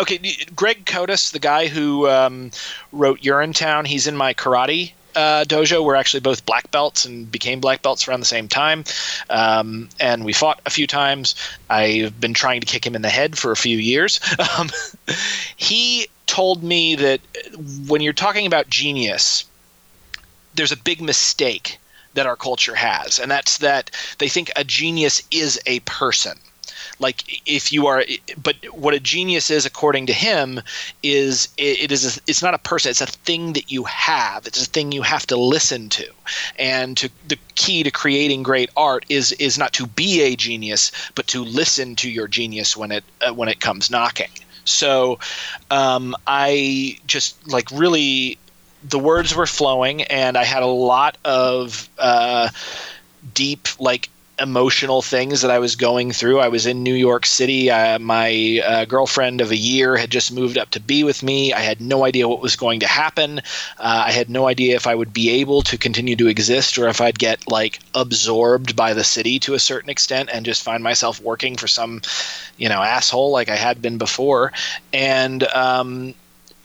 okay, 0.00 0.18
Greg 0.54 0.84
Kotis, 0.84 1.32
the 1.32 1.38
guy 1.38 1.66
who 1.66 2.08
um, 2.08 2.50
wrote 2.92 3.20
Urinetown, 3.20 3.86
he's 3.86 4.06
in 4.06 4.16
my 4.16 4.34
karate 4.34 4.92
uh, 5.18 5.44
dojo. 5.44 5.84
We're 5.84 5.96
actually 5.96 6.20
both 6.20 6.46
black 6.46 6.70
belts 6.70 7.04
and 7.04 7.30
became 7.30 7.60
black 7.60 7.82
belts 7.82 8.06
around 8.06 8.20
the 8.20 8.26
same 8.26 8.48
time. 8.48 8.84
Um, 9.28 9.88
and 9.98 10.24
we 10.24 10.32
fought 10.32 10.60
a 10.64 10.70
few 10.70 10.86
times. 10.86 11.34
I've 11.68 12.20
been 12.20 12.34
trying 12.34 12.60
to 12.60 12.66
kick 12.66 12.86
him 12.86 12.94
in 12.94 13.02
the 13.02 13.08
head 13.08 13.36
for 13.36 13.50
a 13.50 13.56
few 13.56 13.76
years. 13.76 14.20
Um, 14.58 14.70
he 15.56 16.08
told 16.26 16.62
me 16.62 16.94
that 16.96 17.20
when 17.86 18.00
you're 18.00 18.12
talking 18.12 18.46
about 18.46 18.68
genius, 18.68 19.44
there's 20.54 20.72
a 20.72 20.76
big 20.76 21.00
mistake 21.00 21.78
that 22.14 22.26
our 22.26 22.34
culture 22.34 22.74
has, 22.74 23.18
and 23.18 23.30
that's 23.30 23.58
that 23.58 23.90
they 24.18 24.28
think 24.28 24.50
a 24.56 24.64
genius 24.64 25.22
is 25.30 25.60
a 25.66 25.80
person 25.80 26.38
like 27.00 27.42
if 27.46 27.72
you 27.72 27.86
are 27.86 28.04
but 28.42 28.56
what 28.72 28.94
a 28.94 29.00
genius 29.00 29.50
is 29.50 29.64
according 29.64 30.06
to 30.06 30.12
him 30.12 30.60
is 31.02 31.48
it, 31.56 31.84
it 31.84 31.92
is 31.92 32.16
a, 32.16 32.20
it's 32.26 32.42
not 32.42 32.54
a 32.54 32.58
person 32.58 32.90
it's 32.90 33.00
a 33.00 33.06
thing 33.06 33.52
that 33.52 33.70
you 33.70 33.84
have. 33.84 34.46
It's 34.46 34.62
a 34.62 34.66
thing 34.66 34.92
you 34.92 35.02
have 35.02 35.26
to 35.28 35.36
listen 35.36 35.88
to. 35.90 36.06
And 36.58 36.96
to 36.96 37.10
the 37.28 37.38
key 37.54 37.82
to 37.82 37.90
creating 37.90 38.42
great 38.42 38.70
art 38.76 39.04
is 39.08 39.32
is 39.32 39.58
not 39.58 39.72
to 39.74 39.86
be 39.86 40.22
a 40.22 40.36
genius 40.36 40.90
but 41.14 41.26
to 41.28 41.44
listen 41.44 41.96
to 41.96 42.10
your 42.10 42.28
genius 42.28 42.76
when 42.76 42.90
it 42.90 43.04
uh, 43.20 43.32
when 43.32 43.48
it 43.48 43.60
comes 43.60 43.90
knocking. 43.90 44.30
So 44.64 45.18
um, 45.70 46.14
i 46.26 46.98
just 47.06 47.46
like 47.46 47.70
really 47.70 48.38
the 48.88 48.98
words 48.98 49.34
were 49.34 49.46
flowing 49.46 50.02
and 50.02 50.36
i 50.36 50.44
had 50.44 50.62
a 50.62 50.66
lot 50.66 51.18
of 51.24 51.88
uh, 51.98 52.48
deep 53.34 53.66
like 53.80 54.08
emotional 54.40 55.02
things 55.02 55.40
that 55.42 55.50
I 55.50 55.58
was 55.58 55.76
going 55.76 56.12
through. 56.12 56.38
I 56.40 56.48
was 56.48 56.66
in 56.66 56.82
New 56.82 56.94
York 56.94 57.26
City. 57.26 57.70
Uh, 57.70 57.98
my 57.98 58.62
uh, 58.64 58.84
girlfriend 58.84 59.40
of 59.40 59.50
a 59.50 59.56
year 59.56 59.96
had 59.96 60.10
just 60.10 60.32
moved 60.32 60.56
up 60.56 60.70
to 60.70 60.80
be 60.80 61.04
with 61.04 61.22
me. 61.22 61.52
I 61.52 61.60
had 61.60 61.80
no 61.80 62.04
idea 62.04 62.28
what 62.28 62.40
was 62.40 62.56
going 62.56 62.80
to 62.80 62.86
happen. 62.86 63.38
Uh, 63.78 64.04
I 64.06 64.12
had 64.12 64.30
no 64.30 64.46
idea 64.46 64.76
if 64.76 64.86
I 64.86 64.94
would 64.94 65.12
be 65.12 65.30
able 65.30 65.62
to 65.62 65.76
continue 65.76 66.16
to 66.16 66.28
exist 66.28 66.78
or 66.78 66.88
if 66.88 67.00
I'd 67.00 67.18
get 67.18 67.50
like 67.50 67.80
absorbed 67.94 68.76
by 68.76 68.94
the 68.94 69.04
city 69.04 69.38
to 69.40 69.54
a 69.54 69.58
certain 69.58 69.90
extent 69.90 70.30
and 70.32 70.44
just 70.44 70.62
find 70.62 70.82
myself 70.82 71.20
working 71.20 71.56
for 71.56 71.66
some, 71.66 72.02
you 72.56 72.68
know, 72.68 72.82
asshole 72.82 73.30
like 73.30 73.48
I 73.48 73.56
had 73.56 73.82
been 73.82 73.98
before. 73.98 74.52
And, 74.92 75.42
um, 75.48 76.14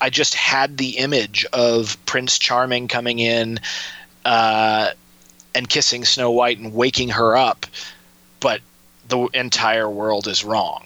I 0.02 0.10
just 0.10 0.34
had 0.34 0.78
the 0.78 0.98
image 0.98 1.46
of 1.54 1.98
Prince 2.06 2.38
Charming 2.38 2.90
coming 2.90 3.20
in, 3.20 3.62
uh, 4.26 4.90
and 5.56 5.70
kissing 5.70 6.06
Snow 6.06 6.32
White 6.32 6.60
and 6.60 6.74
waking 6.74 7.10
her 7.10 7.36
up, 7.36 7.66
but 8.40 8.62
the 9.08 9.28
entire 9.34 9.90
world 9.90 10.28
is 10.28 10.44
wrong. 10.44 10.84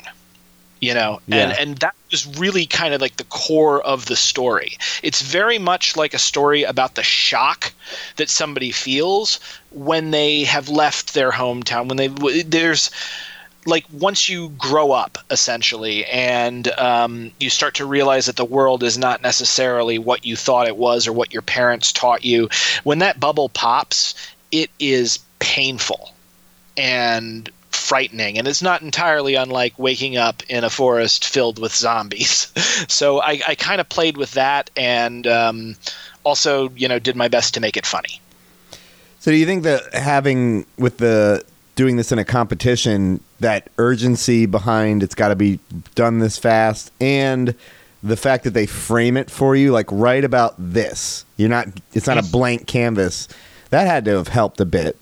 You 0.79 0.93
know, 0.93 1.21
yeah. 1.27 1.37
and 1.37 1.59
and 1.59 1.77
that 1.79 1.95
was 2.11 2.37
really 2.37 2.67
kind 2.67 2.93
of 2.93 3.01
like 3.01 3.17
the 3.17 3.23
core 3.23 3.81
of 3.81 4.05
the 4.05 4.15
story. 4.15 4.77
It's 5.01 5.23
very 5.23 5.57
much 5.57 5.97
like 5.97 6.13
a 6.13 6.19
story 6.19 6.63
about 6.63 6.93
the 6.93 7.01
shock 7.01 7.73
that 8.17 8.29
somebody 8.29 8.71
feels 8.71 9.39
when 9.71 10.11
they 10.11 10.43
have 10.43 10.69
left 10.69 11.15
their 11.15 11.31
hometown. 11.31 11.87
When 11.87 11.97
they 11.97 12.43
there's 12.43 12.91
like 13.65 13.85
once 13.91 14.29
you 14.29 14.49
grow 14.49 14.91
up 14.91 15.17
essentially 15.29 16.05
and 16.05 16.67
um, 16.79 17.31
you 17.39 17.49
start 17.49 17.75
to 17.75 17.85
realize 17.85 18.27
that 18.27 18.37
the 18.37 18.45
world 18.45 18.81
is 18.81 18.97
not 18.97 19.21
necessarily 19.21 19.99
what 19.99 20.25
you 20.25 20.35
thought 20.35 20.67
it 20.67 20.77
was 20.77 21.07
or 21.07 21.13
what 21.13 21.33
your 21.33 21.41
parents 21.41 21.91
taught 21.91 22.23
you 22.23 22.49
when 22.83 22.99
that 22.99 23.19
bubble 23.19 23.49
pops 23.49 24.15
it 24.61 24.71
is 24.79 25.19
painful 25.39 26.11
and 26.75 27.51
frightening 27.69 28.37
and 28.37 28.47
it's 28.47 28.61
not 28.61 28.81
entirely 28.81 29.35
unlike 29.35 29.77
waking 29.77 30.17
up 30.17 30.41
in 30.49 30.63
a 30.63 30.69
forest 30.69 31.25
filled 31.25 31.59
with 31.59 31.73
zombies. 31.75 32.51
So 32.89 33.21
i, 33.21 33.41
I 33.47 33.55
kind 33.55 33.81
of 33.81 33.89
played 33.89 34.17
with 34.17 34.33
that 34.33 34.69
and 34.77 35.25
um, 35.25 35.75
also 36.23 36.69
you 36.75 36.87
know 36.87 36.99
did 36.99 37.15
my 37.15 37.27
best 37.27 37.55
to 37.55 37.59
make 37.59 37.75
it 37.75 37.85
funny. 37.87 38.21
So 39.19 39.31
do 39.31 39.37
you 39.37 39.47
think 39.47 39.63
that 39.63 39.93
having 39.95 40.65
with 40.77 40.97
the 40.97 41.43
doing 41.75 41.95
this 41.95 42.11
in 42.11 42.19
a 42.19 42.25
competition 42.25 43.19
that 43.39 43.69
urgency 43.77 44.45
behind 44.45 45.01
it's 45.01 45.15
got 45.15 45.29
to 45.29 45.35
be 45.35 45.59
done 45.95 46.19
this 46.19 46.37
fast 46.37 46.91
and 47.01 47.55
the 48.03 48.17
fact 48.17 48.43
that 48.43 48.51
they 48.51 48.65
frame 48.65 49.17
it 49.17 49.29
for 49.31 49.55
you 49.55 49.71
like 49.71 49.87
right 49.91 50.23
about 50.23 50.53
this 50.57 51.25
you're 51.35 51.49
not 51.49 51.67
it's 51.93 52.07
not 52.07 52.17
a 52.17 52.31
blank 52.31 52.67
canvas 52.67 53.27
that 53.69 53.87
had 53.87 54.05
to 54.05 54.11
have 54.11 54.29
helped 54.29 54.59
a 54.59 54.65
bit. 54.65 54.97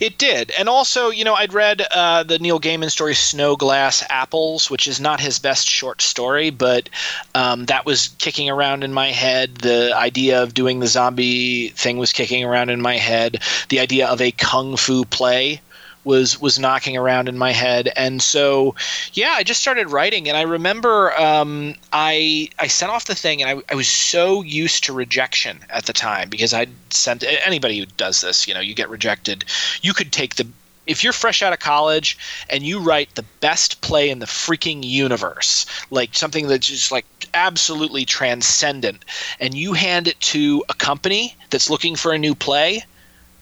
It 0.00 0.18
did, 0.18 0.50
and 0.58 0.68
also, 0.68 1.10
you 1.10 1.24
know, 1.24 1.34
I'd 1.34 1.52
read 1.54 1.86
uh, 1.94 2.24
the 2.24 2.38
Neil 2.38 2.60
Gaiman 2.60 2.90
story 2.90 3.14
"Snow 3.14 3.56
Glass 3.56 4.04
Apples," 4.10 4.70
which 4.70 4.88
is 4.88 5.00
not 5.00 5.20
his 5.20 5.38
best 5.38 5.68
short 5.68 6.02
story, 6.02 6.50
but 6.50 6.88
um, 7.34 7.66
that 7.66 7.86
was 7.86 8.08
kicking 8.18 8.50
around 8.50 8.84
in 8.84 8.92
my 8.92 9.12
head. 9.12 9.56
The 9.56 9.96
idea 9.96 10.42
of 10.42 10.52
doing 10.52 10.80
the 10.80 10.88
zombie 10.88 11.68
thing 11.68 11.96
was 11.96 12.12
kicking 12.12 12.44
around 12.44 12.70
in 12.70 12.82
my 12.82 12.96
head. 12.96 13.40
The 13.68 13.80
idea 13.80 14.08
of 14.08 14.20
a 14.20 14.32
kung 14.32 14.76
fu 14.76 15.04
play 15.04 15.60
was 16.04 16.40
was 16.40 16.58
knocking 16.58 16.96
around 16.96 17.28
in 17.28 17.38
my 17.38 17.52
head. 17.52 17.92
And 17.96 18.22
so 18.22 18.74
yeah 19.12 19.34
i 19.36 19.42
just 19.42 19.60
started 19.60 19.90
writing. 19.90 20.28
And 20.28 20.36
i 20.36 20.42
remember 20.42 21.12
um, 21.20 21.74
i 21.92 22.48
i 22.58 22.66
sent 22.66 22.92
off 22.92 23.06
the 23.06 23.14
thing 23.14 23.42
and 23.42 23.50
I, 23.50 23.72
I 23.72 23.74
was 23.74 23.88
so 23.88 24.42
used 24.42 24.84
to 24.84 24.92
rejection 24.92 25.58
at 25.70 25.86
the 25.86 25.92
time 25.92 26.28
because 26.28 26.52
i'd 26.52 26.70
sent 26.90 27.24
anybody 27.44 27.78
who 27.78 27.86
does 27.96 28.20
this 28.20 28.46
you 28.46 28.54
know 28.54 28.60
you 28.60 28.74
get 28.74 28.88
rejected. 28.88 29.44
You 29.82 29.92
could 29.92 30.12
take 30.12 30.36
the 30.36 30.46
if 30.86 31.04
you're 31.04 31.12
fresh 31.12 31.42
out 31.42 31.52
of 31.52 31.60
college 31.60 32.18
and 32.50 32.64
you 32.64 32.80
write 32.80 33.14
the 33.14 33.24
best 33.40 33.80
play 33.82 34.10
in 34.10 34.18
the 34.18 34.26
freaking 34.26 34.82
universe, 34.82 35.64
like 35.90 36.14
something 36.14 36.48
that's 36.48 36.66
just 36.66 36.90
like 36.90 37.06
absolutely 37.34 38.04
transcendent, 38.04 39.04
and 39.38 39.54
you 39.54 39.72
hand 39.72 40.08
it 40.08 40.20
to 40.20 40.64
a 40.68 40.74
company 40.74 41.36
that's 41.50 41.70
looking 41.70 41.94
for 41.94 42.12
a 42.12 42.18
new 42.18 42.34
play, 42.34 42.82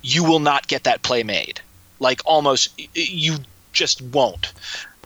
you 0.03 0.23
will 0.23 0.39
not 0.39 0.69
get 0.69 0.85
that 0.85 1.03
play 1.03 1.23
made 1.23 1.61
like 2.01 2.21
almost 2.25 2.73
you 2.95 3.37
just 3.73 4.03
won't 4.03 4.53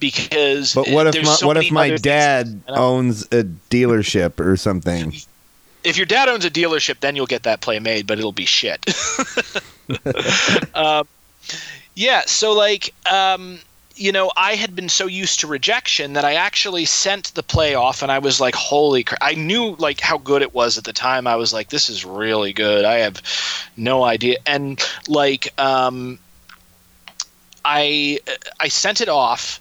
because 0.01 0.75
but 0.75 0.89
what 0.89 1.07
if 1.07 1.25
my, 1.25 1.35
so 1.35 1.47
what 1.47 1.57
if 1.57 1.71
my 1.71 1.97
dad 1.97 2.63
owns 2.69 3.23
a 3.25 3.45
dealership 3.71 4.41
or 4.41 4.57
something 4.57 5.13
if 5.85 5.97
your 5.97 6.07
dad 6.07 6.29
owns 6.29 6.45
a 6.45 6.51
dealership 6.51 7.01
then 7.01 7.15
you'll 7.15 7.27
get 7.27 7.43
that 7.43 7.61
play 7.61 7.79
made 7.79 8.07
but 8.07 8.19
it'll 8.19 8.33
be 8.33 8.47
shit 8.47 8.85
um, 10.75 11.07
yeah 11.95 12.23
so 12.27 12.53
like 12.53 12.95
um, 13.11 13.59
you 13.97 14.11
know, 14.11 14.33
I 14.37 14.55
had 14.55 14.75
been 14.75 14.89
so 14.89 15.07
used 15.07 15.41
to 15.41 15.47
rejection 15.47 16.15
that 16.15 16.25
I 16.25 16.35
actually 16.35 16.85
sent 16.85 17.35
the 17.35 17.43
play 17.43 17.75
off 17.75 18.03
and 18.03 18.11
I 18.11 18.19
was 18.19 18.41
like, 18.41 18.55
holy 18.55 19.05
crap. 19.05 19.19
I 19.23 19.35
knew 19.35 19.77
like 19.79 20.01
how 20.01 20.19
good 20.19 20.43
it 20.43 20.55
was 20.55 20.77
at 20.77 20.85
the 20.85 20.93
time. 20.93 21.27
I 21.27 21.37
was 21.37 21.53
like, 21.53 21.69
this 21.69 21.89
is 21.89 22.05
really 22.05 22.53
good. 22.53 22.85
I 22.85 22.99
have 22.99 23.23
no 23.77 24.05
idea. 24.05 24.39
And 24.47 24.83
like, 25.07 25.49
um, 25.61 26.19
I 27.65 28.21
I 28.61 28.69
sent 28.69 29.01
it 29.01 29.09
off 29.09 29.61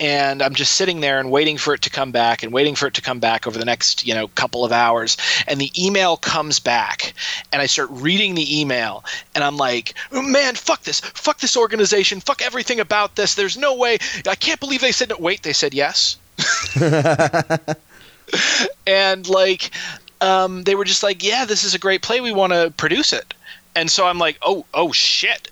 and 0.00 0.42
I'm 0.42 0.54
just 0.54 0.72
sitting 0.72 1.00
there 1.00 1.18
and 1.18 1.30
waiting 1.30 1.58
for 1.58 1.74
it 1.74 1.82
to 1.82 1.90
come 1.90 2.12
back 2.12 2.42
and 2.42 2.52
waiting 2.52 2.74
for 2.74 2.86
it 2.86 2.94
to 2.94 3.02
come 3.02 3.18
back 3.18 3.46
over 3.46 3.58
the 3.58 3.64
next, 3.64 4.06
you 4.06 4.14
know, 4.14 4.28
couple 4.28 4.64
of 4.64 4.70
hours. 4.70 5.16
And 5.46 5.60
the 5.60 5.72
email 5.76 6.16
comes 6.16 6.60
back 6.60 7.14
and 7.52 7.60
I 7.60 7.66
start 7.66 7.88
reading 7.90 8.34
the 8.34 8.60
email 8.60 9.04
and 9.34 9.42
I'm 9.42 9.56
like, 9.56 9.94
man, 10.12 10.54
fuck 10.54 10.82
this. 10.84 11.00
Fuck 11.00 11.38
this 11.40 11.56
organization. 11.56 12.20
Fuck 12.20 12.42
everything 12.42 12.78
about 12.78 13.16
this. 13.16 13.34
There's 13.34 13.56
no 13.56 13.74
way. 13.74 13.98
I 14.28 14.36
can't 14.36 14.60
believe 14.60 14.80
they 14.80 14.92
said 14.92 15.08
no. 15.08 15.16
Wait, 15.18 15.42
they 15.42 15.52
said 15.52 15.74
yes. 15.74 16.16
and 18.86 19.28
like, 19.28 19.72
um, 20.20 20.62
they 20.62 20.76
were 20.76 20.84
just 20.84 21.02
like, 21.02 21.24
yeah, 21.24 21.44
this 21.44 21.64
is 21.64 21.74
a 21.74 21.78
great 21.78 22.02
play. 22.02 22.20
We 22.20 22.32
want 22.32 22.52
to 22.52 22.72
produce 22.76 23.12
it. 23.12 23.34
And 23.74 23.90
so 23.90 24.06
I'm 24.06 24.18
like, 24.18 24.38
oh, 24.42 24.64
oh 24.74 24.92
shit. 24.92 25.50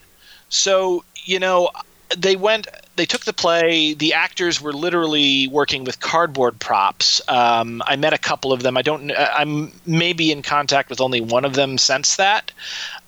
So 0.48 1.04
you 1.26 1.38
know, 1.38 1.70
they 2.16 2.36
went 2.36 2.68
they 2.96 3.04
took 3.04 3.24
the 3.24 3.32
play. 3.32 3.92
The 3.92 4.14
actors 4.14 4.60
were 4.60 4.72
literally 4.72 5.48
working 5.48 5.84
with 5.84 6.00
cardboard 6.00 6.58
props. 6.58 7.20
Um, 7.28 7.82
i 7.86 7.96
met 7.96 8.12
a 8.12 8.18
couple 8.18 8.52
of 8.52 8.62
them. 8.62 8.76
I 8.76 8.82
don't 8.82 9.12
i'm 9.16 9.72
maybe 9.86 10.30
in 10.32 10.42
contact 10.42 10.88
with 10.88 11.00
only 11.00 11.20
one 11.20 11.44
of 11.44 11.54
them 11.54 11.78
since 11.78 12.16
that. 12.16 12.52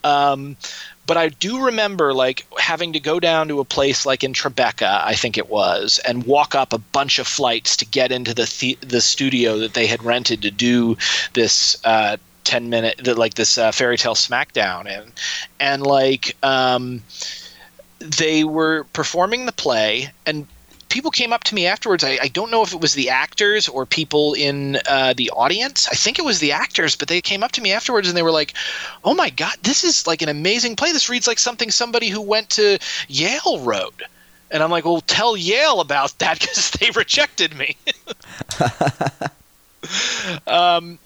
Um, 0.04 0.57
but 1.07 1.16
i 1.16 1.28
do 1.28 1.64
remember 1.64 2.12
like 2.12 2.46
having 2.59 2.92
to 2.92 3.00
go 3.00 3.18
down 3.18 3.48
to 3.48 3.61
a 3.61 3.64
place 3.64 4.04
like 4.04 4.22
in 4.22 4.35
tribeca 4.35 5.00
i 5.02 5.14
think 5.14 5.38
it 5.38 5.48
was 5.48 5.98
and 6.07 6.24
walk 6.24 6.54
up 6.54 6.74
a 6.74 6.78
bunch 6.78 7.18
of 7.18 7.26
flights 7.26 7.78
to 7.78 7.87
get 7.87 8.12
into 8.12 8.35
the 8.35 8.54
the, 8.61 8.78
the 8.87 9.00
studio 9.00 9.59
that 9.59 9.72
they 9.72 9.87
had 9.87 10.04
rented 10.04 10.42
to 10.42 10.50
do 10.50 10.96
this 11.33 11.78
uh, 11.85 12.18
10 12.44 12.68
minute 12.68 13.16
like 13.16 13.35
this 13.35 13.57
uh, 13.57 13.72
fairy 13.72 13.96
tale 13.96 14.14
smackdown 14.14 14.87
and 14.87 15.12
and 15.59 15.83
like 15.83 16.37
um, 16.42 17.02
they 17.98 18.44
were 18.44 18.84
performing 18.92 19.46
the 19.46 19.52
play 19.52 20.11
and 20.26 20.46
people 20.88 21.11
came 21.11 21.32
up 21.32 21.44
to 21.44 21.54
me 21.54 21.66
afterwards. 21.66 22.02
I, 22.02 22.18
I, 22.22 22.28
don't 22.28 22.50
know 22.50 22.62
if 22.62 22.72
it 22.72 22.80
was 22.80 22.94
the 22.94 23.11
actors 23.11 23.68
or 23.68 23.84
people 23.84 24.34
in 24.34 24.78
uh, 24.88 25.12
the 25.16 25.30
audience. 25.30 25.87
I 25.88 25.94
think 25.94 26.18
it 26.18 26.24
was 26.24 26.38
the 26.38 26.52
actors, 26.52 26.96
but 26.96 27.08
they 27.08 27.20
came 27.20 27.42
up 27.42 27.52
to 27.52 27.61
me 27.61 27.72
afterwards 27.72 28.08
and 28.08 28.16
they 28.16 28.22
were 28.22 28.30
like, 28.30 28.54
"Oh 29.04 29.14
my 29.14 29.30
god, 29.30 29.56
this 29.62 29.84
is 29.84 30.06
like 30.06 30.22
an 30.22 30.28
amazing 30.28 30.76
play. 30.76 30.92
This 30.92 31.08
reads 31.08 31.26
like 31.26 31.38
something 31.38 31.70
somebody 31.70 32.08
who 32.08 32.22
went 32.22 32.50
to 32.50 32.78
Yale 33.08 33.61
wrote." 33.61 34.02
And 34.50 34.62
I'm 34.62 34.70
like, 34.70 34.84
"Well, 34.84 35.02
tell 35.02 35.37
Yale 35.37 35.80
about 35.80 36.18
that 36.20 36.40
because 36.40 36.70
they 36.70 36.90
rejected 36.90 37.56
me." 37.56 37.76
um, 40.46 40.98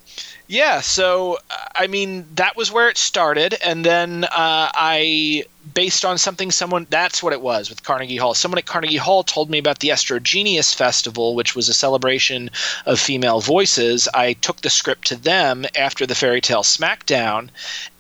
yeah, 0.53 0.83
so 0.83 1.38
I 1.75 1.87
mean 1.87 2.27
that 2.35 2.59
was 2.59 2.71
where 2.71 2.91
it 2.91 2.99
started, 2.99 3.55
and 3.65 3.87
then 3.87 4.25
uh, 4.25 4.29
I, 4.75 5.47
based 5.73 6.05
on 6.05 6.19
something 6.19 6.51
someone 6.51 6.87
that's 6.91 7.23
what 7.23 7.33
it 7.33 7.41
was 7.41 7.71
with 7.71 7.85
Carnegie 7.85 8.19
Hall. 8.19 8.35
Someone 8.35 8.59
at 8.59 8.67
Carnegie 8.67 8.99
Hall 8.99 9.23
told 9.23 9.49
me 9.49 9.57
about 9.57 9.79
the 9.79 9.88
Estrogenius 9.88 10.75
Festival, 10.75 11.35
which 11.35 11.57
was 11.57 11.71
a 11.71 11.73
celebration 11.75 12.51
of 12.85 13.01
female 13.01 13.41
voices. 13.41 14.09
I 14.12 14.35
took 14.35 14.61
the 14.61 14.69
script 14.69 15.07
to 15.07 15.16
them 15.16 15.64
after 15.74 16.05
the 16.05 16.14
Fairy 16.14 16.43
Tale 16.43 16.64
Smackdown, 16.64 17.49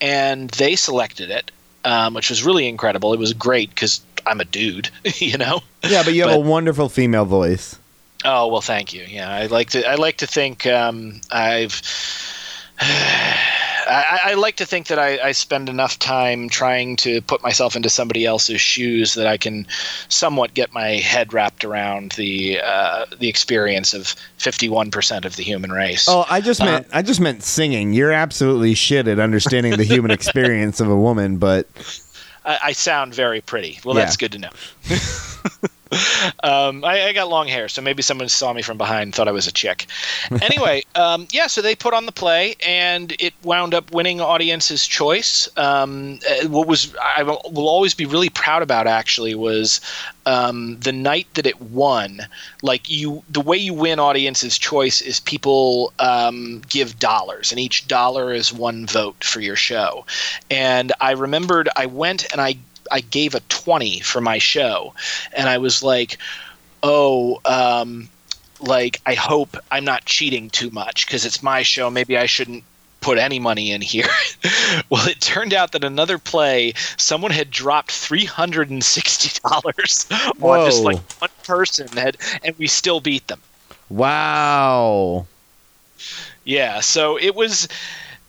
and 0.02 0.50
they 0.50 0.76
selected 0.76 1.30
it, 1.30 1.50
um, 1.86 2.12
which 2.12 2.28
was 2.28 2.44
really 2.44 2.68
incredible. 2.68 3.14
It 3.14 3.18
was 3.18 3.32
great 3.32 3.70
because 3.70 4.02
I'm 4.26 4.42
a 4.42 4.44
dude, 4.44 4.90
you 5.16 5.38
know. 5.38 5.62
Yeah, 5.82 6.02
but 6.02 6.12
you 6.12 6.20
have 6.20 6.32
but, 6.32 6.46
a 6.46 6.50
wonderful 6.50 6.90
female 6.90 7.24
voice. 7.24 7.78
Oh 8.26 8.48
well, 8.48 8.60
thank 8.60 8.92
you. 8.92 9.04
Yeah, 9.08 9.32
I 9.32 9.46
like 9.46 9.70
to 9.70 9.88
I 9.88 9.94
like 9.94 10.18
to 10.18 10.26
think 10.26 10.66
um, 10.66 11.22
I've. 11.30 11.80
I, 13.84 14.20
I, 14.24 14.34
like 14.34 14.56
to 14.56 14.64
think 14.64 14.86
that 14.86 14.98
I, 14.98 15.18
I, 15.20 15.32
spend 15.32 15.68
enough 15.68 15.98
time 15.98 16.48
trying 16.48 16.96
to 16.96 17.20
put 17.22 17.42
myself 17.42 17.76
into 17.76 17.90
somebody 17.90 18.24
else's 18.24 18.60
shoes 18.60 19.14
that 19.14 19.26
I 19.26 19.36
can 19.36 19.66
somewhat 20.08 20.54
get 20.54 20.72
my 20.72 20.90
head 20.90 21.32
wrapped 21.32 21.64
around 21.64 22.12
the 22.12 22.60
uh, 22.64 23.06
the 23.18 23.28
experience 23.28 23.92
of 23.92 24.14
fifty 24.38 24.68
one 24.68 24.90
percent 24.90 25.24
of 25.24 25.36
the 25.36 25.42
human 25.42 25.72
race. 25.72 26.06
Oh, 26.08 26.24
I 26.30 26.40
just 26.40 26.60
meant 26.60 26.86
uh, 26.86 26.90
I 26.92 27.02
just 27.02 27.20
meant 27.20 27.42
singing. 27.42 27.92
You're 27.92 28.12
absolutely 28.12 28.74
shit 28.74 29.08
at 29.08 29.18
understanding 29.18 29.76
the 29.76 29.84
human 29.84 30.10
experience 30.20 30.80
of 30.80 30.88
a 30.88 30.96
woman, 30.96 31.38
but 31.38 31.68
I, 32.44 32.58
I 32.64 32.72
sound 32.72 33.14
very 33.14 33.40
pretty. 33.40 33.78
Well, 33.84 33.96
yeah. 33.96 34.04
that's 34.04 34.16
good 34.16 34.32
to 34.32 34.38
know. 34.38 34.50
um, 36.42 36.84
I, 36.84 37.08
I, 37.08 37.12
got 37.12 37.28
long 37.28 37.48
hair, 37.48 37.68
so 37.68 37.82
maybe 37.82 38.02
someone 38.02 38.28
saw 38.28 38.52
me 38.52 38.62
from 38.62 38.78
behind 38.78 39.02
and 39.02 39.14
thought 39.14 39.28
I 39.28 39.32
was 39.32 39.46
a 39.46 39.52
chick. 39.52 39.86
Anyway, 40.40 40.84
um, 40.94 41.26
yeah, 41.32 41.46
so 41.46 41.60
they 41.60 41.74
put 41.74 41.92
on 41.92 42.06
the 42.06 42.12
play, 42.12 42.56
and 42.66 43.14
it 43.18 43.34
wound 43.42 43.74
up 43.74 43.92
winning 43.92 44.20
audience's 44.20 44.86
choice. 44.86 45.48
Um, 45.58 46.18
uh, 46.28 46.48
what 46.48 46.66
was 46.66 46.94
I 46.96 47.22
will 47.22 47.68
always 47.68 47.94
be 47.94 48.06
really 48.06 48.30
proud 48.30 48.62
about 48.62 48.86
actually 48.86 49.34
was 49.34 49.80
um, 50.24 50.78
the 50.80 50.92
night 50.92 51.26
that 51.34 51.46
it 51.46 51.60
won. 51.60 52.22
Like 52.62 52.88
you, 52.88 53.22
the 53.28 53.40
way 53.40 53.56
you 53.56 53.74
win 53.74 53.98
audience's 53.98 54.56
choice 54.56 55.00
is 55.02 55.20
people 55.20 55.92
um, 55.98 56.62
give 56.68 56.98
dollars, 56.98 57.50
and 57.50 57.60
each 57.60 57.86
dollar 57.86 58.32
is 58.32 58.52
one 58.52 58.86
vote 58.86 59.22
for 59.24 59.40
your 59.40 59.56
show. 59.56 60.06
And 60.50 60.92
I 61.00 61.12
remembered 61.12 61.68
I 61.76 61.86
went 61.86 62.30
and 62.32 62.40
I 62.40 62.56
I 62.92 63.00
gave 63.00 63.34
a 63.34 63.40
20 63.48 64.00
for 64.00 64.20
my 64.20 64.38
show, 64.38 64.94
and 65.32 65.48
I 65.48 65.58
was 65.58 65.82
like, 65.82 66.18
oh, 66.82 67.40
um, 67.44 68.08
like 68.60 69.00
I 69.06 69.14
hope 69.14 69.56
I'm 69.70 69.84
not 69.84 70.04
cheating 70.04 70.50
too 70.50 70.70
much 70.70 71.06
because 71.06 71.24
it's 71.24 71.42
my 71.42 71.62
show. 71.62 71.90
Maybe 71.90 72.16
I 72.16 72.26
shouldn't 72.26 72.64
put 73.00 73.18
any 73.18 73.38
money 73.38 73.72
in 73.72 73.80
here. 73.80 74.06
well, 74.90 75.08
it 75.08 75.20
turned 75.20 75.52
out 75.52 75.72
that 75.72 75.84
another 75.84 76.18
play, 76.18 76.74
someone 76.96 77.32
had 77.32 77.50
dropped 77.50 77.90
three 77.90 78.24
hundred 78.24 78.70
and 78.70 78.84
sixty 78.84 79.40
dollars 79.48 80.06
on 80.40 80.66
just 80.66 80.82
like 80.82 80.98
one 81.20 81.30
person, 81.44 81.88
had, 81.88 82.16
and 82.44 82.56
we 82.58 82.66
still 82.66 83.00
beat 83.00 83.26
them. 83.26 83.40
Wow. 83.88 85.26
Yeah, 86.44 86.80
so 86.80 87.18
it 87.18 87.34
was 87.34 87.68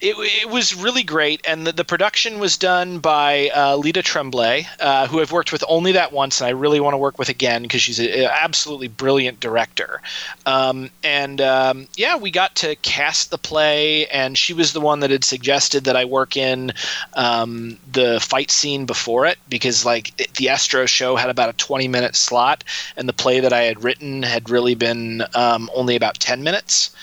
it, 0.04 0.16
it 0.44 0.50
was 0.50 0.76
really 0.76 1.04
great, 1.04 1.40
and 1.48 1.66
the, 1.66 1.72
the 1.72 1.86
production 1.86 2.38
was 2.38 2.58
done 2.58 3.00
by 3.00 3.50
uh, 3.56 3.78
Lita 3.78 4.02
Tremblay, 4.02 4.68
uh, 4.82 5.08
who 5.08 5.22
I've 5.22 5.32
worked 5.32 5.54
with 5.54 5.64
only 5.70 5.94
that 5.94 6.12
once, 6.12 6.42
and 6.42 6.48
I 6.48 6.52
really 6.52 6.82
want 6.82 6.94
to 6.94 6.98
work 6.98 7.18
with 7.18 7.30
again 7.30 7.62
because 7.62 7.82
she's 7.82 8.00
an 8.00 8.28
absolutely 8.30 8.90
brilliant 8.90 9.40
director. 9.40 10.02
Um, 10.46 10.90
and 11.06 11.40
um, 11.40 11.88
yeah, 11.96 12.18
we 12.18 12.32
got 12.32 12.54
to 12.56 12.76
cast 12.76 13.32
the 13.32 13.38
play, 13.38 14.06
and 14.08 14.38
she 14.38 14.54
was 14.54 14.74
the 14.74 14.82
one 14.82 15.00
that 15.00 15.10
had 15.10 15.24
suggested 15.24 15.86
that 15.86 15.96
I 15.96 16.04
work 16.04 16.36
in 16.36 16.74
um, 17.14 17.78
the 17.90 18.20
fight 18.20 18.52
scene 18.52 18.86
before 18.86 19.26
it 19.26 19.38
because 19.48 19.86
like 19.86 20.18
the 20.18 20.48
Estro 20.48 20.86
show 20.86 21.16
had 21.16 21.30
about 21.30 21.48
a 21.48 21.54
20 21.54 21.88
minute 21.88 22.18
slot, 22.18 22.66
and 22.98 23.08
the 23.08 23.14
play 23.14 23.40
that 23.40 23.54
I 23.54 23.62
had 23.62 23.86
written 23.86 24.22
had 24.22 24.50
really 24.50 24.76
been 24.76 25.24
um, 25.34 25.72
only 25.74 25.96
about 25.96 26.20
10 26.20 26.44
minutes. 26.44 26.94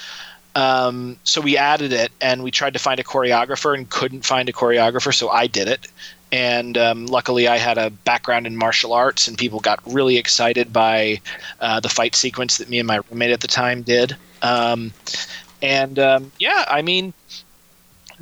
Um, 0.55 1.17
so 1.25 1.41
we 1.41 1.57
added 1.57 1.93
it 1.93 2.11
and 2.21 2.43
we 2.43 2.51
tried 2.51 2.73
to 2.73 2.79
find 2.79 2.99
a 2.99 3.05
choreographer 3.05 3.75
and 3.77 3.89
couldn't 3.89 4.25
find 4.25 4.49
a 4.49 4.53
choreographer, 4.53 5.15
so 5.15 5.29
I 5.29 5.47
did 5.47 5.69
it. 5.69 5.87
And 6.33 6.79
um, 6.79 7.07
luckily, 7.07 7.49
I 7.49 7.57
had 7.59 7.77
a 7.77 7.91
background 7.91 8.47
in 8.47 8.57
martial 8.57 8.93
arts, 8.93 9.27
and 9.27 9.37
people 9.37 9.59
got 9.59 9.81
really 9.85 10.17
excited 10.17 10.73
by 10.73 11.21
uh, 11.61 11.81
the 11.81 11.89
fight 11.89 12.15
sequence 12.15 12.59
that 12.59 12.69
me 12.69 12.79
and 12.79 12.87
my 12.87 13.01
roommate 13.11 13.33
at 13.33 13.41
the 13.41 13.49
time 13.49 13.83
did. 13.83 14.17
Um, 14.41 14.93
and 15.61 15.99
um, 15.99 16.33
yeah, 16.39 16.65
I 16.69 16.83
mean, 16.83 17.13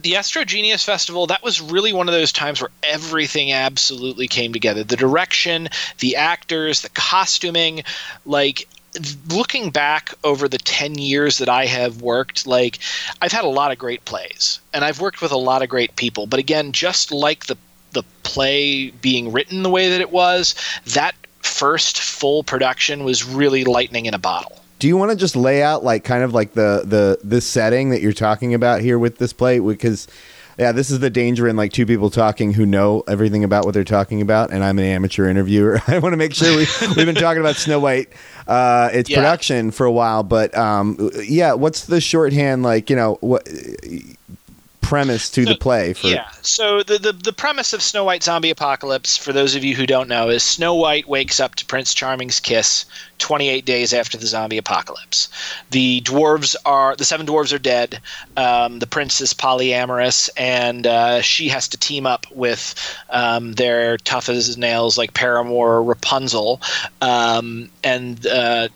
the 0.01 0.13
Estro 0.13 0.47
Genius 0.47 0.85
Festival, 0.85 1.27
that 1.27 1.43
was 1.43 1.61
really 1.61 1.93
one 1.93 2.09
of 2.09 2.15
those 2.15 2.33
times 2.33 2.61
where 2.61 2.71
everything 2.83 3.53
absolutely 3.53 4.29
came 4.29 4.53
together. 4.53 4.85
The 4.85 4.97
direction, 4.97 5.69
the 5.99 6.17
actors, 6.17 6.83
the 6.83 6.91
costuming, 6.91 7.83
like 8.25 8.69
looking 9.31 9.71
back 9.71 10.15
over 10.25 10.49
the 10.49 10.59
10 10.59 10.99
years 10.99 11.39
that 11.39 11.49
I 11.49 11.67
have 11.67 12.03
worked, 12.03 12.47
like 12.47 12.79
I've 13.23 13.33
had 13.33 13.45
a 13.45 13.49
lot 13.49 13.73
of 13.73 13.79
great 13.79 14.05
plays 14.05 14.61
and 14.73 14.85
I've 14.85 15.01
worked 15.01 15.21
with 15.23 15.33
a 15.33 15.37
lot 15.37 15.63
of 15.63 15.69
great 15.69 15.97
people. 15.97 16.27
But 16.27 16.41
again, 16.41 16.73
just 16.73 17.13
like 17.13 17.47
the 17.47 17.57
the 17.93 18.03
play 18.23 18.91
being 18.91 19.33
written 19.33 19.63
the 19.63 19.71
way 19.71 19.89
that 19.89 20.01
it 20.01 20.11
was, 20.11 20.55
that 20.89 21.15
first 21.43 22.01
full 22.01 22.43
production 22.43 23.03
was 23.03 23.25
really 23.25 23.65
lightning 23.65 24.05
in 24.07 24.13
a 24.13 24.19
bottle. 24.19 24.61
Do 24.79 24.87
you 24.87 24.97
want 24.97 25.11
to 25.11 25.17
just 25.17 25.35
lay 25.35 25.63
out 25.63 25.83
like 25.83 26.05
kind 26.05 26.23
of 26.23 26.35
like 26.35 26.53
the 26.53 26.83
the 26.85 27.19
the 27.25 27.41
setting 27.41 27.91
that 27.91 28.01
you're 28.01 28.13
talking 28.13 28.55
about 28.55 28.81
here 28.81 28.99
with 28.99 29.19
this 29.19 29.33
play 29.33 29.59
because 29.59 30.07
yeah, 30.59 30.73
this 30.73 30.91
is 30.91 30.99
the 30.99 31.09
danger 31.09 31.47
in 31.47 31.57
like 31.57 31.73
two 31.73 31.87
people 31.87 32.11
talking 32.11 32.53
who 32.53 32.67
know 32.67 33.05
everything 33.07 33.45
about 33.45 33.65
what 33.65 33.75
they're 33.75 33.85
talking 33.85 34.21
about, 34.21 34.51
and 34.51 34.65
I'm 34.65 34.79
an 34.79 34.85
amateur 34.85 35.29
interviewer. 35.29 35.81
I 35.87 36.01
want 36.01 36.13
to 36.15 36.17
make 36.17 36.35
sure 36.35 36.51
we 36.57 36.67
we've 36.97 37.07
been 37.07 37.15
talking 37.15 37.41
about 37.41 37.55
Snow 37.55 37.79
White, 37.79 38.09
uh, 38.49 38.91
its 38.93 39.09
yeah. 39.09 39.19
production 39.19 39.71
for 39.71 39.87
a 39.87 39.93
while, 39.93 40.25
but 40.25 40.57
um, 40.57 41.11
yeah, 41.23 41.53
what's 41.53 41.87
the 41.87 42.01
shorthand 42.01 42.65
like? 42.65 42.91
You 42.91 42.97
know 42.97 43.19
what? 43.21 43.49
Premise 44.89 45.29
to 45.29 45.45
so, 45.45 45.51
the 45.51 45.57
play 45.59 45.93
for 45.93 46.07
yeah. 46.07 46.31
So 46.41 46.83
the, 46.83 46.99
the 46.99 47.13
the 47.13 47.33
premise 47.33 47.75
of 47.75 47.83
snow 47.83 48.05
white 48.05 48.23
zombie 48.23 48.49
apocalypse 48.49 49.19
for 49.19 49.35
those 49.35 49.55
of 49.55 49.63
you 49.63 49.77
who 49.77 49.87
don't 49.87 50.09
know 50.09 50.31
is 50.31 50.43
snow 50.43 50.75
white 50.75 51.07
wakes 51.07 51.41
up 51.41 51.57
to 51.57 51.67
prince 51.67 51.93
charming's 51.93 52.41
kiss 52.41 52.87
28 53.19 53.67
days 53.67 53.93
after 53.93 54.17
the 54.17 54.27
zombie 54.27 54.57
apocalypse. 54.57 55.29
The 55.71 56.01
dwarves 56.01 56.57
are 56.65 56.97
the 56.97 57.05
seven 57.05 57.27
dwarves 57.27 57.53
are 57.53 57.59
dead. 57.59 58.01
Um, 58.39 58.79
the 58.79 58.87
prince 58.87 59.21
is 59.21 59.35
polyamorous 59.35 60.31
and 60.39 60.87
uh, 60.87 61.21
she 61.21 61.49
has 61.49 61.69
to 61.69 61.77
team 61.77 62.07
up 62.07 62.25
with 62.31 62.75
um, 63.11 63.53
their 63.53 63.99
tough 63.99 64.31
as 64.31 64.57
nails 64.57 64.97
like 64.97 65.13
paramour 65.13 65.83
rapunzel. 65.83 66.63
Um, 67.03 67.69
and 67.85 68.27
uh, 68.27 68.69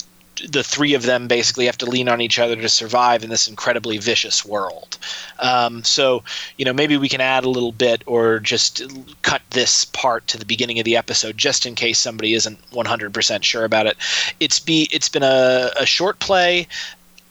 the 0.49 0.63
three 0.63 0.95
of 0.95 1.03
them 1.03 1.29
basically 1.29 1.67
have 1.67 1.79
to 1.79 1.87
lean 1.87 2.09
on 2.09 2.21
each 2.21 2.39
other 2.39 2.57
to 2.57 2.69
survive 2.69 3.23
in 3.23 3.31
this 3.31 3.49
incredibly 3.49 3.99
vicious 3.99 4.45
world. 4.45 4.99
Um, 5.39 5.85
so, 5.85 6.25
you 6.57 6.65
know, 6.65 6.73
maybe 6.73 6.97
we 6.97 7.09
can 7.09 7.21
add 7.21 7.45
a 7.45 7.49
little 7.49 7.73
bit 7.73 8.03
or 8.07 8.39
just 8.39 8.83
cut 9.23 9.43
this 9.51 9.85
part 9.87 10.27
to 10.29 10.39
the 10.39 10.45
beginning 10.45 10.79
of 10.79 10.85
the 10.85 10.97
episode 10.97 11.37
just 11.39 11.67
in 11.67 11.75
case 11.75 11.99
somebody 11.99 12.35
isn't 12.35 12.59
100% 12.71 13.43
sure 13.43 13.65
about 13.65 13.87
it. 13.87 13.97
It's 14.41 14.61
be 14.61 14.89
it's 14.93 15.09
been 15.09 15.23
a, 15.23 15.71
a 15.79 15.87
short 15.87 16.19
play 16.19 16.67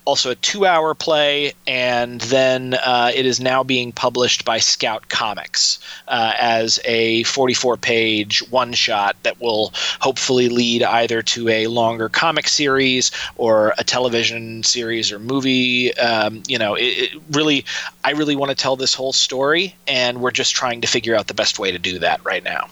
also 0.05 0.31
a 0.31 0.35
two 0.35 0.65
hour 0.65 0.93
play, 0.93 1.53
and 1.67 2.21
then 2.21 2.73
uh, 2.73 3.11
it 3.13 3.25
is 3.25 3.39
now 3.39 3.63
being 3.63 3.91
published 3.91 4.45
by 4.45 4.59
Scout 4.59 5.09
Comics 5.09 5.79
uh, 6.07 6.33
as 6.39 6.79
a 6.85 7.23
44 7.23 7.77
page 7.77 8.39
one 8.49 8.73
shot 8.73 9.15
that 9.23 9.39
will 9.39 9.71
hopefully 9.99 10.49
lead 10.49 10.83
either 10.83 11.21
to 11.21 11.49
a 11.49 11.67
longer 11.67 12.09
comic 12.09 12.47
series 12.47 13.11
or 13.35 13.73
a 13.77 13.83
television 13.83 14.63
series 14.63 15.11
or 15.11 15.19
movie. 15.19 15.95
Um, 15.97 16.43
you 16.47 16.57
know, 16.57 16.75
it, 16.75 16.83
it 16.83 17.21
really, 17.31 17.65
I 18.03 18.11
really 18.11 18.35
want 18.35 18.49
to 18.49 18.55
tell 18.55 18.75
this 18.75 18.93
whole 18.93 19.13
story, 19.13 19.75
and 19.87 20.21
we're 20.21 20.31
just 20.31 20.55
trying 20.55 20.81
to 20.81 20.87
figure 20.87 21.15
out 21.15 21.27
the 21.27 21.33
best 21.33 21.59
way 21.59 21.71
to 21.71 21.79
do 21.79 21.99
that 21.99 22.23
right 22.25 22.43
now. 22.43 22.67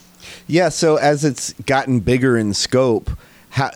Yeah, 0.48 0.70
so 0.70 0.96
as 0.96 1.24
it's 1.24 1.54
gotten 1.54 2.00
bigger 2.00 2.38
in 2.38 2.54
scope, 2.54 3.12
how 3.52 3.72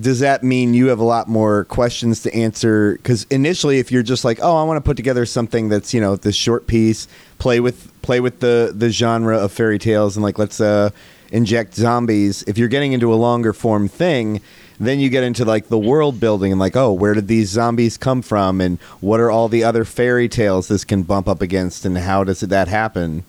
does 0.00 0.20
that 0.20 0.42
mean 0.42 0.74
you 0.74 0.88
have 0.88 0.98
a 0.98 1.04
lot 1.04 1.28
more 1.28 1.64
questions 1.66 2.22
to 2.22 2.34
answer? 2.34 2.94
Because 2.94 3.24
initially, 3.30 3.78
if 3.78 3.92
you're 3.92 4.02
just 4.02 4.24
like, 4.24 4.38
oh, 4.42 4.56
I 4.56 4.64
want 4.64 4.76
to 4.78 4.80
put 4.80 4.96
together 4.96 5.26
something 5.26 5.68
that's 5.68 5.92
you 5.92 6.00
know 6.00 6.16
this 6.16 6.36
short 6.36 6.66
piece, 6.66 7.08
play 7.38 7.60
with 7.60 7.90
play 8.02 8.20
with 8.20 8.40
the 8.40 8.72
the 8.74 8.90
genre 8.90 9.38
of 9.38 9.52
fairy 9.52 9.78
tales, 9.78 10.16
and 10.16 10.22
like 10.22 10.38
let's 10.38 10.60
uh, 10.60 10.90
inject 11.30 11.74
zombies. 11.74 12.42
If 12.44 12.58
you're 12.58 12.68
getting 12.68 12.92
into 12.92 13.12
a 13.12 13.16
longer 13.16 13.52
form 13.52 13.88
thing, 13.88 14.40
then 14.80 14.98
you 14.98 15.08
get 15.08 15.24
into 15.24 15.44
like 15.44 15.68
the 15.68 15.78
world 15.78 16.18
building 16.18 16.52
and 16.52 16.60
like, 16.60 16.76
oh, 16.76 16.92
where 16.92 17.14
did 17.14 17.28
these 17.28 17.48
zombies 17.48 17.96
come 17.96 18.22
from, 18.22 18.60
and 18.60 18.78
what 19.00 19.20
are 19.20 19.30
all 19.30 19.48
the 19.48 19.64
other 19.64 19.84
fairy 19.84 20.28
tales 20.28 20.68
this 20.68 20.84
can 20.84 21.02
bump 21.02 21.28
up 21.28 21.42
against, 21.42 21.84
and 21.84 21.98
how 21.98 22.24
does 22.24 22.40
that 22.40 22.68
happen? 22.68 23.24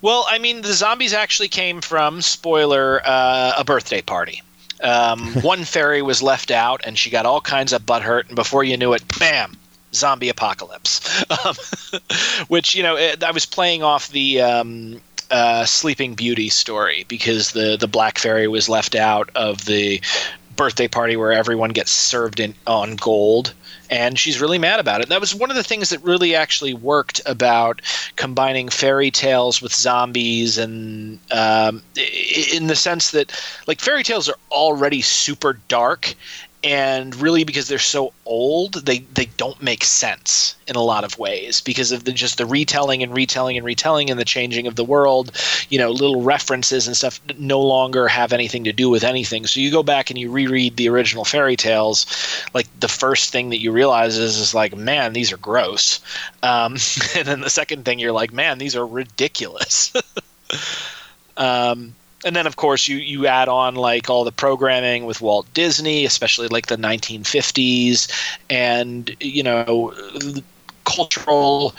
Well, 0.00 0.24
I 0.28 0.38
mean, 0.38 0.62
the 0.62 0.72
zombies 0.72 1.12
actually 1.12 1.48
came 1.48 1.80
from 1.80 2.22
spoiler 2.22 3.02
uh, 3.04 3.52
a 3.58 3.64
birthday 3.64 4.02
party. 4.02 4.42
Um, 4.82 5.34
one 5.42 5.64
fairy 5.64 6.02
was 6.02 6.22
left 6.22 6.50
out, 6.50 6.82
and 6.84 6.98
she 6.98 7.10
got 7.10 7.26
all 7.26 7.40
kinds 7.40 7.72
of 7.72 7.86
butt 7.86 8.02
hurt, 8.02 8.26
and 8.26 8.36
before 8.36 8.64
you 8.64 8.76
knew 8.76 8.92
it, 8.92 9.02
bam, 9.18 9.56
zombie 9.94 10.28
apocalypse. 10.28 11.24
Um, 11.44 11.54
which 12.48 12.74
you 12.74 12.82
know, 12.82 12.96
I 12.96 13.30
was 13.30 13.46
playing 13.46 13.82
off 13.82 14.08
the. 14.08 14.40
Um, 14.42 15.00
uh, 15.28 15.64
Sleeping 15.64 16.14
Beauty 16.14 16.48
story 16.48 17.04
because 17.08 17.50
the 17.50 17.76
the 17.76 17.88
black 17.88 18.16
fairy 18.16 18.46
was 18.46 18.68
left 18.68 18.94
out 18.94 19.28
of 19.34 19.64
the 19.64 20.00
birthday 20.56 20.88
party 20.88 21.16
where 21.16 21.32
everyone 21.32 21.70
gets 21.70 21.90
served 21.90 22.40
in 22.40 22.54
on 22.66 22.96
gold 22.96 23.54
and 23.90 24.18
she's 24.18 24.40
really 24.40 24.58
mad 24.58 24.80
about 24.80 25.00
it. 25.00 25.08
That 25.08 25.20
was 25.20 25.34
one 25.34 25.50
of 25.50 25.56
the 25.56 25.62
things 25.62 25.90
that 25.90 26.02
really 26.02 26.34
actually 26.34 26.74
worked 26.74 27.20
about 27.26 27.82
combining 28.16 28.68
fairy 28.68 29.10
tales 29.10 29.62
with 29.62 29.74
zombies, 29.74 30.58
and 30.58 31.18
um, 31.30 31.82
in 32.52 32.66
the 32.66 32.76
sense 32.76 33.10
that 33.12 33.32
like 33.66 33.80
fairy 33.80 34.02
tales 34.02 34.28
are 34.28 34.36
already 34.50 35.02
super 35.02 35.54
dark, 35.68 36.14
and 36.64 37.14
really 37.16 37.44
because 37.44 37.68
they're 37.68 37.78
so 37.78 38.12
old 38.24 38.84
they 38.86 38.98
they 39.14 39.26
don't 39.36 39.62
make 39.62 39.84
sense 39.84 40.56
in 40.66 40.74
a 40.74 40.82
lot 40.82 41.04
of 41.04 41.18
ways 41.18 41.60
because 41.60 41.92
of 41.92 42.04
the 42.04 42.12
just 42.12 42.38
the 42.38 42.46
retelling 42.46 43.02
and 43.02 43.14
retelling 43.14 43.56
and 43.56 43.64
retelling 43.64 44.10
and 44.10 44.18
the 44.18 44.24
changing 44.24 44.66
of 44.66 44.74
the 44.76 44.84
world. 44.84 45.30
You 45.68 45.78
know 45.78 45.90
little 45.90 46.22
references 46.22 46.86
and 46.86 46.96
stuff 46.96 47.20
no 47.38 47.60
longer 47.60 48.08
have 48.08 48.32
anything 48.32 48.64
to 48.64 48.72
do 48.72 48.88
with 48.88 49.04
anything. 49.04 49.46
So 49.46 49.60
you 49.60 49.70
go 49.70 49.82
back 49.82 50.10
and 50.10 50.18
you 50.18 50.30
reread 50.30 50.76
the 50.76 50.88
original 50.88 51.24
fairy 51.24 51.56
tales 51.56 52.06
like 52.54 52.66
the 52.80 52.88
first 52.88 53.30
thing 53.30 53.50
that 53.50 53.60
you 53.60 53.70
realize 53.72 54.16
is, 54.16 54.38
is 54.38 54.54
like 54.54 54.76
man 54.76 55.12
these 55.12 55.32
are 55.32 55.38
gross. 55.38 56.00
Um, 56.42 56.76
and 57.16 57.26
then 57.26 57.40
the 57.40 57.50
second 57.50 57.84
thing 57.84 57.98
you're 57.98 58.12
like 58.12 58.32
man 58.32 58.58
these 58.58 58.76
are 58.76 58.86
ridiculous. 58.86 59.92
Um, 61.38 61.94
and 62.24 62.34
then 62.34 62.46
of 62.46 62.56
course 62.56 62.88
you 62.88 62.96
you 62.96 63.26
add 63.26 63.48
on 63.48 63.74
like 63.74 64.08
all 64.08 64.24
the 64.24 64.32
programming 64.32 65.04
with 65.04 65.20
Walt 65.20 65.52
Disney, 65.54 66.04
especially 66.04 66.48
like 66.48 66.66
the 66.66 66.76
1950s, 66.76 68.10
and 68.48 69.14
you 69.20 69.42
know 69.42 69.92
cultural 70.84 71.74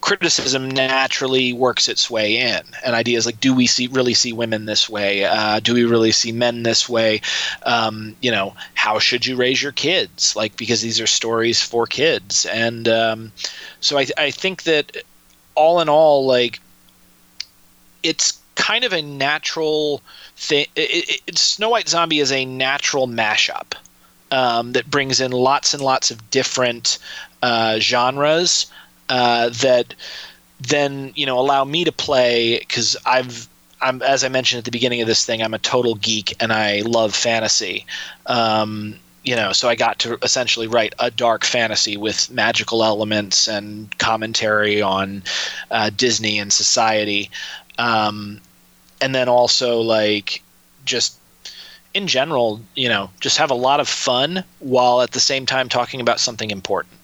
criticism 0.00 0.68
naturally 0.68 1.52
works 1.52 1.88
its 1.88 2.10
way 2.10 2.36
in. 2.36 2.60
And 2.84 2.94
ideas 2.94 3.24
like 3.24 3.40
do 3.40 3.54
we 3.54 3.66
see 3.66 3.86
really 3.86 4.14
see 4.14 4.32
women 4.32 4.66
this 4.66 4.88
way? 4.88 5.24
Uh, 5.24 5.60
do 5.60 5.74
we 5.74 5.84
really 5.84 6.12
see 6.12 6.32
men 6.32 6.62
this 6.62 6.88
way? 6.88 7.20
Um, 7.64 8.16
you 8.20 8.30
know 8.30 8.54
how 8.74 8.98
should 8.98 9.26
you 9.26 9.36
raise 9.36 9.62
your 9.62 9.72
kids? 9.72 10.36
Like 10.36 10.56
because 10.56 10.80
these 10.80 11.00
are 11.00 11.06
stories 11.06 11.62
for 11.62 11.86
kids. 11.86 12.46
And 12.46 12.88
um, 12.88 13.32
so 13.80 13.98
I, 13.98 14.06
I 14.18 14.30
think 14.30 14.64
that 14.64 14.96
all 15.54 15.80
in 15.80 15.88
all 15.88 16.26
like 16.26 16.60
it's 18.02 18.41
kind 18.54 18.84
of 18.84 18.92
a 18.92 19.02
natural 19.02 20.02
thing. 20.36 20.66
Snow 21.34 21.70
White 21.70 21.88
Zombie 21.88 22.20
is 22.20 22.32
a 22.32 22.44
natural 22.44 23.06
mashup 23.08 23.74
um, 24.30 24.72
that 24.72 24.90
brings 24.90 25.20
in 25.20 25.30
lots 25.30 25.74
and 25.74 25.82
lots 25.82 26.10
of 26.10 26.30
different 26.30 26.98
uh, 27.42 27.78
genres 27.78 28.66
uh, 29.08 29.50
that 29.50 29.94
then 30.60 31.12
you 31.14 31.26
know 31.26 31.38
allow 31.38 31.64
me 31.64 31.84
to 31.84 31.92
play 31.92 32.58
because 32.58 32.96
I've 33.04 33.48
I'm 33.80 34.00
as 34.02 34.24
I 34.24 34.28
mentioned 34.28 34.58
at 34.58 34.64
the 34.64 34.70
beginning 34.70 35.00
of 35.00 35.06
this 35.06 35.26
thing 35.26 35.42
I'm 35.42 35.54
a 35.54 35.58
total 35.58 35.94
geek 35.96 36.34
and 36.40 36.52
I 36.52 36.80
love 36.80 37.14
fantasy. 37.14 37.86
Um, 38.26 38.96
you 39.24 39.36
know, 39.36 39.52
so 39.52 39.68
I 39.68 39.76
got 39.76 40.00
to 40.00 40.18
essentially 40.22 40.66
write 40.66 40.94
a 40.98 41.08
dark 41.08 41.44
fantasy 41.44 41.96
with 41.96 42.28
magical 42.30 42.82
elements 42.82 43.46
and 43.46 43.96
commentary 43.98 44.82
on 44.82 45.22
uh, 45.70 45.90
Disney 45.96 46.40
and 46.40 46.52
society 46.52 47.30
um, 47.78 48.40
and 49.00 49.14
then 49.14 49.28
also 49.28 49.80
like 49.80 50.42
just 50.84 51.18
in 51.94 52.06
general, 52.06 52.60
you 52.74 52.88
know, 52.88 53.10
just 53.20 53.38
have 53.38 53.50
a 53.50 53.54
lot 53.54 53.80
of 53.80 53.88
fun 53.88 54.44
while 54.60 55.02
at 55.02 55.12
the 55.12 55.20
same 55.20 55.46
time 55.46 55.68
talking 55.68 56.00
about 56.00 56.20
something 56.20 56.50
important. 56.50 56.94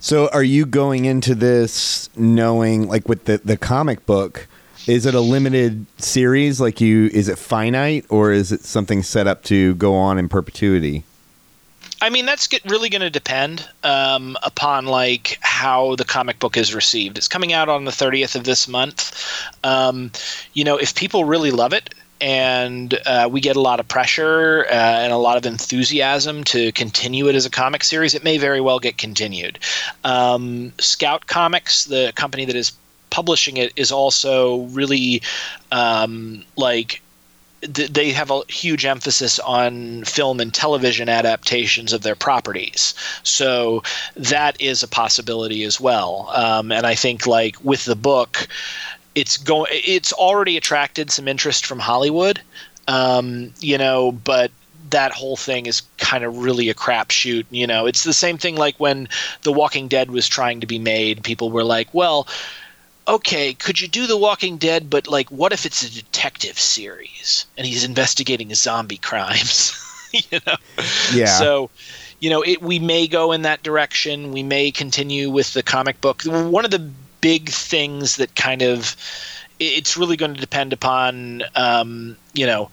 So, 0.00 0.28
are 0.32 0.42
you 0.42 0.66
going 0.66 1.04
into 1.04 1.34
this 1.34 2.10
knowing, 2.16 2.88
like, 2.88 3.08
with 3.08 3.26
the 3.26 3.40
the 3.44 3.56
comic 3.56 4.04
book? 4.04 4.48
Is 4.88 5.06
it 5.06 5.14
a 5.14 5.20
limited 5.20 5.86
series? 5.98 6.60
Like, 6.60 6.80
you 6.80 7.06
is 7.12 7.28
it 7.28 7.38
finite, 7.38 8.04
or 8.08 8.32
is 8.32 8.50
it 8.50 8.64
something 8.64 9.04
set 9.04 9.28
up 9.28 9.44
to 9.44 9.74
go 9.76 9.94
on 9.94 10.18
in 10.18 10.28
perpetuity? 10.28 11.04
I 12.02 12.10
mean, 12.10 12.26
that's 12.26 12.48
get, 12.48 12.64
really 12.68 12.88
going 12.88 13.02
to 13.02 13.10
depend 13.10 13.68
um, 13.84 14.36
upon 14.42 14.86
like 14.86 15.38
how 15.40 15.94
the 15.94 16.04
comic 16.04 16.40
book 16.40 16.56
is 16.56 16.74
received. 16.74 17.16
It's 17.16 17.28
coming 17.28 17.52
out 17.52 17.68
on 17.68 17.84
the 17.84 17.92
30th 17.92 18.34
of 18.34 18.42
this 18.42 18.66
month. 18.66 19.24
Um, 19.62 20.10
you 20.52 20.64
know, 20.64 20.76
if 20.76 20.96
people 20.96 21.24
really 21.24 21.52
love 21.52 21.72
it, 21.72 21.94
and 22.20 22.98
uh, 23.06 23.28
we 23.30 23.40
get 23.40 23.56
a 23.56 23.60
lot 23.60 23.80
of 23.80 23.86
pressure 23.86 24.64
uh, 24.68 24.72
and 24.72 25.12
a 25.12 25.16
lot 25.16 25.36
of 25.36 25.46
enthusiasm 25.46 26.44
to 26.44 26.70
continue 26.72 27.28
it 27.28 27.34
as 27.36 27.46
a 27.46 27.50
comic 27.50 27.84
series, 27.84 28.14
it 28.14 28.24
may 28.24 28.36
very 28.36 28.60
well 28.60 28.78
get 28.80 28.98
continued. 28.98 29.60
Um, 30.04 30.72
Scout 30.78 31.26
Comics, 31.26 31.84
the 31.84 32.12
company 32.14 32.44
that 32.44 32.54
is 32.56 32.72
publishing 33.10 33.56
it, 33.56 33.72
is 33.76 33.90
also 33.90 34.62
really 34.66 35.22
um, 35.70 36.44
like 36.56 37.02
they 37.62 38.10
have 38.10 38.30
a 38.30 38.42
huge 38.48 38.84
emphasis 38.84 39.38
on 39.38 40.04
film 40.04 40.40
and 40.40 40.52
television 40.52 41.08
adaptations 41.08 41.92
of 41.92 42.02
their 42.02 42.16
properties. 42.16 42.94
So 43.22 43.82
that 44.16 44.60
is 44.60 44.82
a 44.82 44.88
possibility 44.88 45.62
as 45.64 45.80
well. 45.80 46.30
Um, 46.34 46.72
and 46.72 46.86
I 46.86 46.94
think 46.94 47.26
like 47.26 47.62
with 47.64 47.84
the 47.84 47.96
book, 47.96 48.48
it's 49.14 49.36
going. 49.36 49.70
It's 49.72 50.12
already 50.12 50.56
attracted 50.56 51.10
some 51.10 51.28
interest 51.28 51.66
from 51.66 51.78
Hollywood. 51.78 52.40
Um, 52.88 53.52
you 53.60 53.78
know, 53.78 54.10
but 54.10 54.50
that 54.90 55.12
whole 55.12 55.36
thing 55.36 55.66
is 55.66 55.82
kind 55.98 56.24
of 56.24 56.38
really 56.38 56.68
a 56.68 56.74
crapshoot. 56.74 57.44
You 57.50 57.66
know, 57.66 57.86
it's 57.86 58.04
the 58.04 58.12
same 58.12 58.38
thing 58.38 58.56
like 58.56 58.78
when 58.80 59.08
The 59.42 59.52
Walking 59.52 59.86
Dead 59.86 60.10
was 60.10 60.28
trying 60.28 60.60
to 60.60 60.66
be 60.66 60.78
made. 60.78 61.22
People 61.22 61.50
were 61.50 61.64
like, 61.64 61.92
well 61.92 62.26
okay, 63.06 63.54
could 63.54 63.80
you 63.80 63.88
do 63.88 64.06
The 64.06 64.16
Walking 64.16 64.56
Dead, 64.56 64.88
but 64.90 65.08
like, 65.08 65.30
what 65.30 65.52
if 65.52 65.66
it's 65.66 65.82
a 65.82 65.92
detective 65.92 66.58
series 66.58 67.46
and 67.56 67.66
he's 67.66 67.84
investigating 67.84 68.54
zombie 68.54 68.98
crimes? 68.98 69.78
you 70.12 70.38
know? 70.46 70.56
Yeah. 71.12 71.26
So, 71.26 71.70
you 72.20 72.30
know, 72.30 72.42
it, 72.42 72.62
we 72.62 72.78
may 72.78 73.06
go 73.08 73.32
in 73.32 73.42
that 73.42 73.62
direction. 73.62 74.32
We 74.32 74.42
may 74.42 74.70
continue 74.70 75.30
with 75.30 75.52
the 75.54 75.62
comic 75.62 76.00
book. 76.00 76.22
One 76.24 76.64
of 76.64 76.70
the 76.70 76.90
big 77.20 77.48
things 77.48 78.16
that 78.16 78.34
kind 78.34 78.62
of 78.62 78.96
it's 79.58 79.96
really 79.96 80.16
going 80.16 80.34
to 80.34 80.40
depend 80.40 80.72
upon, 80.72 81.42
um, 81.54 82.16
you 82.32 82.46
know, 82.46 82.70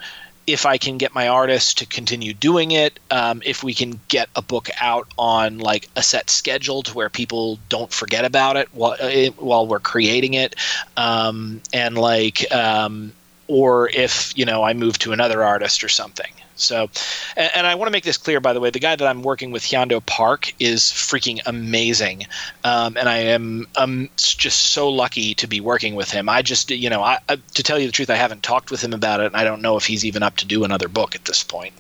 if 0.54 0.66
I 0.66 0.78
can 0.78 0.98
get 0.98 1.14
my 1.14 1.28
artist 1.28 1.78
to 1.80 1.86
continue 1.86 2.34
doing 2.34 2.72
it, 2.72 3.00
um, 3.12 3.42
if 3.46 3.64
we 3.64 3.74
can 3.74 4.00
get 4.08 4.30
a 4.36 4.42
book 4.42 4.70
out 4.82 5.08
on 5.18 5.60
like 5.60 5.90
a 5.96 6.04
set 6.04 6.30
schedule 6.30 6.84
to 6.84 6.94
where 6.94 7.10
people 7.10 7.60
don't 7.70 7.92
forget 7.92 8.26
about 8.26 8.58
it 8.58 8.70
while, 8.74 8.96
uh, 9.00 9.28
while 9.38 9.68
we're 9.68 9.80
creating 9.80 10.34
it, 10.34 10.56
um, 10.98 11.62
and 11.74 11.98
like, 11.98 12.52
um, 12.54 13.12
or 13.48 13.90
if 13.90 14.38
you 14.38 14.46
know 14.46 14.64
I 14.64 14.74
move 14.74 15.00
to 15.00 15.12
another 15.12 15.44
artist 15.44 15.84
or 15.84 15.90
something. 15.90 16.32
So, 16.62 16.90
and, 17.36 17.52
and 17.56 17.68
I 17.68 17.76
want 17.76 17.88
to 17.88 17.92
make 17.92 18.04
this 18.04 18.18
clear, 18.18 18.40
by 18.40 18.54
the 18.54 18.60
way, 18.60 18.70
the 18.70 18.80
guy 18.80 18.96
that 18.96 19.08
I'm 19.08 19.24
working 19.24 19.52
with, 19.52 19.64
Hyeondo 19.64 20.06
Park, 20.06 20.54
is 20.60 20.84
freaking 20.84 21.40
amazing, 21.46 22.26
um, 22.64 22.98
and 22.98 23.10
I 23.10 23.18
am 23.18 23.68
just 24.16 24.72
so 24.72 24.90
lucky 24.90 25.34
to 25.36 25.48
be 25.48 25.60
working 25.60 25.96
with 25.96 26.12
him. 26.12 26.30
I 26.30 26.42
just, 26.42 26.70
you 26.72 26.90
know, 26.90 27.02
I, 27.02 27.20
I, 27.28 27.38
to 27.54 27.64
tell 27.64 27.80
you 27.80 27.86
the 27.86 27.92
truth, 27.92 28.10
I 28.10 28.16
haven't 28.16 28.44
talked 28.44 28.72
with 28.72 28.84
him 28.84 28.94
about 28.94 29.20
it, 29.20 29.28
and 29.28 29.36
I 29.36 29.44
don't 29.44 29.62
know 29.62 29.78
if 29.78 29.86
he's 29.86 30.06
even 30.06 30.24
up 30.24 30.38
to 30.38 30.46
do 30.46 30.64
another 30.64 30.88
book 30.88 31.16
at 31.16 31.26
this 31.26 31.44
point. 31.44 31.74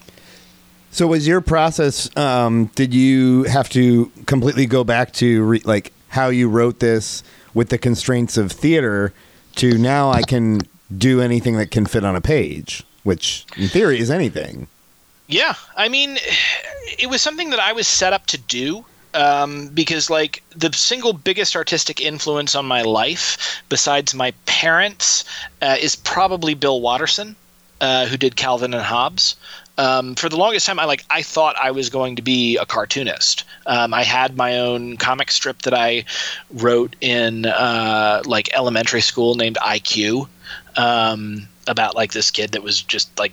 So, 0.91 1.07
was 1.07 1.27
your 1.27 1.41
process? 1.41 2.15
Um, 2.17 2.67
did 2.75 2.93
you 2.93 3.43
have 3.43 3.69
to 3.69 4.11
completely 4.25 4.65
go 4.65 4.83
back 4.83 5.13
to 5.13 5.43
re- 5.43 5.61
like 5.63 5.93
how 6.09 6.29
you 6.29 6.49
wrote 6.49 6.79
this 6.79 7.23
with 7.53 7.69
the 7.69 7.77
constraints 7.77 8.37
of 8.37 8.51
theater 8.51 9.13
to 9.55 9.77
now 9.77 10.09
I 10.09 10.23
can 10.23 10.61
do 10.95 11.21
anything 11.21 11.57
that 11.57 11.69
can 11.69 11.85
fit 11.85 12.03
on 12.03 12.15
a 12.15 12.21
page? 12.21 12.83
Which 13.09 13.43
in 13.57 13.67
theory 13.67 13.99
is 13.99 14.11
anything. 14.11 14.67
Yeah, 15.25 15.55
I 15.75 15.89
mean, 15.89 16.19
it 16.99 17.09
was 17.09 17.23
something 17.23 17.49
that 17.49 17.59
I 17.59 17.73
was 17.73 17.87
set 17.87 18.13
up 18.13 18.27
to 18.27 18.37
do 18.37 18.85
um, 19.15 19.69
because, 19.69 20.11
like, 20.11 20.43
the 20.55 20.71
single 20.73 21.13
biggest 21.13 21.55
artistic 21.55 21.99
influence 22.01 22.53
on 22.53 22.67
my 22.67 22.83
life, 22.83 23.63
besides 23.67 24.13
my 24.13 24.31
parents, 24.45 25.25
uh, 25.63 25.75
is 25.79 25.95
probably 25.95 26.53
Bill 26.53 26.81
Watterson, 26.81 27.35
uh, 27.81 28.05
who 28.05 28.15
did 28.15 28.35
Calvin 28.35 28.75
and 28.75 28.83
Hobbes. 28.83 29.35
Um, 29.79 30.13
for 30.13 30.29
the 30.29 30.37
longest 30.37 30.67
time, 30.67 30.77
I 30.77 30.85
like 30.85 31.03
I 31.09 31.23
thought 31.23 31.55
I 31.59 31.71
was 31.71 31.89
going 31.89 32.15
to 32.17 32.21
be 32.21 32.57
a 32.57 32.65
cartoonist. 32.67 33.43
Um, 33.65 33.91
I 33.91 34.03
had 34.03 34.37
my 34.37 34.59
own 34.59 34.97
comic 34.97 35.31
strip 35.31 35.63
that 35.63 35.73
I 35.73 36.05
wrote 36.53 36.95
in 37.01 37.47
uh, 37.47 38.21
like 38.25 38.53
elementary 38.53 39.01
school 39.01 39.33
named 39.33 39.57
IQ. 39.65 40.27
Um, 40.77 41.47
about 41.69 41.95
like 41.95 42.11
this 42.11 42.31
kid 42.31 42.51
that 42.51 42.63
was 42.63 42.81
just 42.81 43.17
like 43.17 43.31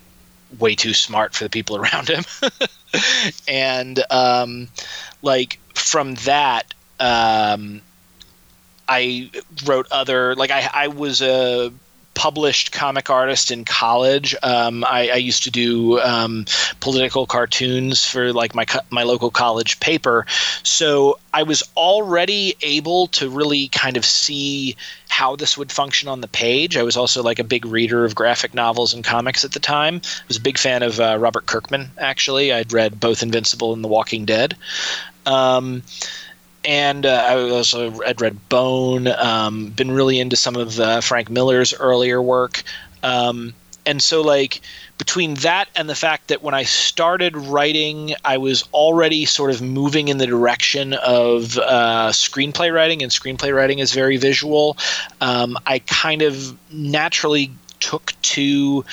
way 0.61 0.75
too 0.77 0.95
smart 0.95 1.35
for 1.35 1.45
the 1.45 1.51
people 1.51 1.77
around 1.83 2.09
him. 2.09 2.25
And 3.49 4.03
um, 4.11 4.69
like 5.23 5.59
from 5.75 6.15
that 6.17 6.73
um, 7.01 7.83
i 8.89 9.31
wrote 9.65 9.87
other 9.91 10.35
like 10.37 10.51
I, 10.51 10.71
I 10.73 10.89
was 10.89 11.21
a 11.21 11.73
published 12.17 12.73
comic 12.73 13.11
artist 13.11 13.51
in 13.53 13.65
college. 13.65 14.35
Um, 14.43 14.85
I, 14.85 15.11
I, 15.11 15.17
used 15.17 15.45
to 15.45 15.51
do 15.51 16.01
um, 16.01 16.47
political 16.81 17.27
cartoons 17.27 18.05
for 18.05 18.33
like 18.33 18.55
my 18.55 18.65
my 18.91 19.05
local 19.05 19.31
college 19.31 19.79
paper, 19.79 20.27
so 20.65 21.19
I 21.33 21.45
was 21.45 21.63
already 21.77 22.57
able 22.63 23.07
to 23.09 23.29
really 23.29 23.69
kind 23.69 23.97
of 23.97 24.05
see 24.05 24.77
how 25.09 25.37
this 25.37 25.57
would 25.57 25.71
function 25.71 26.09
on 26.09 26.23
the 26.23 26.29
page. 26.29 26.77
I 26.77 26.83
was 26.83 26.97
also 26.97 27.23
like 27.23 27.39
a 27.39 27.45
big 27.45 27.65
reader 27.67 28.05
of 28.05 28.15
graphic 28.15 28.55
novels 28.55 28.95
and 28.95 29.05
comics 29.05 29.45
at 29.45 29.53
the 29.53 29.61
time. 29.61 30.01
I 30.03 30.25
was 30.27 30.39
a 30.39 30.41
big 30.41 30.59
fan 30.59 30.83
of 30.83 30.99
uh, 30.99 31.19
Robert 31.21 31.47
Kirkman. 31.47 31.91
Actually, 31.99 32.53
I'd 32.53 32.73
read 32.73 32.99
both 32.99 33.23
Invincible 33.23 33.73
and 33.73 33.85
The 33.85 33.89
Walking 33.89 34.25
Dead. 34.25 34.57
Um, 35.27 35.83
and 36.67 37.07
uh, 37.07 37.25
I 37.29 37.51
also 37.51 37.91
had 38.03 38.21
read 38.21 38.49
Bone. 38.49 39.07
Um, 39.07 39.71
been 39.71 39.93
really 39.93 40.19
into 40.19 40.37
some 40.37 40.57
of 40.57 40.79
uh, 40.81 41.01
Frank 41.01 41.31
Miller's 41.31 41.73
earlier 41.73 42.21
work, 42.21 42.63
um, 43.03 43.55
and 43.87 44.03
so 44.03 44.21
like 44.21 44.61
between 44.99 45.35
that 45.35 45.69
and 45.77 45.89
the 45.89 45.95
fact 45.95 46.29
that 46.29 46.43
when 46.43 46.55
I 46.55 46.65
started 46.65 47.37
writing, 47.37 48.15
I 48.25 48.37
was 48.39 48.65
already 48.73 49.25
sort 49.27 49.51
of 49.51 49.63
moving 49.63 50.09
in 50.09 50.19
the 50.19 50.27
direction 50.27 50.95
of 50.95 51.57
uh, 51.59 52.11
screenplay 52.11 52.75
writing, 52.75 53.03
and 53.03 53.13
screenplay 53.13 53.55
writing 53.55 53.79
is 53.79 53.93
very 53.93 54.17
visual. 54.17 54.77
Um, 55.21 55.57
I 55.67 55.79
kind 55.81 56.23
of 56.23 56.57
naturally 56.73 57.53
took 57.79 58.13
to 58.23 58.85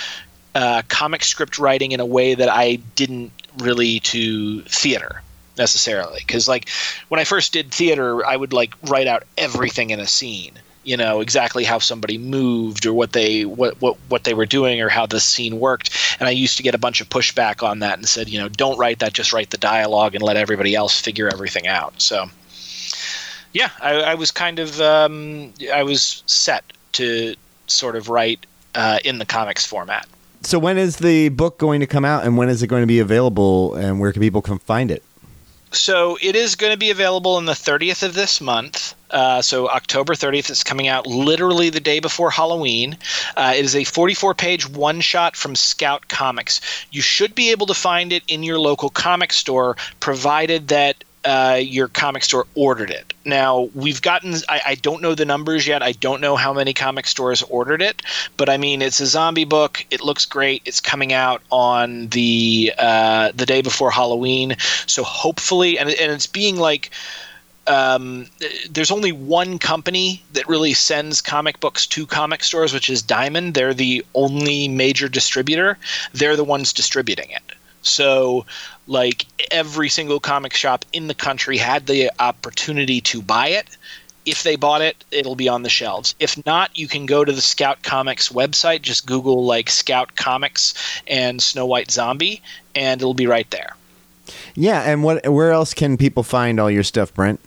uh, 0.54 0.84
comic 0.90 1.24
script 1.24 1.58
writing 1.58 1.92
in 1.92 2.00
a 2.00 2.06
way 2.06 2.36
that 2.36 2.50
I 2.50 2.76
didn't 2.96 3.32
really 3.58 4.00
to 4.02 4.62
theater 4.64 5.24
necessarily. 5.58 6.20
Because 6.20 6.48
like 6.48 6.70
when 7.10 7.20
i 7.20 7.24
first 7.24 7.54
did 7.54 7.72
theater 7.72 8.26
i 8.26 8.36
would 8.36 8.54
like 8.54 8.74
write 8.84 9.08
out 9.08 9.24
everything 9.38 9.90
in 9.90 10.00
a 10.00 10.08
scene 10.08 10.54
you 10.84 10.98
know 10.98 11.22
exactly 11.22 11.64
how 11.64 11.80
somebody 11.80 12.18
moved 12.18 12.86
or 12.86 12.94
what 12.94 13.14
they 13.14 13.46
what, 13.46 13.80
what 13.82 13.98
what 14.10 14.24
they 14.26 14.34
were 14.34 14.46
doing 14.46 14.82
or 14.82 14.90
how 14.90 15.06
the 15.06 15.20
scene 15.20 15.60
worked. 15.60 15.90
And 16.20 16.28
i 16.28 16.32
used 16.32 16.58
to 16.58 16.64
get 16.64 16.76
a 16.76 16.78
bunch 16.78 17.02
of 17.02 17.10
pushback 17.10 17.64
on 17.64 17.80
that 17.80 17.98
and 17.98 18.08
said 18.08 18.30
you 18.30 18.40
know 18.40 18.50
don't 18.50 18.78
write 18.78 19.00
that 19.00 19.14
just 19.14 19.34
write 19.34 19.52
the 19.52 19.58
dialogue 19.58 20.16
and 20.16 20.24
let 20.24 20.38
everybody 20.38 20.76
else 20.76 21.00
figure 21.00 21.30
everything 21.30 21.68
out. 21.68 22.02
So 22.02 22.26
yeah 23.54 23.70
i, 23.82 23.94
I 23.94 24.16
was 24.16 24.32
kind 24.32 24.60
of 24.60 24.82
um, 24.82 25.54
i 25.74 25.84
was 25.84 26.24
set 26.26 26.64
to 26.94 27.36
sort 27.68 27.96
of 27.96 28.10
write 28.10 28.46
uh, 28.76 29.00
in 29.04 29.20
the 29.20 29.26
comics 29.26 29.66
format. 29.66 30.08
So 30.42 30.60
when 30.60 30.78
is 30.78 30.98
the 30.98 31.30
book 31.30 31.58
going 31.58 31.80
to 31.80 31.88
come 31.88 32.04
out, 32.04 32.26
and 32.26 32.38
when 32.38 32.50
is 32.50 32.62
it 32.62 32.68
going 32.68 32.84
to 32.84 32.88
be 32.88 33.00
available, 33.00 33.76
and 33.76 34.00
where 34.00 34.12
can 34.12 34.22
people 34.22 34.42
come 34.42 34.60
find 34.60 34.92
it? 34.92 35.04
So 35.74 36.20
it 36.22 36.36
is 36.36 36.56
going 36.56 36.72
to 36.72 36.78
be 36.78 36.92
available 36.92 37.36
on 37.36 37.46
the 37.46 37.54
30th 37.54 38.04
of 38.04 38.14
this 38.14 38.40
month. 38.40 38.94
Uh, 39.10 39.42
so 39.42 39.70
October 39.70 40.14
30th, 40.14 40.50
it's 40.50 40.64
coming 40.64 40.88
out 40.88 41.08
literally 41.08 41.70
the 41.70 41.80
day 41.80 42.00
before 42.00 42.30
Halloween. 42.30 42.98
Uh, 43.36 43.54
it 43.56 43.66
is 43.66 43.76
a 43.76 43.84
44 43.84 44.34
page 44.36 44.68
one 44.70 45.02
shot 45.02 45.36
from 45.36 45.56
Scout 45.56 46.08
Comics. 46.08 46.62
You 46.92 47.02
should 47.02 47.36
be 47.36 47.52
able 47.52 47.68
to 47.68 47.74
find 47.74 48.12
it 48.12 48.24
in 48.28 48.44
your 48.44 48.60
local 48.60 48.90
comic 48.90 49.34
store, 49.34 49.78
provided 50.00 50.70
that 50.70 51.03
uh, 51.26 51.60
your 51.62 51.88
comic 51.88 52.24
store 52.24 52.46
ordered 52.56 52.90
it. 52.90 53.14
Now, 53.26 53.70
we've 53.74 54.02
gotten, 54.02 54.36
I, 54.50 54.62
I, 54.68 54.76
don't 54.76 55.02
know 55.02 55.16
the 55.16 55.26
numbers 55.26 55.66
yet. 55.66 55.82
I 55.82 55.94
don't 55.94 56.20
know 56.20 56.36
how 56.36 56.54
many 56.54 56.74
comic 56.74 57.08
stores 57.08 57.42
ordered 57.44 57.82
it, 57.82 58.02
but 58.36 58.50
I 58.50 58.58
mean, 58.58 58.82
it's 58.82 59.00
a 59.00 59.06
zombie 59.06 59.46
book. 59.46 59.86
It 59.90 60.02
looks 60.02 60.26
great. 60.26 60.62
It's 60.66 60.82
coming 60.82 61.14
out 61.14 61.42
on 61.50 62.08
the 62.10 62.74
uh, 62.78 63.32
the 63.34 63.46
day 63.46 63.62
before 63.62 63.92
Halloween. 63.92 64.58
So 64.86 65.04
hopefully, 65.04 65.80
and, 65.80 65.90
and 65.90 66.12
it's 66.12 66.28
being 66.28 66.58
like, 66.58 66.92
um, 67.68 68.28
there's 68.70 68.92
only 68.92 69.14
one 69.14 69.58
company 69.58 70.22
that 70.34 70.48
really 70.50 70.74
sends 70.74 71.22
comic 71.22 71.60
books 71.62 71.88
to 71.88 72.06
comic 72.06 72.44
stores, 72.44 72.74
which 72.74 72.90
is 72.90 73.02
Diamond. 73.02 73.54
They're 73.54 73.74
the 73.74 74.06
only 74.14 74.68
major 74.68 75.08
distributor. 75.08 75.78
They're 76.14 76.36
the 76.36 76.44
ones 76.44 76.74
distributing 76.74 77.30
it. 77.30 77.53
So, 77.84 78.46
like 78.88 79.26
every 79.52 79.90
single 79.90 80.20
comic 80.20 80.54
shop 80.54 80.86
in 80.94 81.08
the 81.08 81.14
country 81.14 81.58
had 81.58 81.86
the 81.86 82.12
opportunity 82.20 83.02
to 83.02 83.22
buy 83.22 83.50
it. 83.50 83.78
If 84.26 84.44
they 84.44 84.56
bought 84.56 84.82
it, 84.82 85.04
it'll 85.12 85.36
be 85.36 85.50
on 85.50 85.64
the 85.64 85.70
shelves. 85.70 86.16
If 86.20 86.44
not, 86.46 86.78
you 86.78 86.88
can 86.88 87.06
go 87.06 87.26
to 87.26 87.32
the 87.32 87.42
Scout 87.42 87.84
Comics 87.84 88.30
website. 88.30 88.82
Just 88.82 89.06
Google 89.06 89.44
like 89.46 89.70
Scout 89.70 90.16
Comics 90.16 90.74
and 91.08 91.44
Snow 91.44 91.66
White 91.66 91.92
Zombie, 91.92 92.42
and 92.74 93.02
it'll 93.02 93.14
be 93.14 93.28
right 93.28 93.50
there. 93.52 93.76
Yeah, 94.56 94.82
and 94.82 95.04
what? 95.04 95.28
Where 95.28 95.52
else 95.52 95.74
can 95.74 95.98
people 95.98 96.24
find 96.24 96.60
all 96.60 96.72
your 96.72 96.84
stuff, 96.84 97.14
Brent? 97.14 97.42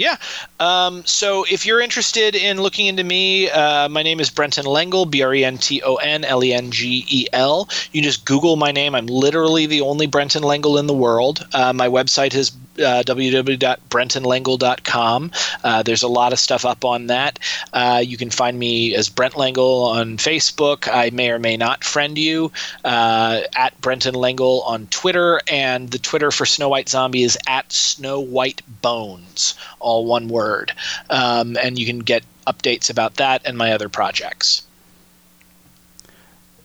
Yeah. 0.00 0.16
Um, 0.58 1.04
so 1.04 1.44
if 1.44 1.66
you're 1.66 1.78
interested 1.78 2.34
in 2.34 2.62
looking 2.62 2.86
into 2.86 3.04
me, 3.04 3.50
uh, 3.50 3.86
my 3.90 4.02
name 4.02 4.18
is 4.18 4.30
Brenton 4.30 4.64
Lengel, 4.64 5.04
B 5.04 5.20
R 5.20 5.34
E 5.34 5.44
N 5.44 5.58
T 5.58 5.82
O 5.82 5.96
N 5.96 6.24
L 6.24 6.42
E 6.42 6.54
N 6.54 6.70
G 6.70 7.04
E 7.06 7.26
L. 7.34 7.68
You 7.92 8.00
just 8.00 8.24
Google 8.24 8.56
my 8.56 8.72
name. 8.72 8.94
I'm 8.94 9.08
literally 9.08 9.66
the 9.66 9.82
only 9.82 10.06
Brenton 10.06 10.42
Lengel 10.42 10.78
in 10.78 10.86
the 10.86 10.94
world. 10.94 11.46
Uh, 11.52 11.74
my 11.74 11.88
website 11.88 12.34
is 12.34 12.50
uh, 12.80 13.02
www.brentonlengel.com. 13.04 15.30
Uh, 15.62 15.82
there's 15.82 16.02
a 16.02 16.08
lot 16.08 16.32
of 16.32 16.38
stuff 16.38 16.64
up 16.64 16.84
on 16.84 17.08
that. 17.08 17.38
Uh, 17.72 18.02
you 18.04 18.16
can 18.16 18.30
find 18.30 18.58
me 18.58 18.94
as 18.94 19.08
Brent 19.08 19.36
Lengel 19.36 19.84
on 19.84 20.16
Facebook. 20.16 20.88
I 20.92 21.10
may 21.10 21.30
or 21.30 21.38
may 21.38 21.56
not 21.56 21.84
friend 21.84 22.18
you 22.18 22.52
uh, 22.84 23.40
at 23.56 23.80
Brenton 23.80 24.14
Lengel 24.14 24.62
on 24.62 24.86
Twitter, 24.88 25.40
and 25.48 25.90
the 25.90 25.98
Twitter 25.98 26.30
for 26.30 26.46
Snow 26.46 26.68
White 26.68 26.88
Zombie 26.88 27.22
is 27.22 27.38
at 27.46 27.70
Snow 27.72 28.20
White 28.20 28.62
Bones, 28.82 29.54
all 29.78 30.06
one 30.06 30.28
word. 30.28 30.72
Um, 31.08 31.56
and 31.56 31.78
you 31.78 31.86
can 31.86 32.00
get 32.00 32.24
updates 32.46 32.90
about 32.90 33.16
that 33.16 33.42
and 33.44 33.56
my 33.56 33.72
other 33.72 33.88
projects. 33.88 34.62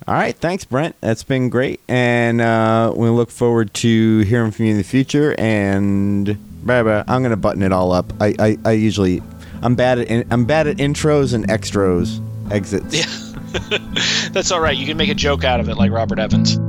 All 0.08 0.14
right, 0.14 0.36
thanks, 0.36 0.66
Brent. 0.66 0.96
That's 1.02 1.24
been 1.24 1.50
great, 1.50 1.80
and 1.88 2.40
uh, 2.40 2.94
we 2.96 3.10
look 3.10 3.32
forward 3.32 3.74
to 3.76 4.20
hearing 4.20 4.52
from 4.52 4.66
you 4.66 4.72
in 4.72 4.78
the 4.78 4.84
future. 4.84 5.34
And 5.40 6.38
blah, 6.64 6.84
blah, 6.84 7.04
I'm 7.08 7.24
gonna 7.24 7.36
button 7.36 7.64
it 7.64 7.72
all 7.72 7.92
up. 7.92 8.14
I, 8.22 8.36
I, 8.38 8.58
I 8.66 8.72
usually, 8.74 9.24
I'm 9.64 9.74
bad 9.74 9.98
at 9.98 10.08
in, 10.08 10.28
I'm 10.30 10.46
bad 10.46 10.68
at 10.68 10.78
intros 10.78 11.34
and 11.34 11.48
extros, 11.48 12.22
exits. 12.52 12.94
Yeah, 12.96 14.30
that's 14.32 14.52
all 14.52 14.60
right. 14.60 14.78
You 14.78 14.86
can 14.86 14.96
make 14.96 15.10
a 15.10 15.16
joke 15.16 15.44
out 15.44 15.60
of 15.60 15.70
it, 15.70 15.76
like 15.76 15.92
Robert 15.92 16.20
Evans. 16.20 16.60